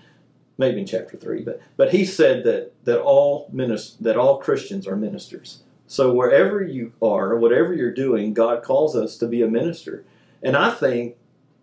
maybe 0.58 0.82
in 0.82 0.86
chapter 0.86 1.16
three. 1.16 1.42
But 1.42 1.62
but 1.78 1.92
he 1.92 2.04
said 2.04 2.44
that 2.44 2.74
that 2.84 3.00
all 3.00 3.50
minis- 3.54 3.98
that 4.00 4.18
all 4.18 4.38
Christians 4.38 4.86
are 4.86 4.98
ministers. 4.98 5.64
So 5.92 6.14
wherever 6.14 6.64
you 6.64 6.94
are, 7.02 7.36
whatever 7.36 7.74
you're 7.74 7.94
doing, 7.94 8.34
God 8.34 8.64
calls 8.64 8.96
us 8.96 9.18
to 9.18 9.28
be 9.28 9.42
a 9.42 9.48
minister. 9.50 10.06
And 10.42 10.56
I 10.56 10.72
think 10.72 11.18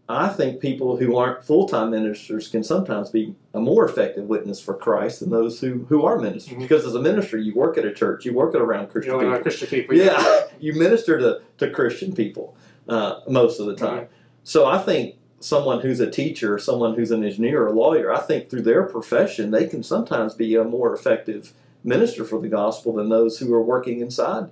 I 0.06 0.28
think 0.28 0.60
people 0.60 0.98
who 0.98 1.16
aren't 1.16 1.42
full 1.42 1.66
time 1.66 1.92
ministers 1.92 2.46
can 2.48 2.62
sometimes 2.62 3.08
be 3.08 3.36
a 3.54 3.60
more 3.60 3.88
effective 3.88 4.24
witness 4.24 4.60
for 4.60 4.74
Christ 4.74 5.20
than 5.20 5.30
those 5.30 5.60
who, 5.60 5.86
who 5.88 6.04
are 6.04 6.18
ministers. 6.18 6.58
Mhm. 6.58 6.60
Because 6.60 6.84
as 6.84 6.94
a 6.94 7.00
minister, 7.00 7.38
you 7.38 7.54
work 7.54 7.78
at 7.78 7.86
a 7.86 7.92
church, 7.92 8.26
you 8.26 8.34
work 8.34 8.54
at 8.54 8.60
around 8.60 8.82
You 8.82 8.88
Christian 8.88 9.12
know, 9.14 9.20
people. 9.20 9.38
Christian 9.40 9.68
people. 9.68 9.94
Yeah, 9.96 10.40
you 10.60 10.74
minister 10.74 11.18
to, 11.18 11.40
to 11.56 11.70
Christian 11.70 12.14
people 12.14 12.54
uh, 12.86 13.20
most 13.28 13.58
of 13.60 13.66
the 13.66 13.76
time. 13.76 13.96
Right. 13.96 14.10
So 14.44 14.66
I 14.66 14.76
think 14.76 15.14
someone 15.40 15.80
who's 15.80 16.00
a 16.00 16.10
teacher, 16.10 16.58
someone 16.58 16.96
who's 16.96 17.10
an 17.10 17.24
engineer 17.24 17.62
or 17.62 17.68
a 17.68 17.72
lawyer, 17.72 18.12
I 18.12 18.20
think 18.20 18.50
through 18.50 18.62
their 18.62 18.82
profession, 18.82 19.52
they 19.52 19.66
can 19.66 19.82
sometimes 19.82 20.34
be 20.34 20.54
a 20.54 20.64
more 20.64 20.92
effective 20.94 21.54
minister 21.84 22.24
for 22.24 22.40
the 22.40 22.48
gospel 22.48 22.94
than 22.94 23.08
those 23.08 23.38
who 23.38 23.52
are 23.54 23.62
working 23.62 24.00
inside 24.00 24.50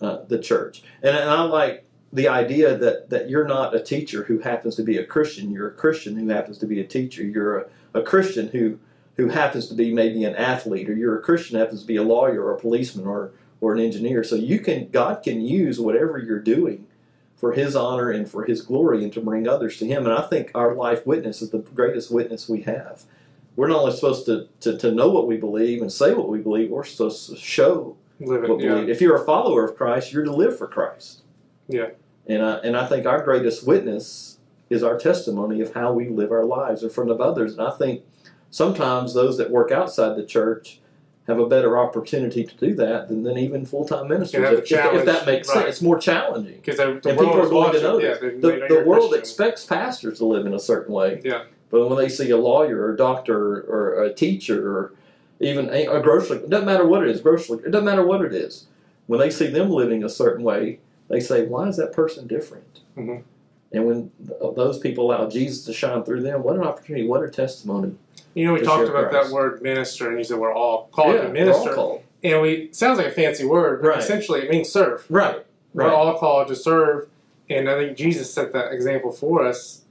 uh, 0.00 0.18
the 0.28 0.38
church. 0.38 0.82
And, 1.02 1.16
and 1.16 1.30
I 1.30 1.42
like 1.42 1.84
the 2.12 2.28
idea 2.28 2.76
that, 2.76 3.10
that 3.10 3.28
you're 3.28 3.46
not 3.46 3.74
a 3.74 3.82
teacher 3.82 4.24
who 4.24 4.38
happens 4.38 4.76
to 4.76 4.82
be 4.82 4.96
a 4.96 5.04
Christian. 5.04 5.50
You're 5.50 5.68
a 5.68 5.74
Christian 5.74 6.16
who 6.16 6.28
happens 6.28 6.58
to 6.58 6.66
be 6.66 6.80
a 6.80 6.86
teacher. 6.86 7.22
You're 7.22 7.58
a, 7.58 7.66
a 7.94 8.02
Christian 8.02 8.48
who 8.48 8.78
who 9.16 9.28
happens 9.28 9.68
to 9.68 9.74
be 9.74 9.94
maybe 9.94 10.24
an 10.24 10.34
athlete, 10.34 10.88
or 10.88 10.94
you're 10.94 11.16
a 11.16 11.22
Christian 11.22 11.56
happens 11.56 11.82
to 11.82 11.86
be 11.86 11.94
a 11.96 12.02
lawyer 12.02 12.42
or 12.42 12.54
a 12.54 12.58
policeman 12.58 13.06
or 13.06 13.32
or 13.60 13.74
an 13.74 13.80
engineer. 13.80 14.24
So 14.24 14.36
you 14.36 14.58
can 14.58 14.88
God 14.90 15.22
can 15.22 15.40
use 15.40 15.80
whatever 15.80 16.18
you're 16.18 16.40
doing 16.40 16.86
for 17.36 17.52
His 17.52 17.76
honor 17.76 18.10
and 18.10 18.28
for 18.28 18.44
His 18.44 18.62
glory 18.62 19.02
and 19.02 19.12
to 19.12 19.20
bring 19.20 19.48
others 19.48 19.78
to 19.78 19.86
Him. 19.86 20.04
And 20.04 20.14
I 20.14 20.22
think 20.22 20.50
our 20.54 20.74
life 20.74 21.06
witness 21.06 21.42
is 21.42 21.50
the 21.50 21.58
greatest 21.58 22.10
witness 22.10 22.48
we 22.48 22.62
have. 22.62 23.04
We're 23.56 23.68
not 23.68 23.80
only 23.80 23.92
supposed 23.92 24.26
to, 24.26 24.48
to, 24.60 24.76
to 24.78 24.90
know 24.92 25.08
what 25.10 25.26
we 25.26 25.36
believe 25.36 25.80
and 25.80 25.92
say 25.92 26.12
what 26.14 26.28
we 26.28 26.38
believe, 26.38 26.70
we're 26.70 26.84
supposed 26.84 27.30
to 27.30 27.36
show 27.36 27.96
Live 28.20 28.44
it, 28.44 28.48
what 28.48 28.58
we 28.58 28.64
yeah. 28.64 28.70
believe. 28.74 28.88
If 28.88 29.00
you're 29.00 29.16
a 29.20 29.24
follower 29.24 29.64
of 29.64 29.76
Christ, 29.76 30.12
you're 30.12 30.24
to 30.24 30.32
live 30.34 30.58
for 30.58 30.66
Christ. 30.66 31.22
Yeah. 31.68 31.90
And 32.26 32.42
I, 32.42 32.54
and 32.58 32.76
I 32.76 32.86
think 32.86 33.06
our 33.06 33.22
greatest 33.22 33.66
witness 33.66 34.38
is 34.70 34.82
our 34.82 34.98
testimony 34.98 35.60
of 35.60 35.74
how 35.74 35.92
we 35.92 36.08
live 36.08 36.32
our 36.32 36.44
lives 36.44 36.82
in 36.82 36.90
front 36.90 37.10
of 37.10 37.20
others. 37.20 37.56
And 37.56 37.66
I 37.66 37.70
think 37.70 38.02
sometimes 38.50 39.14
those 39.14 39.36
that 39.38 39.50
work 39.50 39.70
outside 39.70 40.16
the 40.16 40.24
church 40.26 40.80
have 41.26 41.38
a 41.38 41.46
better 41.46 41.78
opportunity 41.78 42.44
to 42.44 42.54
do 42.56 42.74
that 42.74 43.08
than, 43.08 43.22
than 43.22 43.38
even 43.38 43.64
full 43.64 43.86
time 43.86 44.08
ministers. 44.08 44.58
If, 44.58 44.70
if- 44.72 44.94
if 44.94 45.04
that 45.06 45.26
makes 45.26 45.48
right. 45.48 45.54
sense, 45.54 45.68
it's 45.68 45.82
more 45.82 45.98
challenging. 45.98 46.56
Because 46.56 46.76
the, 46.76 47.00
the 47.02 47.14
world 47.14 47.18
people 47.18 47.40
are 47.40 47.48
going 47.48 47.54
watching. 47.54 47.80
to 47.80 47.86
know 47.86 47.98
yeah, 47.98 48.08
this. 48.14 48.20
they- 48.20 48.28
they 48.30 48.58
The, 48.68 48.74
the 48.80 48.84
world 48.84 49.10
Christian. 49.10 49.18
expects 49.20 49.64
pastors 49.64 50.18
to 50.18 50.26
live 50.26 50.44
in 50.44 50.52
a 50.54 50.58
certain 50.58 50.92
way. 50.92 51.20
Yeah. 51.24 51.44
But 51.70 51.88
when 51.88 51.98
they 51.98 52.08
see 52.08 52.30
a 52.30 52.36
lawyer 52.36 52.80
or 52.82 52.94
a 52.94 52.96
doctor 52.96 53.62
or 53.62 54.02
a 54.02 54.12
teacher 54.12 54.68
or 54.78 54.92
even 55.40 55.68
a, 55.70 56.00
grocery, 56.00 56.38
it 56.38 56.50
doesn't 56.50 56.66
matter 56.66 56.86
what 56.86 57.02
it 57.02 57.08
is, 57.10 57.20
grocery, 57.20 57.58
it 57.58 57.70
doesn't 57.70 57.84
matter 57.84 58.06
what 58.06 58.22
it 58.24 58.32
is. 58.32 58.66
When 59.06 59.18
they 59.20 59.30
see 59.30 59.48
them 59.48 59.70
living 59.70 60.04
a 60.04 60.08
certain 60.08 60.44
way, 60.44 60.78
they 61.08 61.20
say, 61.20 61.44
why 61.46 61.68
is 61.68 61.76
that 61.76 61.92
person 61.92 62.26
different? 62.26 62.80
Mhm. 62.96 63.22
And 63.72 63.86
when 63.86 64.10
those 64.54 64.78
people 64.78 65.06
allow 65.10 65.28
Jesus 65.28 65.64
to 65.64 65.72
shine 65.72 66.04
through 66.04 66.22
them, 66.22 66.42
what 66.44 66.54
an 66.54 66.62
opportunity, 66.62 67.06
what 67.06 67.24
a 67.24 67.28
testimony. 67.28 67.96
You 68.34 68.46
know, 68.46 68.52
we 68.54 68.60
talked 68.60 68.88
about 68.88 69.10
Christ. 69.10 69.28
that 69.30 69.34
word 69.34 69.62
minister, 69.62 70.08
and 70.08 70.18
you 70.18 70.24
said 70.24 70.38
we're 70.38 70.54
all 70.54 70.88
called 70.92 71.14
yeah, 71.14 71.22
to 71.22 71.26
we're 71.28 71.32
minister. 71.32 71.70
all 71.70 71.74
called. 71.74 72.02
And 72.22 72.40
we 72.40 72.68
sounds 72.72 72.98
like 72.98 73.08
a 73.08 73.12
fancy 73.12 73.44
word, 73.44 73.82
but 73.82 73.88
Right. 73.88 73.98
essentially 73.98 74.40
it 74.42 74.50
means 74.50 74.68
serve. 74.70 75.04
Right, 75.10 75.44
We're 75.74 75.84
right. 75.84 75.92
all 75.92 76.14
called 76.18 76.48
to 76.48 76.56
serve, 76.56 77.08
and 77.50 77.68
I 77.68 77.74
think 77.76 77.96
Jesus 77.98 78.32
set 78.32 78.52
that 78.52 78.72
example 78.72 79.10
for 79.12 79.44
us 79.44 79.82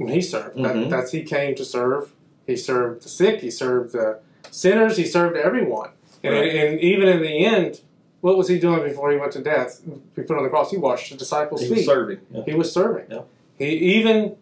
when 0.00 0.12
He 0.14 0.20
served. 0.22 0.56
Mhm. 0.56 0.62
That, 0.62 0.90
that's 0.90 1.12
He 1.12 1.22
came 1.22 1.54
to 1.56 1.64
serve. 1.64 2.12
He 2.46 2.56
served 2.56 3.02
the 3.04 3.08
sick. 3.08 3.40
He 3.40 3.50
served 3.50 3.92
the 3.92 4.18
sinners. 4.50 4.96
He 4.96 5.04
served 5.04 5.36
everyone. 5.36 5.90
And, 6.22 6.34
Right. 6.34 6.54
and 6.54 6.80
even 6.80 7.08
in 7.08 7.20
the 7.22 7.44
end, 7.44 7.80
What 8.22 8.36
was 8.36 8.48
he 8.48 8.58
doing 8.58 8.82
before 8.82 9.10
he 9.10 9.16
went 9.16 9.32
to 9.32 9.40
death? 9.40 9.80
He 10.14 10.20
put 10.20 10.36
on 10.36 10.42
the 10.42 10.50
cross. 10.50 10.70
He 10.70 10.76
washed 10.76 11.10
the 11.10 11.16
disciples' 11.16 11.62
feet. 11.62 11.68
He 11.70 11.74
was 11.76 11.86
serving. 11.86 12.18
Yeah. 12.30 12.42
He 12.44 12.54
was 12.54 12.70
serving. 12.70 13.06
Yeah. 13.10 13.22
He 13.56 13.68
even 13.96 14.36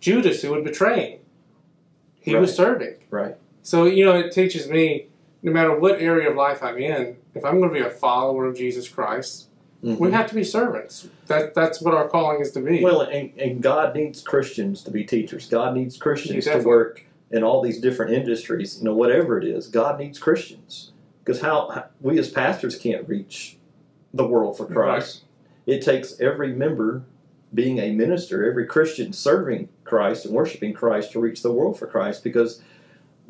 Judas, 0.00 0.40
who 0.40 0.48
would 0.52 0.64
betray 0.64 1.10
him, 1.10 1.18
he 2.18 2.34
was 2.34 2.54
serving. 2.56 2.94
Right. 3.10 3.36
So 3.62 3.84
you 3.84 4.06
know, 4.06 4.18
it 4.18 4.32
teaches 4.32 4.70
me, 4.70 5.08
no 5.42 5.52
matter 5.52 5.78
what 5.78 6.00
area 6.00 6.30
of 6.30 6.36
life 6.36 6.62
I'm 6.62 6.78
in, 6.78 7.18
if 7.34 7.44
I'm 7.44 7.58
going 7.60 7.68
to 7.68 7.78
be 7.78 7.84
a 7.84 7.90
follower 7.90 8.46
of 8.46 8.56
Jesus 8.56 8.88
Christ, 8.88 9.48
Mhm. 9.84 9.98
we 9.98 10.10
have 10.10 10.28
to 10.28 10.34
be 10.34 10.44
servants. 10.44 11.08
That 11.26 11.54
that's 11.54 11.80
what 11.80 11.94
our 11.94 12.08
calling 12.08 12.40
is 12.40 12.50
to 12.52 12.60
be. 12.60 12.82
Well, 12.82 13.00
and, 13.02 13.32
and 13.38 13.62
God 13.62 13.94
needs 13.94 14.22
Christians 14.22 14.82
to 14.84 14.90
be 14.90 15.04
teachers. 15.04 15.48
God 15.48 15.74
needs 15.74 15.96
Christians 15.96 16.44
to 16.44 16.58
work 16.58 17.04
in 17.30 17.42
all 17.42 17.62
these 17.62 17.80
different 17.80 18.12
industries. 18.12 18.78
You 18.78 18.84
know, 18.84 18.94
whatever 18.94 19.38
it 19.38 19.44
is, 19.44 19.68
God 19.68 19.98
needs 19.98 20.18
Christians 20.18 20.92
because 21.24 21.40
how, 21.40 21.70
how 21.70 21.84
we 22.00 22.18
as 22.18 22.30
pastors 22.30 22.76
can't 22.76 23.08
reach 23.08 23.56
the 24.12 24.26
world 24.26 24.56
for 24.56 24.66
Christ. 24.66 25.22
It 25.66 25.82
takes 25.82 26.20
every 26.20 26.52
member 26.52 27.02
being 27.52 27.78
a 27.78 27.92
minister, 27.92 28.48
every 28.48 28.66
Christian 28.66 29.12
serving 29.12 29.68
Christ 29.84 30.24
and 30.24 30.34
worshiping 30.34 30.72
Christ 30.72 31.12
to 31.12 31.20
reach 31.20 31.42
the 31.42 31.52
world 31.52 31.78
for 31.78 31.86
Christ 31.86 32.22
because 32.22 32.62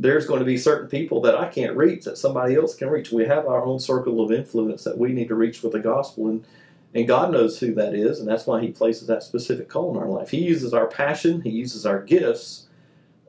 there's 0.00 0.26
going 0.26 0.38
to 0.40 0.46
be 0.46 0.56
certain 0.56 0.88
people 0.88 1.20
that 1.20 1.34
I 1.34 1.48
can't 1.48 1.76
reach 1.76 2.04
that 2.04 2.16
somebody 2.16 2.54
else 2.54 2.74
can 2.74 2.88
reach. 2.88 3.12
We 3.12 3.26
have 3.26 3.46
our 3.46 3.62
own 3.62 3.78
circle 3.78 4.22
of 4.22 4.32
influence 4.32 4.82
that 4.84 4.96
we 4.96 5.12
need 5.12 5.28
to 5.28 5.34
reach 5.34 5.62
with 5.62 5.72
the 5.72 5.80
gospel 5.80 6.28
and 6.28 6.44
and 6.92 7.06
God 7.06 7.30
knows 7.30 7.60
who 7.60 7.72
that 7.74 7.94
is, 7.94 8.18
and 8.18 8.28
that's 8.28 8.48
why 8.48 8.60
He 8.60 8.72
places 8.72 9.06
that 9.06 9.22
specific 9.22 9.68
call 9.68 9.92
in 9.92 10.02
our 10.02 10.08
life. 10.08 10.30
He 10.30 10.38
uses 10.38 10.74
our 10.74 10.88
passion, 10.88 11.42
He 11.42 11.50
uses 11.50 11.86
our 11.86 12.02
gifts 12.02 12.66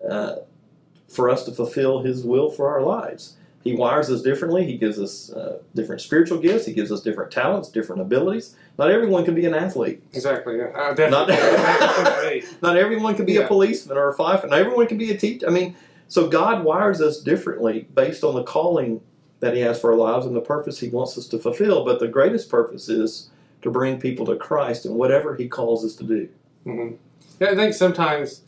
uh, 0.10 0.38
for 1.08 1.30
us 1.30 1.44
to 1.46 1.52
fulfill 1.52 2.02
His 2.02 2.24
will 2.24 2.50
for 2.50 2.70
our 2.70 2.82
lives. 2.82 3.36
He 3.64 3.76
wires 3.76 4.10
us 4.10 4.24
differently. 4.24 4.66
He 4.66 4.78
gives 4.78 4.98
us 4.98 5.32
uh, 5.32 5.60
different 5.76 6.02
spiritual 6.02 6.40
gifts. 6.40 6.66
He 6.66 6.74
gives 6.74 6.92
us 6.92 7.02
different 7.02 7.30
talents, 7.32 7.70
different 7.70 8.02
abilities. 8.02 8.56
Not 8.80 8.90
everyone 8.90 9.24
can 9.26 9.36
be 9.36 9.46
an 9.46 9.54
athlete. 9.54 10.02
exactly. 10.14 10.58
Yeah. 10.58 10.70
Uh. 10.74 11.10
Not- 11.10 11.30
Not 12.64 12.78
everyone 12.78 13.16
can 13.16 13.26
be 13.28 13.38
a 13.38 13.48
policeman 13.48 13.98
or 13.98 14.10
a 14.10 14.16
firefighter. 14.16 14.50
Not 14.50 14.60
everyone 14.60 14.88
can 14.88 14.98
be 14.98 15.12
a 15.12 15.18
teacher. 15.18 15.48
I 15.48 15.52
mean, 15.52 15.76
so 16.12 16.28
God 16.28 16.66
wires 16.66 17.00
us 17.00 17.22
differently 17.22 17.88
based 17.96 18.22
on 18.26 18.36
the 18.36 18.44
calling 18.44 19.00
that 19.40 19.54
He 19.56 19.62
has 19.62 19.80
for 19.80 19.92
our 19.94 19.98
lives 19.98 20.26
and 20.26 20.36
the 20.36 20.42
purpose 20.42 20.78
He 20.82 20.90
wants 20.90 21.18
us 21.18 21.26
to 21.28 21.40
fulfill. 21.40 21.86
But 21.86 22.02
the 22.02 22.08
greatest 22.10 22.50
purpose 22.50 22.90
is 22.90 23.30
to 23.62 23.72
bring 23.72 23.98
people 23.98 24.26
to 24.26 24.36
Christ 24.36 24.86
and 24.86 24.96
whatever 24.96 25.36
He 25.38 25.48
calls 25.48 25.86
us 25.86 25.96
to 25.96 26.04
do. 26.04 26.28
hmm 26.66 26.90
Yeah, 27.40 27.52
I 27.52 27.56
think 27.56 27.74
sometimes 27.74 28.42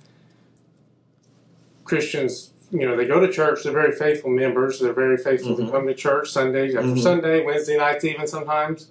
Christians, 1.86 2.49
you 2.69 2.86
know, 2.86 2.97
they 2.97 3.06
go 3.06 3.21
to 3.26 3.32
church. 3.32 3.63
They're 3.63 3.71
very 3.71 3.93
faithful 3.93 4.30
members. 4.30 4.82
They're 4.82 4.91
very 4.91 5.15
faithful 5.17 5.56
Mhm. 5.56 5.65
to 5.65 5.71
come 5.71 5.88
to 5.88 5.93
church 5.93 6.32
Sundays 6.32 6.76
after 6.76 6.89
Mhm. 6.89 6.99
Sunday, 7.02 7.45
Wednesday 7.45 7.78
nights, 7.78 8.04
even 8.04 8.28
sometimes. 8.28 8.89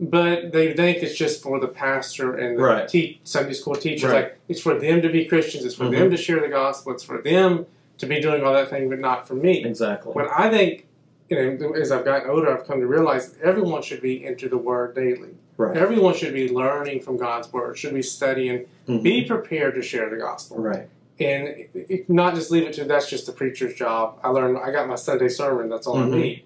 But 0.00 0.50
they 0.50 0.72
think 0.72 1.04
it's 1.04 1.14
just 1.14 1.40
for 1.40 1.60
the 1.60 1.68
pastor 1.68 2.34
and 2.34 2.58
the 2.58 2.62
Right. 2.64 2.88
te- 2.88 3.20
Sunday 3.22 3.52
school 3.52 3.76
teachers. 3.76 4.10
Right. 4.10 4.14
Like 4.24 4.38
it's 4.48 4.60
for 4.60 4.74
them 4.76 5.02
to 5.02 5.08
be 5.08 5.24
Christians. 5.24 5.64
It's 5.64 5.76
for 5.76 5.84
Mhm. 5.84 5.90
them 5.92 6.10
to 6.10 6.16
share 6.16 6.40
the 6.40 6.48
gospel. 6.48 6.92
It's 6.92 7.04
for 7.04 7.18
them 7.22 7.66
to 7.98 8.06
be 8.06 8.20
doing 8.20 8.42
all 8.44 8.52
that 8.52 8.70
thing, 8.70 8.88
but 8.88 8.98
not 8.98 9.26
for 9.26 9.34
me. 9.34 9.64
Exactly. 9.64 10.12
When 10.12 10.26
I 10.28 10.48
think, 10.50 10.86
you 11.28 11.36
know, 11.58 11.72
as 11.72 11.92
I've 11.92 12.04
gotten 12.04 12.30
older, 12.30 12.52
I've 12.56 12.66
come 12.66 12.80
to 12.80 12.86
realize 12.86 13.32
that 13.32 13.42
everyone 13.44 13.82
should 13.82 14.00
be 14.00 14.24
into 14.24 14.48
the 14.48 14.58
Word 14.58 14.94
daily. 14.94 15.30
Right. 15.56 15.76
Everyone 15.76 16.14
should 16.14 16.32
be 16.32 16.48
learning 16.48 17.00
from 17.00 17.16
God's 17.16 17.52
Word. 17.52 17.76
Should 17.76 17.94
be 17.94 18.02
studying. 18.02 18.66
Mhm. 18.88 19.02
Be 19.02 19.24
prepared 19.24 19.74
to 19.74 19.82
share 19.82 20.08
the 20.08 20.16
gospel, 20.16 20.58
Right. 20.58 20.88
and 21.18 21.48
it- 21.48 21.70
it- 21.74 22.10
not 22.10 22.34
just 22.36 22.50
leave 22.52 22.62
it 22.62 22.72
to 22.74 22.84
that's 22.84 23.10
just 23.10 23.26
the 23.26 23.32
preacher's 23.32 23.74
job. 23.74 24.18
I 24.22 24.28
learned. 24.30 24.58
I 24.58 24.70
got 24.70 24.88
my 24.88 24.94
Sunday 24.94 25.28
sermon. 25.28 25.68
That's 25.68 25.86
all 25.86 25.96
Mhm. 25.96 26.14
I 26.14 26.18
need. 26.18 26.42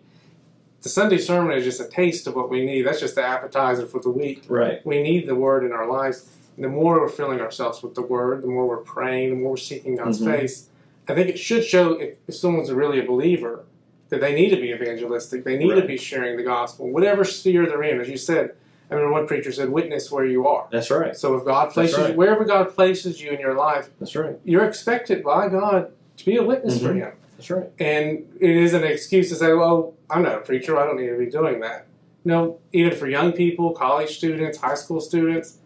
The 0.80 0.88
Sunday 0.88 1.18
sermon 1.18 1.56
is 1.56 1.62
just 1.64 1.80
a 1.80 1.84
taste 1.84 2.26
of 2.26 2.34
what 2.34 2.48
we 2.50 2.64
need. 2.64 2.82
That's 2.86 2.98
just 2.98 3.14
the 3.14 3.22
appetizer 3.22 3.86
for 3.86 4.00
the 4.00 4.10
week. 4.10 4.44
Right. 4.48 4.84
We 4.84 5.00
need 5.02 5.28
the 5.28 5.34
Word 5.36 5.62
in 5.64 5.72
our 5.72 5.86
lives. 5.86 6.26
The 6.58 6.68
more 6.68 7.00
we're 7.00 7.08
filling 7.08 7.40
ourselves 7.40 7.82
with 7.82 7.94
the 7.94 8.02
Word, 8.02 8.42
the 8.42 8.48
more 8.48 8.66
we're 8.66 8.78
praying, 8.78 9.30
the 9.30 9.36
more 9.36 9.50
we're 9.50 9.56
seeking 9.58 9.96
God's 9.96 10.20
Mhm. 10.20 10.24
face. 10.40 10.68
I 11.08 11.14
think 11.14 11.28
it 11.28 11.38
should 11.38 11.64
show 11.64 11.92
if, 11.94 12.14
if 12.28 12.34
someone's 12.34 12.70
really 12.72 13.00
a 13.00 13.04
believer 13.04 13.64
that 14.08 14.20
they 14.20 14.34
need 14.34 14.50
to 14.50 14.56
be 14.56 14.70
evangelistic. 14.70 15.42
They 15.44 15.56
need 15.56 15.74
to 15.74 15.84
be 15.86 15.96
sharing 15.96 16.36
the 16.36 16.42
gospel, 16.42 16.90
whatever 16.90 17.24
sphere 17.24 17.66
they're 17.66 17.82
in. 17.82 18.00
As 18.00 18.08
you 18.08 18.16
said, 18.16 18.52
I 18.90 18.94
mean, 18.96 19.10
one 19.10 19.26
preacher 19.26 19.50
said, 19.52 19.70
"Witness 19.70 20.12
where 20.12 20.26
you 20.26 20.46
are." 20.46 20.68
That's 20.70 20.90
right. 20.90 21.16
So 21.16 21.34
if 21.36 21.44
God 21.44 21.70
places 21.70 21.98
right. 21.98 22.10
you, 22.10 22.16
wherever 22.16 22.44
God 22.44 22.74
places 22.74 23.20
you 23.22 23.30
in 23.30 23.40
your 23.40 23.54
life, 23.54 23.88
That's 23.98 24.14
right. 24.14 24.36
you're 24.44 24.64
expected 24.64 25.24
by 25.24 25.48
God 25.48 25.90
to 26.18 26.24
be 26.24 26.36
a 26.36 26.42
witness 26.42 26.80
for 26.80 26.88
Mhm. 26.90 26.96
Him. 26.96 27.12
That's 27.38 27.50
right. 27.50 27.70
And 27.80 28.26
it 28.38 28.50
is 28.50 28.74
an 28.74 28.84
excuse 28.84 29.30
to 29.30 29.34
say, 29.34 29.52
well, 29.54 29.94
I'm 30.10 30.22
not 30.22 30.34
a 30.36 30.40
preacher. 30.40 30.78
I 30.78 30.84
don't 30.84 31.00
need 31.00 31.08
to 31.08 31.16
be 31.18 31.26
doing 31.26 31.60
that. 31.60 31.86
No, 32.24 32.58
even 32.72 32.94
for 32.96 33.08
young 33.08 33.32
people, 33.32 33.72
college 33.72 34.16
students, 34.18 34.58
high 34.58 34.74
school 34.76 35.00
students, 35.00 35.56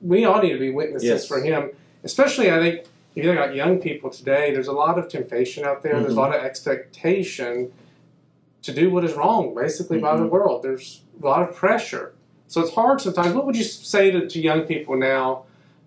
we 0.00 0.24
all 0.24 0.40
need 0.40 0.52
to 0.52 0.58
be 0.58 0.70
witnesses 0.70 1.06
Yes. 1.08 1.26
for 1.28 1.42
Him. 1.42 1.70
Especially, 2.04 2.50
I 2.50 2.58
think, 2.58 2.84
if 3.10 3.16
you 3.16 3.22
think 3.24 3.38
about 3.38 3.54
young 3.54 3.78
people 3.80 4.10
today, 4.10 4.52
there's 4.52 4.68
a 4.68 4.72
lot 4.72 4.98
of 4.98 5.08
temptation 5.08 5.64
out 5.64 5.82
there. 5.82 6.00
There's 6.00 6.12
a 6.12 6.16
Mhm. 6.16 6.20
lot 6.20 6.34
of 6.34 6.42
expectation 6.44 7.72
to 8.62 8.72
do 8.72 8.90
what 8.90 9.04
is 9.04 9.14
wrong, 9.14 9.54
basically, 9.54 9.98
by 9.98 10.16
the 10.16 10.24
Mhm. 10.24 10.30
world. 10.30 10.62
There's 10.62 11.02
a 11.20 11.26
lot 11.26 11.48
of 11.48 11.54
pressure. 11.54 12.12
So 12.46 12.60
it's 12.60 12.74
hard 12.74 13.00
sometimes. 13.00 13.34
What 13.34 13.46
would 13.46 13.56
you 13.56 13.64
say 13.64 14.10
to, 14.10 14.28
to 14.28 14.40
young 14.40 14.62
people 14.62 14.96
now 14.96 15.44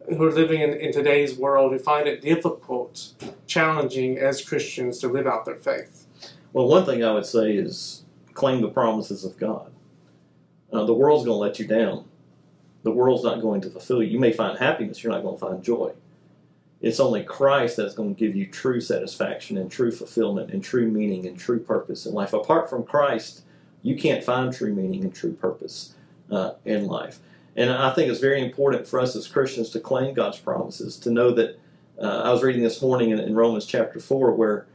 who 0.09 0.23
are 0.25 0.31
living 0.31 0.59
in, 0.62 0.73
in 0.73 0.91
today's 0.91 1.38
world 1.38 1.71
who 1.71 1.79
find 1.79 2.07
it 2.07 2.21
difficult, 2.21 3.13
challenging 3.47 4.17
as 4.17 4.43
Christians 4.43 4.99
to 4.99 5.07
live 5.07 5.27
out 5.27 5.45
their 5.45 5.55
faith? 5.55 6.05
Well, 6.51 6.67
one 6.67 6.86
thing 6.86 7.03
I 7.03 7.13
would 7.13 7.25
say 7.25 7.55
is 7.55 8.03
claim 8.33 8.62
the 8.62 8.69
promises 8.69 9.23
of 9.23 9.38
God. 9.38 9.71
Uh, 10.71 10.83
the 10.86 10.93
world's 10.93 11.23
going 11.25 11.36
to 11.36 11.39
let 11.39 11.59
you 11.59 11.67
down. 11.67 12.05
The 12.83 12.91
world's 12.91 13.23
not 13.23 13.41
going 13.41 13.62
to 13.62 13.69
fulfill 13.69 14.01
you. 14.03 14.09
You 14.09 14.19
may 14.19 14.33
find 14.33 14.57
happiness, 14.57 15.03
you're 15.03 15.13
not 15.13 15.23
going 15.23 15.36
to 15.36 15.39
find 15.39 15.63
joy. 15.63 15.91
It's 16.84 17.00
only 17.00 17.24
Christ 17.24 17.78
that's 17.78 17.96
going 17.96 18.13
to 18.13 18.19
give 18.19 18.36
you 18.36 18.46
true 18.46 18.82
satisfaction 18.82 19.58
and 19.58 19.72
true 19.72 19.89
fulfillment 19.89 20.52
and 20.52 20.62
true 20.62 20.91
meaning 20.91 21.26
and 21.26 21.39
true 21.39 21.60
purpose 21.60 22.06
in 22.06 22.13
life. 22.13 22.34
Apart 22.34 22.69
from 22.69 22.84
Christ, 22.84 23.43
you 23.82 23.96
can't 23.96 24.22
find 24.22 24.54
true 24.54 24.74
meaning 24.74 25.02
and 25.06 25.15
true 25.15 25.32
purpose 25.32 25.96
uh, 26.30 26.52
in 26.65 26.86
life. 26.86 27.19
And 27.56 27.72
I 27.72 27.93
think 27.93 28.12
it's 28.12 28.19
very 28.19 28.43
important 28.43 28.86
for 28.86 29.00
us 29.00 29.15
as 29.15 29.30
Christians 29.30 29.69
to 29.72 29.80
claim 29.80 30.13
God's 30.13 30.39
promises, 30.39 31.00
to 31.00 31.10
know 31.10 31.32
that. 31.32 31.60
Uh, 32.02 32.24
I 32.26 32.32
was 32.32 32.41
reading 32.41 32.63
this 32.63 32.82
morning 32.82 33.12
in, 33.12 33.19
in 33.19 33.36
Romans 33.36 33.67
chapter 33.67 34.00
4 34.00 34.32
where 34.34 34.65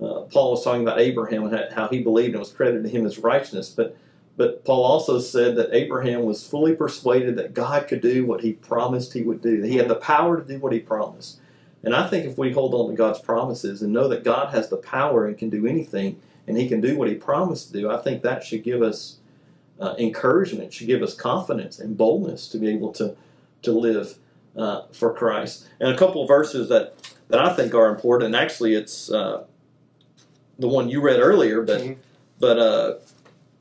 uh, 0.00 0.20
Paul 0.30 0.50
was 0.50 0.62
talking 0.62 0.82
about 0.82 1.00
Abraham 1.00 1.44
and 1.44 1.72
how- 1.72 1.88
he 1.88 2.02
believed 2.02 2.34
and 2.34 2.38
was 2.38 2.52
credited 2.52 2.84
to 2.84 2.90
him 2.90 3.06
as 3.06 3.18
righteousness. 3.18 3.70
But 3.70 3.96
but 4.36 4.64
Paul 4.66 4.84
also 4.84 5.18
said 5.18 5.56
that 5.56 5.72
Abraham 5.72 6.24
was 6.24 6.46
fully 6.46 6.74
persuaded 6.74 7.36
that 7.36 7.54
God 7.54 7.88
could 7.88 8.02
do 8.02 8.26
what 8.26 8.42
he 8.42 8.52
promised 8.52 9.14
he 9.14 9.22
would 9.22 9.40
do. 9.40 9.62
That 9.62 9.68
he 9.68 9.76
had 9.76 9.88
the 9.88 9.94
power 9.94 10.36
to 10.36 10.46
do 10.46 10.58
what 10.58 10.74
he 10.74 10.78
promised. 10.78 11.40
And 11.86 11.94
I 11.94 12.08
think 12.08 12.26
if 12.26 12.36
we 12.36 12.52
hold 12.52 12.74
on 12.74 12.90
to 12.90 12.96
God's 12.96 13.20
promises 13.20 13.80
and 13.80 13.92
know 13.92 14.08
that 14.08 14.24
God 14.24 14.52
has 14.52 14.68
the 14.68 14.76
power 14.76 15.26
and 15.26 15.38
can 15.38 15.50
do 15.50 15.66
anything 15.68 16.20
and 16.48 16.58
he 16.58 16.68
can 16.68 16.80
do 16.80 16.98
what 16.98 17.08
he 17.08 17.14
promised 17.14 17.68
to 17.68 17.80
do, 17.80 17.88
I 17.90 17.98
think 17.98 18.22
that 18.22 18.42
should 18.42 18.64
give 18.64 18.82
us 18.82 19.18
uh, 19.80 19.94
encouragement, 19.98 20.72
should 20.72 20.88
give 20.88 21.00
us 21.02 21.14
confidence 21.14 21.78
and 21.78 21.96
boldness 21.96 22.48
to 22.48 22.58
be 22.58 22.68
able 22.68 22.92
to 22.94 23.16
to 23.62 23.72
live 23.72 24.18
uh, 24.56 24.82
for 24.92 25.14
Christ. 25.14 25.68
And 25.80 25.88
a 25.92 25.96
couple 25.96 26.22
of 26.22 26.28
verses 26.28 26.68
that 26.70 26.96
that 27.28 27.40
I 27.40 27.54
think 27.54 27.72
are 27.72 27.88
important, 27.88 28.34
and 28.34 28.36
actually 28.36 28.74
it's 28.74 29.10
uh, 29.10 29.44
the 30.58 30.68
one 30.68 30.88
you 30.88 31.00
read 31.00 31.20
earlier, 31.20 31.62
but 31.62 31.80
Mhm. 31.80 31.96
but 32.40 32.58
uh, 32.58 32.94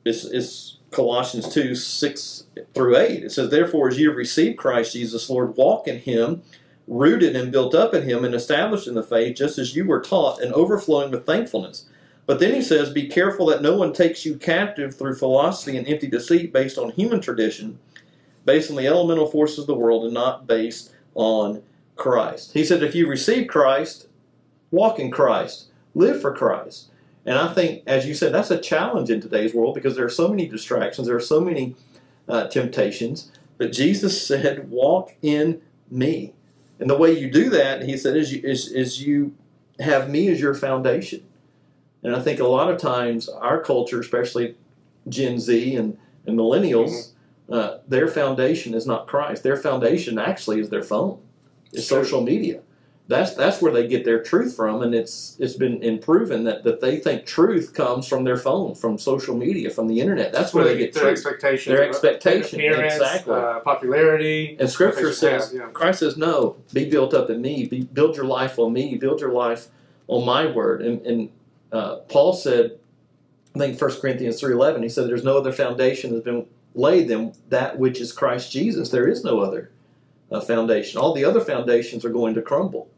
it's, 0.03 0.25
it's 0.25 0.77
Colossians 0.91 1.47
two 1.53 1.75
six 1.75 2.45
through 2.73 2.97
eight. 2.97 3.23
It 3.23 3.31
says, 3.31 3.49
"Therefore, 3.51 3.89
as 3.89 3.99
you 3.99 4.09
have 4.09 4.17
received 4.17 4.57
Christ 4.57 4.93
Jesus, 4.93 5.29
Lord, 5.29 5.55
walk 5.57 5.87
in 5.87 5.99
Him." 5.99 6.41
Rooted 6.87 7.35
and 7.35 7.51
built 7.51 7.73
up 7.73 7.93
in 7.93 8.03
him 8.03 8.23
and 8.23 8.35
established 8.35 8.87
in 8.87 8.93
the 8.93 9.03
faith, 9.03 9.37
just 9.37 9.57
as 9.57 9.75
you 9.75 9.85
were 9.85 10.01
taught, 10.01 10.41
and 10.41 10.53
overflowing 10.53 11.11
with 11.11 11.25
thankfulness. 11.25 11.85
But 12.25 12.39
then 12.39 12.53
he 12.53 12.61
says, 12.61 12.89
Be 12.89 13.07
careful 13.07 13.47
that 13.47 13.61
no 13.61 13.75
one 13.75 13.93
takes 13.93 14.25
you 14.25 14.37
captive 14.37 14.95
through 14.95 15.15
philosophy 15.15 15.77
and 15.77 15.87
empty 15.87 16.07
deceit 16.07 16.51
based 16.53 16.77
on 16.77 16.91
human 16.91 17.21
tradition, 17.21 17.79
based 18.45 18.69
on 18.69 18.77
the 18.77 18.87
elemental 18.87 19.27
forces 19.27 19.59
of 19.59 19.67
the 19.67 19.75
world, 19.75 20.05
and 20.05 20.13
not 20.13 20.47
based 20.47 20.91
on 21.13 21.63
Christ. 21.95 22.53
He 22.53 22.63
said, 22.63 22.83
If 22.83 22.95
you 22.95 23.07
receive 23.07 23.47
Christ, 23.47 24.07
walk 24.71 24.99
in 24.99 25.11
Christ, 25.11 25.67
live 25.93 26.21
for 26.21 26.33
Christ. 26.33 26.89
And 27.25 27.39
I 27.39 27.53
think, 27.53 27.81
as 27.87 28.05
you 28.05 28.13
said, 28.13 28.33
that's 28.33 28.51
a 28.51 28.59
challenge 28.59 29.09
in 29.09 29.19
today's 29.19 29.53
world 29.53 29.73
because 29.73 29.95
there 29.95 30.05
are 30.05 30.09
so 30.09 30.27
many 30.27 30.47
distractions, 30.47 31.07
there 31.07 31.15
are 31.15 31.21
so 31.21 31.41
many 31.41 31.75
uh, 32.27 32.47
temptations. 32.47 33.31
But 33.57 33.71
Jesus 33.71 34.25
said, 34.25 34.69
Walk 34.69 35.15
in 35.21 35.61
me. 35.89 36.33
And 36.79 36.89
the 36.89 36.97
way 36.97 37.17
you 37.17 37.31
do 37.31 37.49
that, 37.51 37.83
he 37.83 37.97
said, 37.97 38.17
is 38.17 38.33
you, 38.33 38.41
is, 38.43 38.71
is 38.71 39.01
you 39.01 39.33
have 39.79 40.09
me 40.09 40.29
as 40.29 40.39
your 40.41 40.53
foundation. 40.53 41.25
And 42.03 42.15
I 42.15 42.21
think 42.21 42.39
a 42.39 42.47
lot 42.47 42.69
of 42.71 42.77
times 42.79 43.27
our 43.29 43.61
culture, 43.61 43.99
especially 43.99 44.55
Gen 45.07 45.39
Z 45.39 45.75
and, 45.75 45.97
and 46.25 46.37
millennials, 46.37 47.11
uh, 47.49 47.77
their 47.87 48.07
foundation 48.07 48.73
is 48.73 48.85
not 48.85 49.07
Christ. 49.07 49.43
Their 49.43 49.57
foundation 49.57 50.19
actually 50.19 50.59
is 50.59 50.69
their 50.69 50.83
phone, 50.83 51.19
is 51.71 51.87
Sure. 51.87 52.03
social 52.03 52.21
media. 52.21 52.61
That's 53.07 53.35
that's 53.35 53.61
where 53.61 53.71
they 53.71 53.87
get 53.87 54.03
their 54.03 54.23
truth 54.23 54.55
from, 54.55 54.81
and 54.81 54.95
it's 54.95 55.37
it's 55.39 55.53
been 55.53 55.99
proven 55.99 56.43
that, 56.45 56.63
that 56.63 56.81
they 56.81 56.97
think 56.97 57.25
truth 57.25 57.73
comes 57.73 58.07
from 58.07 58.23
their 58.23 58.37
phone, 58.37 58.73
from 58.73 58.97
social 58.97 59.35
media, 59.35 59.69
from 59.69 59.87
the 59.87 59.99
internet. 59.99 60.33
That's 60.33 60.55
where 60.55 60.63
they 60.63 60.77
get 60.77 60.93
their 60.93 61.03
truth. 61.03 61.11
expectations, 61.11 61.77
Their 61.77 61.87
expectation, 61.87 62.59
appearance, 62.59 62.95
exactly. 62.95 63.35
uh, 63.35 63.59
popularity. 63.59 64.57
And 64.59 64.67
Scripture 64.67 64.95
What 64.95 65.03
they 65.03 65.09
should 65.11 65.41
says, 65.41 65.53
yeah. 65.53 65.67
Christ 65.71 65.99
says, 65.99 66.17
no, 66.17 66.57
be 66.73 66.89
built 66.89 67.13
up 67.13 67.29
in 67.29 67.41
me. 67.41 67.67
Be, 67.67 67.83
build 67.83 68.15
your 68.15 68.25
life 68.25 68.57
on 68.57 68.73
me. 68.73 68.95
Build 68.97 69.21
your 69.21 69.31
life 69.31 69.67
on 70.07 70.25
my 70.25 70.47
word. 70.47 70.81
And, 70.81 71.05
and 71.05 71.29
uh, 71.71 71.97
Paul 72.09 72.33
said, 72.33 72.79
I 73.55 73.59
think 73.59 73.79
1 73.79 74.01
Corinthians 74.01 74.41
3.11, 74.41 74.81
he 74.83 74.89
said, 74.89 75.07
there's 75.07 75.23
no 75.23 75.37
other 75.37 75.53
foundation 75.53 76.11
that's 76.11 76.25
been 76.25 76.47
laid 76.73 77.07
than 77.07 77.33
that 77.49 77.77
which 77.77 78.01
is 78.01 78.11
Christ 78.11 78.51
Jesus. 78.51 78.89
There 78.89 79.07
is 79.07 79.23
no 79.23 79.39
other 79.41 79.71
uh, 80.31 80.41
foundation. 80.41 80.99
All 80.99 81.13
the 81.13 81.23
other 81.23 81.39
foundations 81.39 82.03
are 82.03 82.09
going 82.09 82.33
to 82.33 82.41
crumble. 82.41 82.89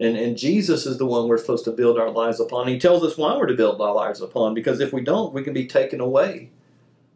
And, 0.00 0.16
and 0.16 0.36
Jesus 0.36 0.86
is 0.86 0.98
the 0.98 1.06
one 1.06 1.28
we're 1.28 1.38
supposed 1.38 1.64
to 1.66 1.70
build 1.72 1.98
our 1.98 2.10
lives 2.10 2.40
upon. 2.40 2.68
He 2.68 2.78
tells 2.78 3.04
us 3.04 3.16
why 3.16 3.36
we're 3.36 3.46
to 3.46 3.54
build 3.54 3.80
our 3.80 3.94
lives 3.94 4.20
upon, 4.20 4.54
because 4.54 4.80
if 4.80 4.92
we 4.92 5.02
don't, 5.02 5.32
we 5.32 5.42
can 5.42 5.52
be 5.52 5.66
taken 5.66 6.00
away 6.00 6.50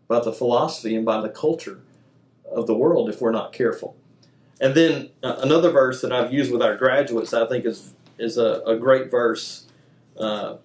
by 0.09 0.21
the 0.21 0.33
philosophy 0.33 0.95
and 0.95 1.05
by 1.05 1.21
the 1.21 1.29
culture 1.29 1.81
of 2.51 2.67
the 2.67 2.75
world 2.75 3.09
if 3.09 3.21
we're 3.21 3.33
not 3.33 3.53
careful. 3.53 3.97
And 4.61 4.75
then 4.75 5.11
uh, 5.23 5.37
another 5.41 5.71
verse 5.71 6.01
that 6.03 6.13
I've 6.13 6.33
used 6.33 6.53
with 6.53 6.63
our 6.63 6.77
graduates, 6.77 7.35
I 7.35 7.47
think 7.47 7.65
is 7.65 7.93
is 8.19 8.39
a, 8.39 8.63
a 8.67 8.77
great 8.77 9.11
verse, 9.11 9.67
uh, 10.19 10.57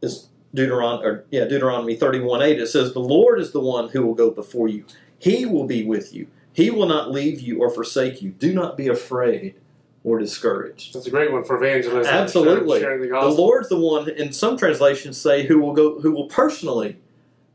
is 0.00 0.28
Deuteron 0.54 1.02
or 1.02 1.26
yeah 1.30 1.44
Deuteronomy 1.44 1.96
thirty 1.96 2.20
one 2.20 2.40
eight. 2.40 2.58
It 2.60 2.68
says, 2.68 2.94
"The 2.94 3.00
Lord 3.00 3.40
is 3.40 3.52
the 3.52 3.60
one 3.60 3.90
who 3.90 4.06
will 4.06 4.14
go 4.14 4.30
before 4.30 4.68
you; 4.68 4.84
He 5.18 5.44
will 5.44 5.66
be 5.66 5.84
with 5.84 6.14
you. 6.14 6.28
He 6.52 6.70
will 6.70 6.86
not 6.86 7.10
leave 7.10 7.40
you 7.40 7.60
or 7.60 7.70
forsake 7.70 8.22
you. 8.22 8.30
Do 8.30 8.54
not 8.54 8.76
be 8.76 8.88
afraid 8.88 9.56
or 10.04 10.18
discouraged." 10.18 10.94
That's 10.94 11.06
a 11.06 11.10
great 11.10 11.32
one 11.32 11.44
for 11.44 11.56
evangelism. 11.56 12.12
Absolutely. 12.12 12.80
Sharing 12.80 13.02
the 13.02 13.08
The. 13.08 13.28
Lord's 13.28 13.68
the 13.68 13.78
one. 13.78 14.08
In 14.08 14.32
some 14.32 14.56
translations, 14.56 15.16
say 15.18 15.44
who 15.46 15.58
will 15.58 15.72
go, 15.72 16.00
who 16.00 16.12
will 16.12 16.26
personally 16.28 16.96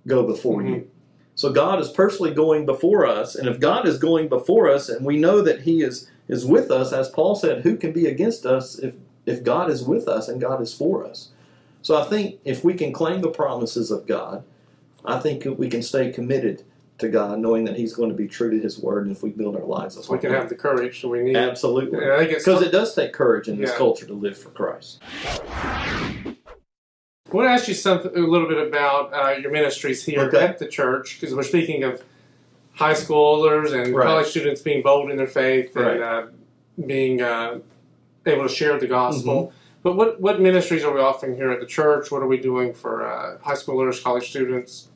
go 0.07 0.23
before 0.23 0.61
Mhm. 0.61 0.69
you. 0.69 0.87
So 1.35 1.51
God 1.51 1.79
is 1.79 1.89
personally 1.89 2.31
going 2.31 2.65
before 2.65 3.07
us, 3.07 3.35
and 3.35 3.47
if 3.47 3.59
God 3.59 3.87
is 3.87 3.97
going 3.97 4.27
before 4.27 4.69
us, 4.69 4.87
and 4.87 5.05
we 5.05 5.17
know 5.17 5.41
that 5.41 5.61
He 5.61 5.81
is 5.81 6.07
is 6.29 6.45
with 6.45 6.71
us, 6.71 6.93
as 6.93 7.09
Paul 7.09 7.35
said, 7.35 7.63
who 7.63 7.75
can 7.75 7.91
be 7.91 8.07
against 8.07 8.45
us 8.45 8.77
if 8.79 8.95
if 9.25 9.43
God 9.43 9.69
is 9.71 9.83
with 9.83 10.07
us 10.07 10.27
and 10.27 10.39
God 10.41 10.61
is 10.61 10.73
for 10.73 11.05
us? 11.05 11.29
So 11.81 11.95
I 11.95 12.03
think 12.03 12.39
if 12.45 12.63
we 12.63 12.73
can 12.73 12.91
claim 12.93 13.21
the 13.21 13.29
promises 13.29 13.89
of 13.91 14.05
God, 14.05 14.43
I 15.05 15.19
think 15.19 15.45
we 15.57 15.69
can 15.69 15.81
stay 15.81 16.11
committed 16.11 16.63
to 16.99 17.09
God, 17.09 17.39
knowing 17.39 17.65
that 17.65 17.75
He's 17.75 17.93
going 17.93 18.09
to 18.09 18.15
be 18.15 18.27
true 18.27 18.51
to 18.51 18.59
His 18.59 18.79
word, 18.79 19.05
and 19.07 19.15
if 19.15 19.23
we 19.23 19.31
build 19.31 19.55
our 19.55 19.65
lives 19.65 20.07
we 20.09 20.17
can 20.19 20.31
have 20.31 20.49
the 20.49 20.55
courage 20.55 21.01
that 21.01 21.07
we 21.07 21.21
need. 21.23 21.35
absolutely. 21.35 21.99
Because 22.27 22.61
it 22.61 22.71
does 22.71 22.93
take 22.95 23.13
courage 23.13 23.47
in 23.47 23.57
this 23.59 23.71
Yeah. 23.71 23.77
culture 23.77 24.05
to 24.05 24.13
live 24.13 24.37
for 24.37 24.49
Christ. 24.49 25.01
I 27.31 27.35
want 27.35 27.47
to 27.47 27.51
ask 27.51 27.67
you 27.67 27.73
something 27.73 28.15
a 28.15 28.19
little 28.27 28.47
bit 28.47 28.67
about 28.67 29.11
uh, 29.13 29.31
your 29.41 29.51
ministries 29.51 30.05
here 30.05 30.21
Okay. 30.21 30.39
at 30.39 30.59
the 30.59 30.67
church 30.67 31.19
because 31.19 31.35
we're 31.35 31.41
speaking 31.41 31.83
of 31.83 32.03
high 32.73 32.93
schoolers 32.93 33.73
and 33.73 33.95
Right. 33.95 34.05
college 34.05 34.27
students 34.27 34.61
being 34.61 34.83
bold 34.83 35.09
in 35.09 35.17
their 35.17 35.25
faith 35.27 35.75
Right. 35.75 35.95
and 35.95 36.03
uh, 36.03 36.23
being 36.85 37.21
uh, 37.21 37.59
able 38.27 38.43
to 38.47 38.53
share 38.53 38.77
the 38.79 38.87
gospel. 38.87 39.47
Mm-hmm. 39.47 39.55
But 39.81 39.95
what 39.97 40.21
what 40.21 40.39
ministries 40.39 40.83
are 40.83 40.93
we 40.93 41.01
offering 41.01 41.35
here 41.35 41.51
at 41.51 41.59
the 41.59 41.65
church? 41.65 42.11
What 42.11 42.21
are 42.21 42.27
we 42.27 42.37
doing 42.37 42.73
for 42.73 43.05
uh, 43.05 43.37
high 43.39 43.55
schoolers, 43.55 44.01
college 44.01 44.29
students? 44.29 44.89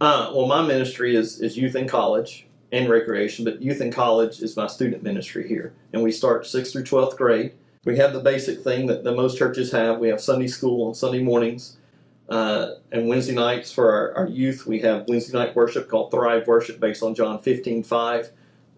Uh, 0.00 0.30
well, 0.32 0.46
my 0.46 0.62
ministry 0.62 1.16
is, 1.16 1.40
is 1.40 1.56
youth 1.56 1.74
and 1.74 1.88
college 1.88 2.46
and 2.70 2.88
recreation, 2.88 3.44
but 3.44 3.60
youth 3.60 3.80
and 3.80 3.92
college 3.92 4.40
is 4.40 4.56
my 4.56 4.66
student 4.66 5.02
ministry 5.02 5.48
here. 5.48 5.72
And 5.92 6.02
we 6.02 6.12
start 6.12 6.44
6th 6.44 6.72
through 6.72 6.84
12th 6.84 7.16
grade. 7.16 7.52
We 7.84 7.96
have 7.96 8.12
the 8.12 8.20
basic 8.20 8.62
thing 8.62 8.86
that, 8.86 9.02
that 9.04 9.16
most 9.16 9.38
churches 9.38 9.72
have. 9.72 9.98
We 9.98 10.08
have 10.08 10.20
Sunday 10.20 10.46
school 10.46 10.86
on 10.86 10.94
Sunday 10.94 11.22
mornings. 11.22 11.76
Uh, 12.28 12.74
and 12.92 13.08
Wednesday 13.08 13.34
nights 13.34 13.72
for 13.72 13.90
our, 13.90 14.14
our 14.14 14.28
youth, 14.28 14.66
we 14.66 14.80
have 14.80 15.08
Wednesday 15.08 15.36
night 15.36 15.56
worship 15.56 15.88
called 15.88 16.10
Thrive 16.10 16.46
Worship 16.46 16.78
based 16.78 17.02
on 17.02 17.14
John 17.14 17.40
15 17.40 17.82
5, 17.82 18.30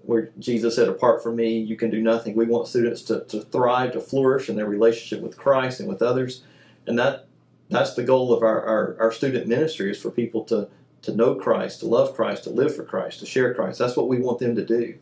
where 0.02 0.30
Jesus 0.38 0.76
said, 0.76 0.88
Apart 0.88 1.20
from 1.20 1.34
me, 1.34 1.58
you 1.58 1.76
can 1.76 1.90
do 1.90 2.00
nothing. 2.00 2.36
We 2.36 2.46
want 2.46 2.68
students 2.68 3.02
to, 3.02 3.24
to 3.24 3.40
thrive, 3.40 3.92
to 3.92 4.00
flourish 4.00 4.48
in 4.48 4.54
their 4.54 4.66
relationship 4.66 5.20
with 5.20 5.36
Christ 5.36 5.80
and 5.80 5.88
with 5.88 6.00
others. 6.00 6.44
And 6.86 6.96
that 7.00 7.26
that's 7.70 7.94
the 7.94 8.02
goal 8.02 8.32
of 8.32 8.42
our, 8.42 8.62
our, 8.64 8.96
our 9.00 9.12
student 9.12 9.46
ministry 9.46 9.90
is 9.90 10.00
for 10.00 10.10
people 10.10 10.44
to 10.44 10.68
to 11.02 11.14
know 11.14 11.34
Christ, 11.34 11.80
to 11.80 11.86
love 11.86 12.14
Christ, 12.14 12.44
to 12.44 12.50
live 12.50 12.74
for 12.74 12.84
Christ, 12.84 13.20
to 13.20 13.26
share 13.26 13.54
Christ. 13.54 13.78
That's 13.78 13.96
what 13.96 14.08
we 14.08 14.18
want 14.18 14.38
them 14.38 14.54
to 14.56 14.64
do. 14.64 14.94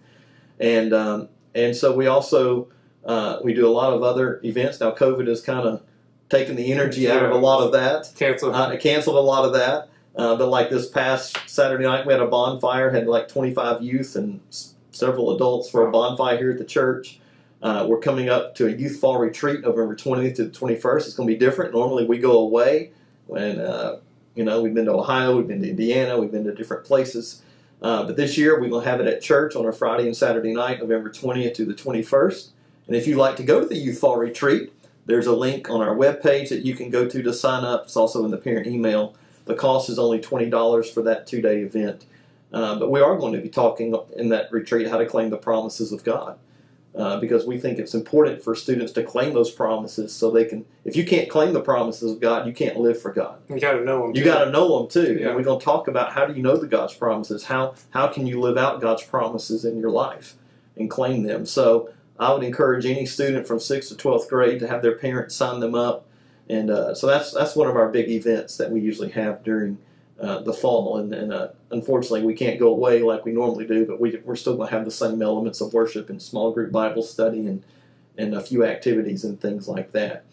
And 0.60 0.92
um, 0.92 1.28
and 1.54 1.74
so 1.74 1.94
we 1.94 2.06
also 2.06 2.68
uh, 3.04 3.38
we 3.42 3.54
do 3.54 3.66
a 3.66 3.70
lot 3.70 3.92
of 3.92 4.02
other 4.02 4.40
events. 4.44 4.80
Now 4.80 4.92
COVID 4.92 5.26
has 5.28 5.40
kind 5.40 5.66
of 5.66 5.82
taken 6.28 6.56
the 6.56 6.72
energy 6.72 7.10
out 7.10 7.24
of 7.24 7.30
a 7.30 7.36
lot 7.36 7.64
of 7.64 7.72
that. 7.72 8.12
Cancel. 8.16 8.54
Uh, 8.54 8.76
canceled 8.76 9.16
a 9.16 9.20
lot 9.20 9.44
of 9.44 9.52
that. 9.54 9.88
Uh, 10.16 10.36
but 10.36 10.48
like 10.48 10.68
this 10.68 10.88
past 10.88 11.38
Saturday 11.46 11.84
night, 11.84 12.04
we 12.06 12.12
had 12.12 12.20
a 12.20 12.26
bonfire. 12.26 12.90
Had 12.90 13.06
like 13.06 13.28
25 13.28 13.82
youth 13.82 14.16
and 14.16 14.40
s- 14.48 14.74
several 14.90 15.34
adults 15.34 15.70
for 15.70 15.86
a 15.86 15.90
bonfire 15.90 16.36
here 16.36 16.50
at 16.50 16.58
the 16.58 16.64
church. 16.64 17.20
Uh, 17.62 17.86
we're 17.88 18.00
coming 18.00 18.28
up 18.28 18.54
to 18.56 18.66
a 18.66 18.70
youth 18.70 19.00
fall 19.00 19.18
retreat 19.18 19.62
November 19.62 19.94
20th 19.96 20.36
to 20.36 20.44
the 20.44 20.50
21st. 20.50 20.96
It's 20.98 21.14
going 21.14 21.28
to 21.28 21.34
be 21.34 21.38
different. 21.38 21.72
Normally 21.72 22.04
we 22.04 22.18
go 22.18 22.38
away 22.38 22.92
when 23.26 23.60
uh, 23.60 23.98
you 24.38 24.44
know 24.44 24.62
we've 24.62 24.72
been 24.72 24.84
to 24.84 24.92
Ohio, 24.92 25.36
we've 25.36 25.48
been 25.48 25.62
to 25.62 25.68
Indiana, 25.68 26.18
we've 26.18 26.30
been 26.30 26.44
to 26.44 26.54
different 26.54 26.84
places. 26.84 27.42
Uh, 27.82 28.04
but 28.04 28.16
this 28.16 28.38
year 28.38 28.58
we're 28.60 28.68
going 28.68 28.84
to 28.84 28.90
have 28.90 29.00
it 29.00 29.06
at 29.08 29.20
church 29.20 29.56
on 29.56 29.66
a 29.66 29.72
Friday 29.72 30.04
and 30.04 30.16
Saturday 30.16 30.52
night, 30.52 30.78
November 30.78 31.10
20th 31.10 31.54
to 31.54 31.64
the 31.64 31.74
21st. 31.74 32.50
And 32.86 32.96
if 32.96 33.06
you'd 33.06 33.18
like 33.18 33.36
to 33.36 33.42
go 33.42 33.60
to 33.60 33.66
the 33.66 33.76
youth 33.76 33.98
fall 33.98 34.16
retreat, 34.16 34.72
there's 35.06 35.26
a 35.26 35.34
link 35.34 35.68
on 35.68 35.80
our 35.80 35.94
webpage 35.94 36.48
that 36.50 36.64
you 36.64 36.74
can 36.74 36.88
go 36.88 37.08
to 37.08 37.22
to 37.22 37.32
sign 37.32 37.64
up. 37.64 37.84
It's 37.84 37.96
also 37.96 38.24
in 38.24 38.30
the 38.30 38.36
parent 38.36 38.68
email. 38.68 39.16
The 39.46 39.54
cost 39.54 39.90
is 39.90 39.98
only 39.98 40.20
$20 40.20 40.92
for 40.92 41.02
that 41.02 41.26
two 41.26 41.42
day 41.42 41.62
event. 41.62 42.04
Uh, 42.52 42.78
but 42.78 42.90
we 42.90 43.00
are 43.00 43.16
going 43.18 43.32
to 43.34 43.40
be 43.40 43.48
talking 43.48 43.94
in 44.16 44.28
that 44.28 44.52
retreat 44.52 44.88
how 44.88 44.98
to 44.98 45.06
claim 45.06 45.30
the 45.30 45.36
promises 45.36 45.92
of 45.92 46.04
God. 46.04 46.38
Uh, 46.94 47.20
because 47.20 47.46
we 47.46 47.58
think 47.58 47.78
it's 47.78 47.94
important 47.94 48.42
for 48.42 48.56
students 48.56 48.90
to 48.90 49.04
claim 49.04 49.32
those 49.32 49.52
promises 49.52 50.12
so 50.12 50.30
they 50.30 50.44
can, 50.44 50.64
if 50.84 50.96
you 50.96 51.04
can't 51.04 51.28
claim 51.28 51.52
the 51.52 51.60
promises 51.60 52.10
of 52.10 52.18
God, 52.18 52.44
you 52.44 52.52
can't 52.52 52.76
live 52.76 53.00
for 53.00 53.12
God. 53.12 53.38
you 53.48 53.60
got 53.60 53.74
to 53.74 53.84
know 53.84 54.02
them. 54.02 54.16
You 54.16 54.24
got 54.24 54.46
to 54.46 54.50
know 54.50 54.78
them 54.78 54.88
too. 54.88 55.18
Yeah. 55.20 55.28
And 55.28 55.36
we're 55.36 55.44
going 55.44 55.60
to 55.60 55.64
talk 55.64 55.86
about 55.86 56.12
how 56.12 56.26
do 56.26 56.34
you 56.34 56.42
know 56.42 56.56
the 56.56 56.66
God's 56.66 56.94
promises? 56.94 57.44
How 57.44 57.74
how 57.90 58.08
can 58.08 58.26
you 58.26 58.40
live 58.40 58.56
out 58.56 58.80
God's 58.80 59.04
promises 59.04 59.64
in 59.64 59.78
your 59.78 59.90
life 59.90 60.34
and 60.76 60.90
claim 60.90 61.22
them? 61.22 61.46
So 61.46 61.90
I 62.18 62.32
would 62.32 62.42
encourage 62.42 62.84
any 62.84 63.06
student 63.06 63.46
from 63.46 63.60
sixth 63.60 63.90
to 63.90 63.96
twelfth 63.96 64.28
grade 64.28 64.58
to 64.60 64.66
have 64.66 64.82
their 64.82 64.96
parents 64.96 65.36
sign 65.36 65.60
them 65.60 65.74
up, 65.74 66.06
and 66.48 66.68
uh, 66.70 66.94
so 66.94 67.06
that's 67.06 67.32
that's 67.32 67.54
one 67.54 67.68
of 67.68 67.76
our 67.76 67.90
big 67.90 68.08
events 68.08 68.56
that 68.56 68.72
we 68.72 68.80
usually 68.80 69.10
have 69.10 69.44
during 69.44 69.78
uh, 70.20 70.40
the 70.40 70.52
fall. 70.52 70.98
And, 70.98 71.14
and 71.14 71.32
uh, 71.32 71.48
unfortunately, 71.70 72.22
we 72.22 72.34
can't 72.34 72.58
go 72.58 72.68
away 72.68 73.02
like 73.02 73.24
we 73.24 73.32
normally 73.32 73.66
do, 73.66 73.86
but 73.86 74.00
we 74.00 74.20
we're 74.24 74.36
still 74.36 74.56
going 74.56 74.68
to 74.68 74.74
have 74.74 74.84
the 74.84 74.90
same 74.90 75.22
elements 75.22 75.60
of 75.60 75.72
worship 75.72 76.10
and 76.10 76.20
small 76.20 76.52
group 76.52 76.72
Bible 76.72 77.02
study 77.02 77.46
and 77.46 77.62
and 78.16 78.34
a 78.34 78.40
few 78.40 78.64
activities 78.64 79.24
and 79.24 79.40
things 79.40 79.68
like 79.68 79.92
that. 79.92 80.24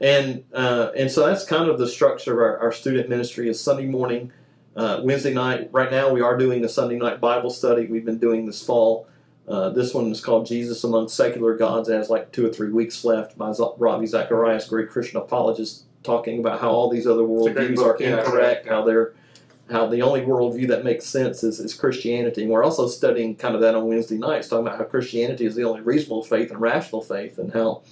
And 0.00 0.44
uh, 0.52 0.92
and 0.96 1.10
so 1.10 1.26
that's 1.26 1.44
kind 1.44 1.68
of 1.68 1.78
the 1.78 1.88
structure 1.88 2.32
of 2.32 2.38
our, 2.38 2.58
our 2.58 2.72
student 2.72 3.08
ministry 3.08 3.48
is 3.48 3.60
Sunday 3.60 3.86
morning, 3.86 4.32
uh, 4.76 5.00
Wednesday 5.02 5.34
night. 5.34 5.68
Right 5.72 5.90
now 5.90 6.12
we 6.12 6.20
are 6.20 6.36
doing 6.36 6.64
a 6.64 6.68
Sunday 6.68 6.96
night 6.96 7.20
Bible 7.20 7.50
study. 7.50 7.86
We've 7.86 8.04
been 8.04 8.18
doing 8.18 8.46
this 8.46 8.64
fall. 8.64 9.08
Uh, 9.46 9.70
this 9.70 9.92
one 9.92 10.10
is 10.12 10.20
called 10.20 10.46
Jesus 10.46 10.84
Among 10.84 11.08
Secular 11.08 11.56
Gods. 11.56 11.88
It 11.88 11.94
has 11.94 12.08
like 12.08 12.30
two 12.30 12.46
or 12.46 12.50
three 12.50 12.70
weeks 12.70 13.04
left 13.04 13.36
by 13.36 13.52
Z- 13.52 13.64
Ravi 13.76 14.06
Zacharias, 14.06 14.68
great 14.68 14.88
Christian 14.88 15.18
apologist, 15.18 15.82
talking 16.04 16.38
about 16.38 16.60
how 16.60 16.70
all 16.70 16.88
these 16.88 17.08
other 17.08 17.22
worldviews 17.22 17.78
are 17.78 17.96
incorrect, 17.96 18.66
yeah. 18.66 18.72
how 18.72 18.84
they're 18.84 19.14
how 19.72 19.86
the 19.86 20.02
only 20.02 20.20
worldview 20.20 20.68
that 20.68 20.84
makes 20.84 21.04
sense 21.06 21.42
is, 21.42 21.58
is 21.58 21.74
Christianity. 21.74 22.42
And 22.42 22.50
we're 22.50 22.64
also 22.64 22.86
studying 22.86 23.34
kind 23.36 23.54
of 23.54 23.60
that 23.62 23.74
on 23.74 23.86
Wednesday 23.86 24.18
nights, 24.18 24.48
talking 24.48 24.66
about 24.66 24.78
how 24.78 24.84
Christianity 24.84 25.44
is 25.46 25.54
the 25.56 25.64
only 25.64 25.80
reasonable 25.80 26.22
faith 26.22 26.50
and 26.50 26.60
rational 26.60 27.02
faith, 27.02 27.38
and 27.38 27.52
how 27.52 27.82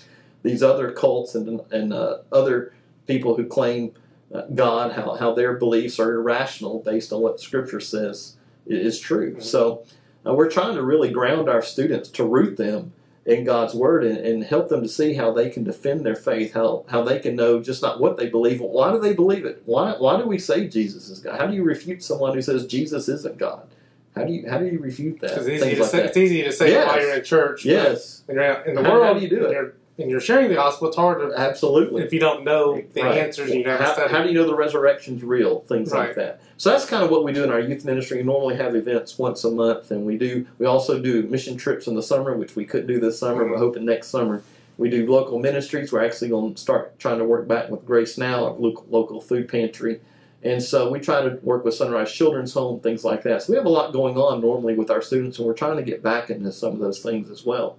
these 0.42 0.62
other 0.62 0.92
cults 0.92 1.34
and 1.34 1.60
and 1.72 1.92
uh, 1.92 2.18
other 2.32 2.72
people 3.06 3.36
who 3.36 3.44
claim 3.46 3.92
uh, 4.32 4.42
God, 4.54 4.92
how, 4.92 5.16
how 5.16 5.34
their 5.34 5.54
beliefs 5.54 5.98
are 5.98 6.12
irrational 6.14 6.78
based 6.84 7.12
on 7.12 7.20
what 7.20 7.40
Scripture 7.40 7.80
says 7.80 8.36
i- 8.68 8.74
is 8.74 9.00
true. 9.00 9.34
Mhm. 9.34 9.42
So 9.42 9.84
uh, 10.24 10.34
we're 10.34 10.50
trying 10.50 10.76
to 10.76 10.82
really 10.84 11.10
ground 11.10 11.48
our 11.48 11.62
students 11.62 12.08
to 12.10 12.24
root 12.24 12.56
them 12.56 12.92
in 13.26 13.44
God's 13.44 13.74
Word 13.74 14.02
and, 14.04 14.16
and 14.18 14.42
help 14.44 14.68
them 14.68 14.82
to 14.82 14.88
see 14.88 15.14
how 15.14 15.32
they 15.32 15.50
can 15.50 15.62
defend 15.62 16.04
their 16.06 16.14
faith, 16.16 16.54
how 16.54 16.84
how 16.88 17.02
they 17.02 17.18
can 17.18 17.36
know 17.36 17.60
just 17.60 17.82
not 17.82 18.00
what 18.00 18.16
they 18.16 18.28
believe, 18.28 18.58
but 18.60 18.70
why 18.70 18.90
do 18.92 18.98
they 18.98 19.12
believe 19.12 19.44
it? 19.44 19.62
Why 19.66 19.92
why 19.98 20.16
do 20.18 20.26
we 20.26 20.38
say 20.38 20.66
Jesus 20.68 21.08
is 21.10 21.20
God? 21.20 21.38
How 21.38 21.46
do 21.46 21.54
you 21.54 21.62
refute 21.62 22.02
someone 22.02 22.34
who 22.34 22.42
says 22.42 22.66
Jesus 22.66 23.08
isn't 23.08 23.36
God? 23.38 23.68
How 24.16 24.24
do 24.24 24.32
you 24.32 24.48
how 24.48 24.58
do 24.58 24.66
you 24.66 24.78
refute 24.80 25.20
that? 25.20 25.32
It's 25.38 25.48
easy, 25.48 25.74
to 25.76 25.80
like 25.82 25.90
say, 25.90 25.96
that. 25.98 26.06
it's 26.06 26.16
easy 26.16 26.42
to 26.42 26.52
say 26.52 26.70
Yes. 26.70 26.86
while 26.88 27.00
you're 27.00 27.14
in 27.16 27.24
church. 27.24 27.64
Yes, 27.64 28.22
When 28.26 28.36
you're 28.36 28.44
out 28.46 28.66
in 28.66 28.74
the 28.74 28.82
How- 28.82 28.90
world, 28.92 29.06
how 29.06 29.14
do 29.14 29.20
you 29.20 29.28
do 29.28 29.44
it? 29.44 29.74
You're, 30.00 30.04
and 30.04 30.10
you're 30.10 30.20
sharing 30.20 30.48
the 30.48 30.54
gospel. 30.54 30.88
It's 30.88 30.96
hard 30.96 31.20
to 31.20 31.38
absolutely. 31.38 32.02
if 32.02 32.12
you 32.12 32.20
don't 32.20 32.44
know 32.44 32.82
the 32.94 33.02
Right. 33.02 33.18
answers. 33.18 33.50
You 33.50 33.64
never 33.64 33.82
how, 33.82 34.08
how 34.08 34.22
do 34.22 34.28
you 34.28 34.34
know 34.34 34.46
the 34.46 34.54
resurrection's 34.54 35.22
real? 35.22 35.60
Things 35.60 35.92
like 35.92 36.14
that. 36.16 36.40
So 36.56 36.70
that's 36.70 36.84
kind 36.86 37.02
of 37.02 37.10
what 37.10 37.24
we 37.24 37.32
do 37.32 37.44
in 37.44 37.50
our 37.50 37.60
youth 37.60 37.84
ministry. 37.84 38.18
We 38.18 38.24
normally 38.24 38.56
have 38.56 38.74
events 38.74 39.18
once 39.18 39.44
a 39.44 39.50
month, 39.50 39.90
and 39.90 40.04
we 40.04 40.18
do. 40.18 40.46
We 40.58 40.66
also 40.66 41.00
do 41.00 41.22
mission 41.24 41.56
trips 41.56 41.86
in 41.86 41.94
the 41.94 42.02
summer, 42.02 42.36
which 42.36 42.56
we 42.56 42.64
couldn't 42.64 42.86
do 42.86 43.00
this 43.00 43.18
summer. 43.18 43.44
We're 43.44 43.52
mm-hmm. 43.52 43.58
hoping 43.58 43.84
next 43.84 44.08
summer 44.08 44.42
We 44.76 44.88
do 44.88 45.06
local 45.06 45.38
ministries. 45.38 45.92
We're 45.92 46.04
actually 46.04 46.30
going 46.30 46.54
to 46.54 46.60
start 46.60 46.98
trying 46.98 47.18
to 47.18 47.24
work 47.24 47.46
back 47.46 47.68
with 47.68 47.84
Grace 47.84 48.16
Now, 48.16 48.46
our 48.46 48.52
local, 48.52 48.86
local 48.88 49.20
food 49.20 49.46
pantry. 49.46 50.00
And 50.42 50.62
so 50.62 50.90
we 50.90 51.00
try 51.00 51.20
to 51.20 51.38
work 51.42 51.66
with 51.66 51.74
Sunrise 51.74 52.10
Children's 52.10 52.54
Home, 52.54 52.80
things 52.80 53.04
like 53.04 53.22
that. 53.24 53.42
So 53.42 53.52
we 53.52 53.58
have 53.58 53.66
a 53.66 53.70
lot 53.70 53.92
going 53.92 54.16
on 54.16 54.40
normally 54.40 54.74
with 54.74 54.90
our 54.90 55.02
students, 55.02 55.38
and 55.38 55.46
we're 55.46 55.52
trying 55.52 55.76
to 55.76 55.82
get 55.82 56.02
back 56.02 56.30
into 56.30 56.50
some 56.50 56.72
of 56.72 56.78
those 56.78 57.00
things 57.00 57.30
as 57.30 57.44
well. 57.44 57.78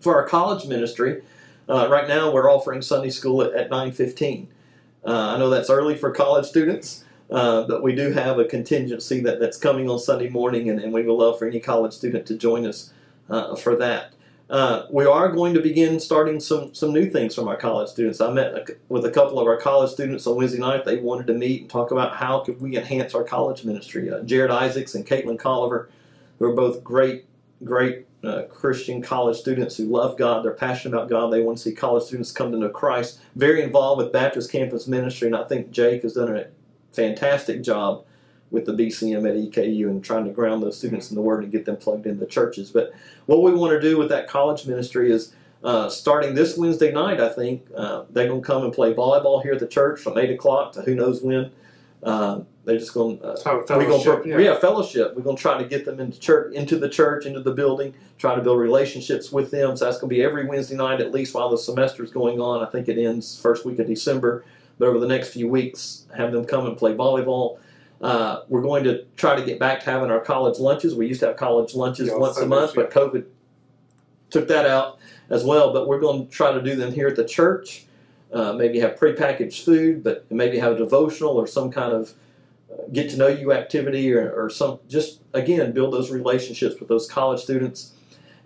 For 0.00 0.14
our 0.14 0.26
college 0.26 0.66
ministry, 0.66 1.22
uh, 1.70 1.88
right 1.88 2.08
now 2.08 2.30
we're 2.30 2.50
offering 2.50 2.82
Sunday 2.82 3.10
school 3.10 3.42
at, 3.42 3.52
at 3.52 3.70
9.15. 3.70 4.48
Uh, 5.06 5.34
I 5.34 5.38
know 5.38 5.48
that's 5.48 5.70
early 5.70 5.96
for 5.96 6.10
college 6.10 6.46
students, 6.46 7.04
uh, 7.30 7.62
but 7.66 7.82
we 7.82 7.94
do 7.94 8.10
have 8.10 8.38
a 8.38 8.44
contingency 8.44 9.20
that, 9.20 9.38
that's 9.38 9.56
coming 9.56 9.88
on 9.88 9.98
Sunday 9.98 10.28
morning, 10.28 10.68
and, 10.68 10.80
and 10.80 10.92
we 10.92 11.02
would 11.02 11.14
love 11.14 11.38
for 11.38 11.46
any 11.46 11.60
college 11.60 11.92
student 11.92 12.26
to 12.26 12.36
join 12.36 12.66
us 12.66 12.92
uh, 13.30 13.54
for 13.54 13.76
that. 13.76 14.12
Uh, 14.50 14.86
we 14.90 15.06
are 15.06 15.30
going 15.30 15.54
to 15.54 15.60
begin 15.60 16.00
starting 16.00 16.40
some, 16.40 16.74
some 16.74 16.92
new 16.92 17.08
things 17.08 17.36
from 17.36 17.46
our 17.46 17.56
college 17.56 17.88
students. 17.88 18.20
I 18.20 18.32
met 18.32 18.52
a, 18.52 18.66
with 18.88 19.04
a 19.04 19.10
couple 19.10 19.38
of 19.38 19.46
our 19.46 19.56
college 19.56 19.92
students 19.92 20.26
on 20.26 20.34
Wednesday 20.34 20.58
night. 20.58 20.84
They 20.84 20.96
wanted 20.96 21.28
to 21.28 21.34
meet 21.34 21.60
and 21.60 21.70
talk 21.70 21.92
about 21.92 22.16
how 22.16 22.40
could 22.40 22.60
we 22.60 22.76
enhance 22.76 23.14
our 23.14 23.22
college 23.22 23.64
ministry. 23.64 24.10
Uh, 24.10 24.22
Jared 24.22 24.50
Isaacs 24.50 24.96
and 24.96 25.06
Caitlin 25.06 25.38
Colliver, 25.38 25.86
who 26.40 26.46
are 26.46 26.52
both 26.52 26.82
great, 26.82 27.26
great 27.62 28.06
uh, 28.22 28.42
Christian 28.50 29.00
college 29.00 29.36
students 29.38 29.76
who 29.76 29.84
love 29.84 30.18
God. 30.18 30.44
They're 30.44 30.52
passionate 30.52 30.94
about 30.94 31.08
God. 31.08 31.32
They 31.32 31.40
want 31.40 31.58
to 31.58 31.64
see 31.64 31.72
college 31.72 32.04
students 32.04 32.32
come 32.32 32.52
to 32.52 32.58
know 32.58 32.68
Christ. 32.68 33.20
Very 33.34 33.62
involved 33.62 34.02
with 34.02 34.12
Baptist 34.12 34.52
Campus 34.52 34.86
Ministry, 34.86 35.26
and 35.26 35.36
I 35.36 35.44
think 35.44 35.70
Jake 35.70 36.02
has 36.02 36.14
done 36.14 36.36
a 36.36 36.46
fantastic 36.92 37.62
job 37.62 38.04
with 38.50 38.66
the 38.66 38.72
BCM 38.72 39.28
at 39.28 39.36
EKU 39.36 39.88
and 39.88 40.04
trying 40.04 40.24
to 40.24 40.30
ground 40.30 40.62
those 40.62 40.76
students 40.76 41.10
in 41.10 41.14
the 41.14 41.22
Word 41.22 41.44
and 41.44 41.52
get 41.52 41.64
them 41.64 41.76
plugged 41.76 42.06
into 42.06 42.26
churches. 42.26 42.70
But 42.70 42.92
what 43.26 43.42
we 43.42 43.52
want 43.52 43.72
to 43.72 43.80
do 43.80 43.96
with 43.96 44.08
that 44.08 44.28
college 44.28 44.66
ministry 44.66 45.12
is 45.12 45.32
uh, 45.62 45.88
starting 45.88 46.34
this 46.34 46.56
Wednesday 46.56 46.90
night, 46.90 47.20
I 47.20 47.28
think, 47.28 47.66
uh, 47.76 48.04
they're 48.10 48.26
going 48.26 48.40
to 48.40 48.46
come 48.46 48.64
and 48.64 48.72
play 48.72 48.92
volleyball 48.92 49.42
here 49.42 49.52
at 49.52 49.60
the 49.60 49.66
church 49.66 50.00
from 50.00 50.18
8 50.18 50.30
o'clock 50.30 50.72
to 50.72 50.82
who 50.82 50.94
knows 50.94 51.22
when. 51.22 51.52
Uh, 52.02 52.40
they're 52.64 52.78
just 52.78 52.94
going 52.94 53.18
to 53.18 53.24
we're 53.78 53.86
Gonna, 54.24 54.42
yeah. 54.42 54.52
yeah. 54.52 54.58
fellowship. 54.58 55.14
We're 55.14 55.22
going 55.22 55.36
to 55.36 55.42
try 55.42 55.58
to 55.58 55.68
get 55.68 55.84
them 55.84 56.00
into 56.00 56.18
church, 56.18 56.54
into 56.54 56.78
the 56.78 56.88
church, 56.88 57.26
into 57.26 57.40
the 57.40 57.52
building. 57.52 57.94
Try 58.18 58.34
to 58.34 58.42
build 58.42 58.58
relationships 58.58 59.32
with 59.32 59.50
them. 59.50 59.76
So 59.76 59.84
that's 59.86 59.98
going 59.98 60.10
to 60.10 60.14
be 60.14 60.22
every 60.22 60.46
Wednesday 60.46 60.76
night 60.76 61.00
at 61.00 61.12
least 61.12 61.34
while 61.34 61.50
the 61.50 61.58
semester 61.58 62.02
is 62.04 62.10
going 62.10 62.40
on. 62.40 62.66
I 62.66 62.70
think 62.70 62.88
it 62.88 62.98
ends 62.98 63.40
first 63.40 63.64
week 63.64 63.78
of 63.78 63.86
December. 63.86 64.44
But 64.78 64.88
over 64.88 64.98
the 64.98 65.06
next 65.06 65.28
few 65.30 65.48
weeks, 65.48 66.06
have 66.16 66.32
them 66.32 66.44
come 66.44 66.66
and 66.66 66.76
play 66.76 66.94
volleyball. 66.94 67.58
Uh, 68.00 68.42
we're 68.48 68.62
going 68.62 68.84
to 68.84 69.04
try 69.16 69.36
to 69.36 69.44
get 69.44 69.58
back 69.58 69.80
to 69.80 69.90
having 69.90 70.10
our 70.10 70.20
college 70.20 70.58
lunches. 70.58 70.94
We 70.94 71.06
used 71.06 71.20
to 71.20 71.26
have 71.26 71.36
college 71.36 71.74
lunches 71.74 72.08
Yeah, 72.08 72.16
once 72.16 72.38
a 72.38 72.46
month, 72.46 72.74
but 72.74 72.90
COVID 72.90 73.26
took 74.30 74.48
that 74.48 74.64
out 74.64 74.98
as 75.28 75.44
well. 75.44 75.72
But 75.72 75.86
we're 75.86 76.00
going 76.00 76.26
to 76.26 76.32
try 76.32 76.52
to 76.52 76.62
do 76.62 76.76
them 76.76 76.92
here 76.92 77.08
at 77.08 77.16
the 77.16 77.26
church. 77.26 77.84
Uh, 78.32 78.52
maybe 78.52 78.78
have 78.78 78.96
prepackaged 78.96 79.64
food, 79.64 80.04
but 80.04 80.24
maybe 80.30 80.58
have 80.58 80.72
a 80.72 80.76
devotional 80.76 81.32
or 81.32 81.48
some 81.48 81.68
kind 81.68 81.92
of 81.92 82.14
uh, 82.72 82.76
get 82.92 83.10
to 83.10 83.16
know 83.16 83.26
you 83.26 83.52
activity 83.52 84.12
or, 84.12 84.30
or 84.32 84.48
some 84.48 84.78
just 84.88 85.20
again 85.32 85.72
build 85.72 85.92
those 85.92 86.12
relationships 86.12 86.78
with 86.78 86.88
those 86.88 87.08
college 87.08 87.40
students. 87.40 87.92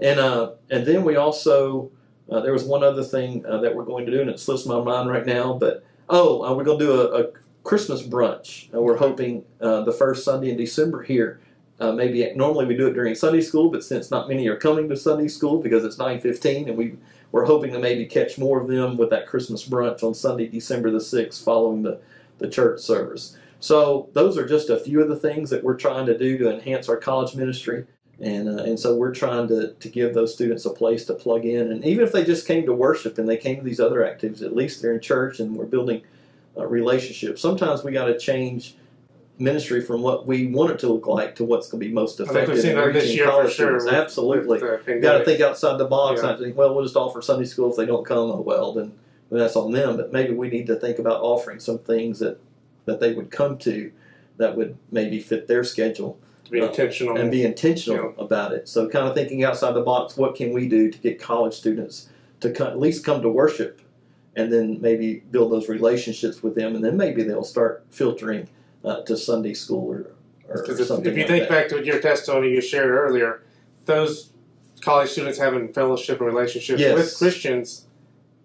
And 0.00 0.18
uh, 0.18 0.52
and 0.70 0.86
then 0.86 1.04
we 1.04 1.16
also 1.16 1.90
uh, 2.30 2.40
there 2.40 2.52
was 2.52 2.64
one 2.64 2.82
other 2.82 3.04
thing 3.04 3.44
uh, 3.44 3.58
that 3.58 3.74
we're 3.74 3.84
going 3.84 4.06
to 4.06 4.12
do 4.12 4.22
and 4.22 4.30
it 4.30 4.40
slips 4.40 4.64
my 4.64 4.80
mind 4.80 5.10
right 5.10 5.26
now 5.26 5.52
but 5.52 5.84
oh 6.08 6.42
uh, 6.42 6.54
we're 6.54 6.64
going 6.64 6.78
to 6.78 6.84
do 6.84 7.00
a, 7.00 7.22
a 7.22 7.32
christmas 7.62 8.02
brunch. 8.02 8.74
Uh, 8.74 8.80
we're 8.80 8.96
hoping 8.96 9.44
the 9.58 9.94
first 9.96 10.24
sunday 10.24 10.50
in 10.50 10.56
december 10.56 11.02
here. 11.02 11.40
Maybe 11.78 12.32
normally 12.34 12.64
we 12.64 12.74
do 12.74 12.86
it 12.86 12.94
during 12.94 13.14
sunday 13.14 13.42
school 13.42 13.68
but 13.68 13.84
since 13.84 14.10
not 14.10 14.28
many 14.28 14.48
are 14.48 14.56
coming 14.56 14.88
to 14.88 14.96
sunday 14.96 15.28
school 15.28 15.62
because 15.62 15.84
it's 15.84 15.96
9.15 15.96 16.68
and 16.68 16.76
we 16.78 16.96
we're 17.34 17.46
hoping 17.46 17.72
to 17.72 17.78
maybe 17.80 18.06
catch 18.06 18.38
more 18.38 18.60
of 18.60 18.68
them 18.68 18.96
with 18.96 19.10
that 19.10 19.26
christmas 19.26 19.68
brunch 19.68 20.02
on 20.02 20.14
sunday 20.14 20.46
december 20.46 20.90
the 20.90 20.98
6th 20.98 21.42
following 21.42 21.82
the, 21.82 22.00
the 22.38 22.48
church 22.48 22.80
service 22.80 23.36
so 23.64 24.10
those 24.12 24.36
are 24.36 24.46
just 24.46 24.68
a 24.68 24.76
few 24.78 25.00
of 25.00 25.08
the 25.08 25.16
things 25.16 25.48
that 25.48 25.64
we're 25.64 25.78
trying 25.78 26.04
to 26.04 26.18
do 26.18 26.36
to 26.36 26.52
enhance 26.52 26.86
our 26.90 26.98
college 26.98 27.34
ministry. 27.34 27.86
And, 28.20 28.46
uh, 28.46 28.62
and 28.62 28.78
so 28.78 28.94
we're 28.94 29.14
trying 29.14 29.48
to, 29.48 29.72
to 29.72 29.88
give 29.88 30.12
those 30.12 30.34
students 30.34 30.66
a 30.66 30.70
place 30.70 31.06
to 31.06 31.14
plug 31.14 31.46
in. 31.46 31.72
And 31.72 31.82
even 31.82 32.04
if 32.04 32.12
they 32.12 32.24
just 32.24 32.46
came 32.46 32.66
to 32.66 32.74
worship 32.74 33.16
and 33.16 33.26
they 33.26 33.38
came 33.38 33.56
to 33.56 33.62
these 33.62 33.80
other 33.80 34.06
activities, 34.06 34.42
at 34.42 34.54
least 34.54 34.82
they're 34.82 34.92
in 34.92 35.00
church 35.00 35.40
and 35.40 35.56
we're 35.56 35.64
building 35.64 36.02
uh, 36.58 36.66
relationships. 36.66 37.40
Sometimes 37.40 37.82
we 37.82 37.90
got 37.90 38.04
to 38.04 38.18
change 38.18 38.76
ministry 39.38 39.80
from 39.80 40.02
what 40.02 40.26
we 40.26 40.46
want 40.46 40.70
it 40.70 40.78
to 40.78 40.88
look 40.88 41.06
like 41.06 41.34
to 41.36 41.44
what's 41.44 41.68
going 41.68 41.80
to 41.80 41.88
be 41.88 41.92
most 41.92 42.20
effective 42.20 42.64
in 42.64 42.76
reaching 42.78 43.24
college 43.24 43.52
sure. 43.52 43.80
students. 43.80 43.84
with- 43.84 43.94
Absolutely. 43.94 44.60
with 44.62 44.84
the 44.86 44.94
You 44.94 45.00
got 45.00 45.18
to 45.18 45.24
think 45.24 45.40
outside 45.40 45.78
the 45.78 45.86
box. 45.86 46.20
Yeah. 46.22 46.30
Not 46.30 46.38
think, 46.38 46.56
well, 46.56 46.74
we'll 46.74 46.84
just 46.84 46.96
offer 46.96 47.20
Sunday 47.20 47.44
school 47.44 47.70
if 47.70 47.76
they 47.76 47.86
don't 47.86 48.04
come. 48.06 48.30
Oh 48.30 48.40
well, 48.40 48.72
then, 48.72 48.92
then 49.30 49.40
that's 49.40 49.56
on 49.56 49.72
them. 49.72 49.96
But 49.96 50.12
maybe 50.12 50.34
we 50.34 50.48
need 50.50 50.66
to 50.68 50.76
think 50.76 50.98
about 50.98 51.20
offering 51.20 51.58
some 51.58 51.78
things 51.78 52.20
that 52.20 52.38
that 52.84 53.00
they 53.00 53.14
would 53.14 53.30
come 53.30 53.58
to 53.58 53.90
that 54.36 54.56
would 54.56 54.76
maybe 54.90 55.18
fit 55.20 55.46
their 55.46 55.64
schedule 55.64 56.18
to 56.44 56.50
be 56.50 56.60
uh, 56.60 56.66
intentional. 56.66 57.16
and 57.16 57.30
be 57.30 57.44
intentional 57.44 58.14
about 58.18 58.52
it. 58.52 58.68
So, 58.68 58.88
kind 58.88 59.08
of 59.08 59.14
thinking 59.14 59.42
outside 59.42 59.72
the 59.72 59.80
box. 59.82 60.16
What 60.16 60.34
can 60.34 60.52
we 60.52 60.68
do 60.68 60.90
to 60.90 60.98
get 60.98 61.20
college 61.20 61.54
students 61.54 62.08
to 62.40 62.50
at 62.66 62.78
least 62.78 63.04
come 63.04 63.22
to 63.22 63.28
worship, 63.28 63.80
and 64.36 64.52
then 64.52 64.80
maybe 64.80 65.22
build 65.30 65.50
those 65.50 65.68
relationships 65.68 66.42
with 66.42 66.54
them, 66.54 66.74
and 66.74 66.84
then 66.84 66.96
maybe 66.96 67.22
they'll 67.22 67.42
start 67.42 67.84
filtering 67.90 68.48
uh, 68.84 69.02
to 69.02 69.16
Sunday 69.16 69.54
school 69.54 69.90
or, 69.92 70.10
or 70.48 70.62
if, 70.70 70.86
something. 70.86 71.06
if 71.10 71.16
you 71.16 71.22
like 71.22 71.28
think 71.28 71.48
that. 71.48 71.50
back 71.50 71.68
to 71.70 71.84
your 71.84 72.00
testimony 72.00 72.50
you 72.50 72.60
shared 72.60 72.90
earlier, 72.90 73.42
those 73.86 74.30
college 74.80 75.10
students 75.10 75.38
having 75.38 75.72
fellowship 75.72 76.18
and 76.20 76.26
relationships 76.26 76.80
Yes. 76.80 76.94
with 76.94 77.16
Christians 77.16 77.86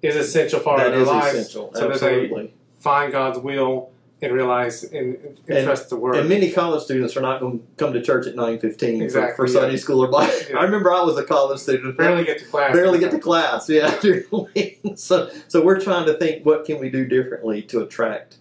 is 0.02 0.16
essential 0.16 0.60
part 0.62 0.78
that 0.80 0.88
of 0.88 0.94
their 0.94 1.02
is 1.02 1.08
lives. 1.08 1.36
essential. 1.38 1.72
so 1.74 1.90
that 1.90 2.00
they- 2.00 2.08
Absolutely. 2.24 2.54
Find 2.80 3.12
God's 3.12 3.40
will 3.40 3.92
and 4.22 4.32
realize 4.34 4.84
and, 4.86 5.16
and, 5.16 5.40
And- 5.50 5.66
trust 5.66 5.90
the 5.90 5.98
Word. 5.98 6.16
And 6.16 6.30
many 6.30 6.50
college 6.52 6.84
students 6.84 7.18
are 7.18 7.22
not 7.22 7.42
going 7.42 7.60
to 7.60 7.66
come 7.78 7.92
to 7.94 8.02
church 8.02 8.26
at 8.28 8.36
nine 8.36 8.58
fifteen 8.60 9.02
Exactly, 9.02 9.32
for, 9.36 9.48
for 9.48 9.54
yeah. 9.54 9.60
Sunday 9.62 9.78
school 9.78 10.02
or 10.04 10.08
Bible. 10.08 10.34
Yeah. 10.50 10.58
I 10.60 10.64
remember 10.64 10.94
I 10.94 11.02
was 11.04 11.18
a 11.18 11.24
college 11.24 11.60
student. 11.60 11.98
barely 11.98 12.24
get 12.24 12.40
to 12.40 12.46
class. 12.46 12.74
barely 12.74 13.00
get 13.00 13.12
to 13.12 13.20
class. 13.20 13.68
Yeah, 13.70 13.94
during 14.02 14.24
the 14.32 14.38
week. 14.56 14.80
so 14.96 15.30
so 15.50 15.62
we're 15.64 15.80
trying 15.82 16.06
to 16.06 16.14
think 16.14 16.46
what 16.46 16.64
can 16.66 16.80
we 16.80 16.90
do 16.90 17.06
differently 17.06 17.62
to 17.64 17.82
attract 17.82 18.38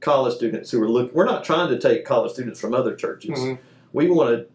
college 0.00 0.34
students 0.34 0.70
who 0.70 0.82
are 0.82 0.88
looking. 0.88 1.14
We're 1.14 1.26
not 1.26 1.44
trying 1.44 1.68
to 1.68 1.78
take 1.78 2.04
college 2.04 2.32
students 2.32 2.58
from 2.60 2.74
other 2.74 2.94
churches. 2.94 3.38
Mhm. 3.38 3.58
We 3.92 4.10
want 4.10 4.30
to 4.30 4.46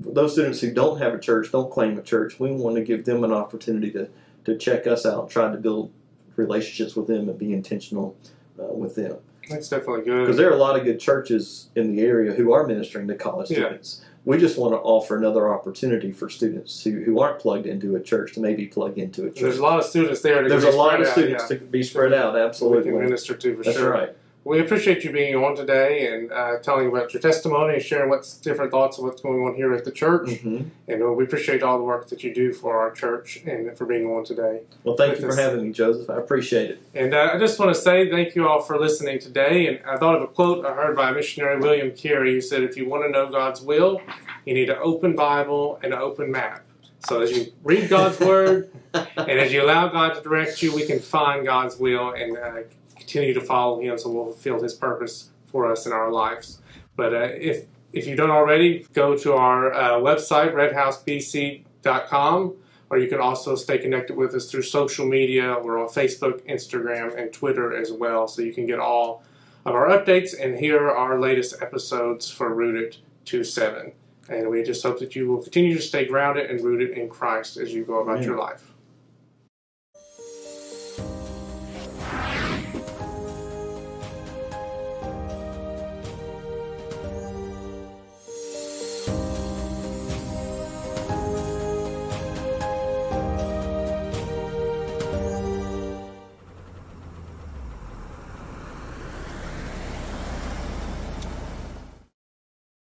those 0.00 0.32
students 0.32 0.60
who 0.60 0.72
don't 0.72 0.98
have 0.98 1.12
a 1.12 1.18
church, 1.18 1.50
don't 1.50 1.72
claim 1.72 1.98
a 1.98 2.02
church. 2.02 2.38
We 2.38 2.52
want 2.52 2.76
to 2.76 2.82
give 2.82 3.04
them 3.04 3.24
an 3.24 3.32
opportunity 3.32 3.90
to 3.92 4.08
to 4.44 4.56
check 4.56 4.86
us 4.86 5.04
out, 5.04 5.28
try 5.28 5.50
to 5.50 5.58
build 5.58 5.90
relationships 6.36 6.96
with 6.96 7.06
them, 7.08 7.28
and 7.28 7.38
be 7.38 7.52
intentional 7.52 8.16
uh, 8.58 8.72
with 8.72 8.94
them. 8.94 9.16
That's 9.50 9.68
definitely 9.68 10.02
good. 10.04 10.20
Because 10.20 10.36
there 10.36 10.48
are 10.48 10.54
a 10.54 10.58
lot 10.58 10.78
of 10.78 10.84
good 10.84 11.00
churches 11.00 11.68
in 11.74 11.94
the 11.94 12.02
area 12.02 12.32
who 12.32 12.52
are 12.52 12.66
ministering 12.66 13.08
to 13.08 13.14
college 13.14 13.50
Yeah. 13.50 13.58
students. 13.66 14.02
We 14.24 14.36
just 14.38 14.58
want 14.58 14.74
to 14.74 14.78
offer 14.78 15.16
another 15.16 15.48
opportunity 15.52 16.12
for 16.12 16.28
students 16.28 16.82
who, 16.84 17.00
who 17.02 17.18
aren't 17.18 17.38
plugged 17.38 17.66
into 17.66 17.96
a 17.96 18.00
church 18.00 18.34
to 18.34 18.40
maybe 18.40 18.66
plug 18.66 18.98
into 18.98 19.22
a 19.24 19.30
church. 19.30 19.40
There's 19.40 19.58
a 19.58 19.62
lot 19.62 19.78
of 19.78 19.84
students 19.86 20.20
there. 20.20 20.42
To 20.42 20.48
There's 20.48 20.64
a 20.64 20.70
lot 20.70 21.00
of 21.00 21.06
out, 21.06 21.12
students 21.12 21.44
yeah. 21.50 21.58
to 21.58 21.64
be 21.64 21.82
spread 21.82 22.12
out, 22.12 22.34
we 22.34 22.40
absolutely. 22.40 22.90
can 22.90 23.00
minister 23.00 23.34
to 23.34 23.56
for 23.56 23.62
That's 23.64 23.76
sure. 23.76 23.90
right. 23.90 24.16
We 24.48 24.60
appreciate 24.60 25.04
you 25.04 25.12
being 25.12 25.34
on 25.34 25.54
today 25.54 26.10
and 26.10 26.32
uh, 26.32 26.58
telling 26.60 26.88
about 26.88 27.12
your 27.12 27.20
testimony 27.20 27.74
and 27.74 27.82
sharing 27.82 28.08
what's 28.08 28.38
different 28.38 28.70
thoughts 28.70 28.96
of 28.96 29.04
what's 29.04 29.20
going 29.20 29.46
on 29.46 29.54
here 29.54 29.74
at 29.74 29.84
the 29.84 29.90
church. 29.90 30.38
hmm 30.38 30.62
And 30.88 31.02
uh, 31.02 31.12
we 31.12 31.24
appreciate 31.24 31.62
all 31.62 31.76
the 31.76 31.84
work 31.84 32.08
that 32.08 32.24
you 32.24 32.32
do 32.32 32.54
for 32.54 32.78
our 32.78 32.90
church 32.90 33.42
and 33.44 33.76
for 33.76 33.84
being 33.84 34.06
on 34.06 34.24
today. 34.24 34.62
Well, 34.84 34.96
thank 34.96 35.12
With 35.12 35.20
you 35.20 35.26
for 35.26 35.32
us. 35.34 35.38
having 35.38 35.64
me, 35.64 35.72
Joseph. 35.72 36.08
I 36.08 36.16
appreciate 36.16 36.70
it. 36.70 36.82
And 36.94 37.12
uh, 37.12 37.32
I 37.34 37.38
just 37.38 37.58
want 37.58 37.74
to 37.74 37.78
say 37.78 38.08
thank 38.10 38.34
you 38.34 38.48
all 38.48 38.62
for 38.62 38.78
listening 38.80 39.18
today. 39.18 39.66
And 39.66 39.80
I 39.86 39.98
thought 39.98 40.16
of 40.16 40.22
a 40.22 40.28
quote 40.28 40.64
I 40.64 40.72
heard 40.72 40.96
by 40.96 41.10
missionary 41.12 41.58
William 41.58 41.90
Carey 41.94 42.32
who 42.32 42.40
said, 42.40 42.62
If 42.62 42.74
you 42.74 42.88
want 42.88 43.04
to 43.04 43.10
know 43.10 43.28
God's 43.30 43.60
will, 43.60 44.00
you 44.46 44.54
need 44.54 44.70
an 44.70 44.78
open 44.80 45.14
Bible 45.14 45.78
and 45.82 45.92
an 45.92 45.98
open 45.98 46.30
map. 46.30 46.64
So 47.06 47.20
as 47.20 47.32
you 47.32 47.52
read 47.62 47.90
God's 47.90 48.18
Word 48.30 48.72
and 48.94 49.30
as 49.44 49.52
you 49.52 49.62
allow 49.62 49.88
God 49.88 50.14
to 50.14 50.22
direct 50.22 50.62
you, 50.62 50.74
we 50.74 50.86
can 50.86 51.00
find 51.00 51.44
God's 51.44 51.76
will 51.76 52.12
and 52.14 52.38
uh, 52.38 52.60
continue 53.08 53.32
to 53.32 53.40
follow 53.40 53.80
Him 53.80 53.96
so 53.96 54.10
we'll 54.10 54.26
fulfill 54.26 54.62
His 54.62 54.74
purpose 54.74 55.30
for 55.46 55.70
us 55.70 55.86
in 55.86 55.92
our 55.92 56.12
lives. 56.12 56.60
But 56.94 57.14
uh, 57.14 57.28
if 57.32 57.64
if 57.90 58.06
you 58.06 58.16
don't 58.16 58.30
already, 58.30 58.86
go 58.92 59.16
to 59.16 59.32
our 59.32 59.72
uh, 59.72 59.92
website, 59.92 60.52
redhousebc.com, 60.52 62.54
or 62.90 62.98
you 62.98 63.08
can 63.08 63.18
also 63.18 63.54
stay 63.54 63.78
connected 63.78 64.14
with 64.14 64.34
us 64.34 64.50
through 64.50 64.62
social 64.62 65.06
media. 65.06 65.56
We're 65.62 65.80
on 65.80 65.88
Facebook, 65.88 66.46
Instagram, 66.46 67.18
and 67.18 67.32
Twitter 67.32 67.74
as 67.74 67.90
well, 67.90 68.28
so 68.28 68.42
you 68.42 68.52
can 68.52 68.66
get 68.66 68.78
all 68.78 69.22
of 69.64 69.74
our 69.74 69.88
updates 69.88 70.38
and 70.38 70.58
hear 70.58 70.90
our 70.90 71.18
latest 71.18 71.62
episodes 71.62 72.30
for 72.30 72.54
Rooted 72.54 72.98
27. 73.24 73.92
And 74.28 74.50
we 74.50 74.62
just 74.62 74.82
hope 74.82 74.98
that 74.98 75.16
you 75.16 75.26
will 75.26 75.42
continue 75.42 75.74
to 75.74 75.82
stay 75.82 76.04
grounded 76.04 76.50
and 76.50 76.60
rooted 76.60 76.90
in 76.90 77.08
Christ 77.08 77.56
as 77.56 77.72
you 77.72 77.84
go 77.84 78.02
about 78.02 78.16
Amen. 78.16 78.24
your 78.24 78.38
life. 78.38 78.74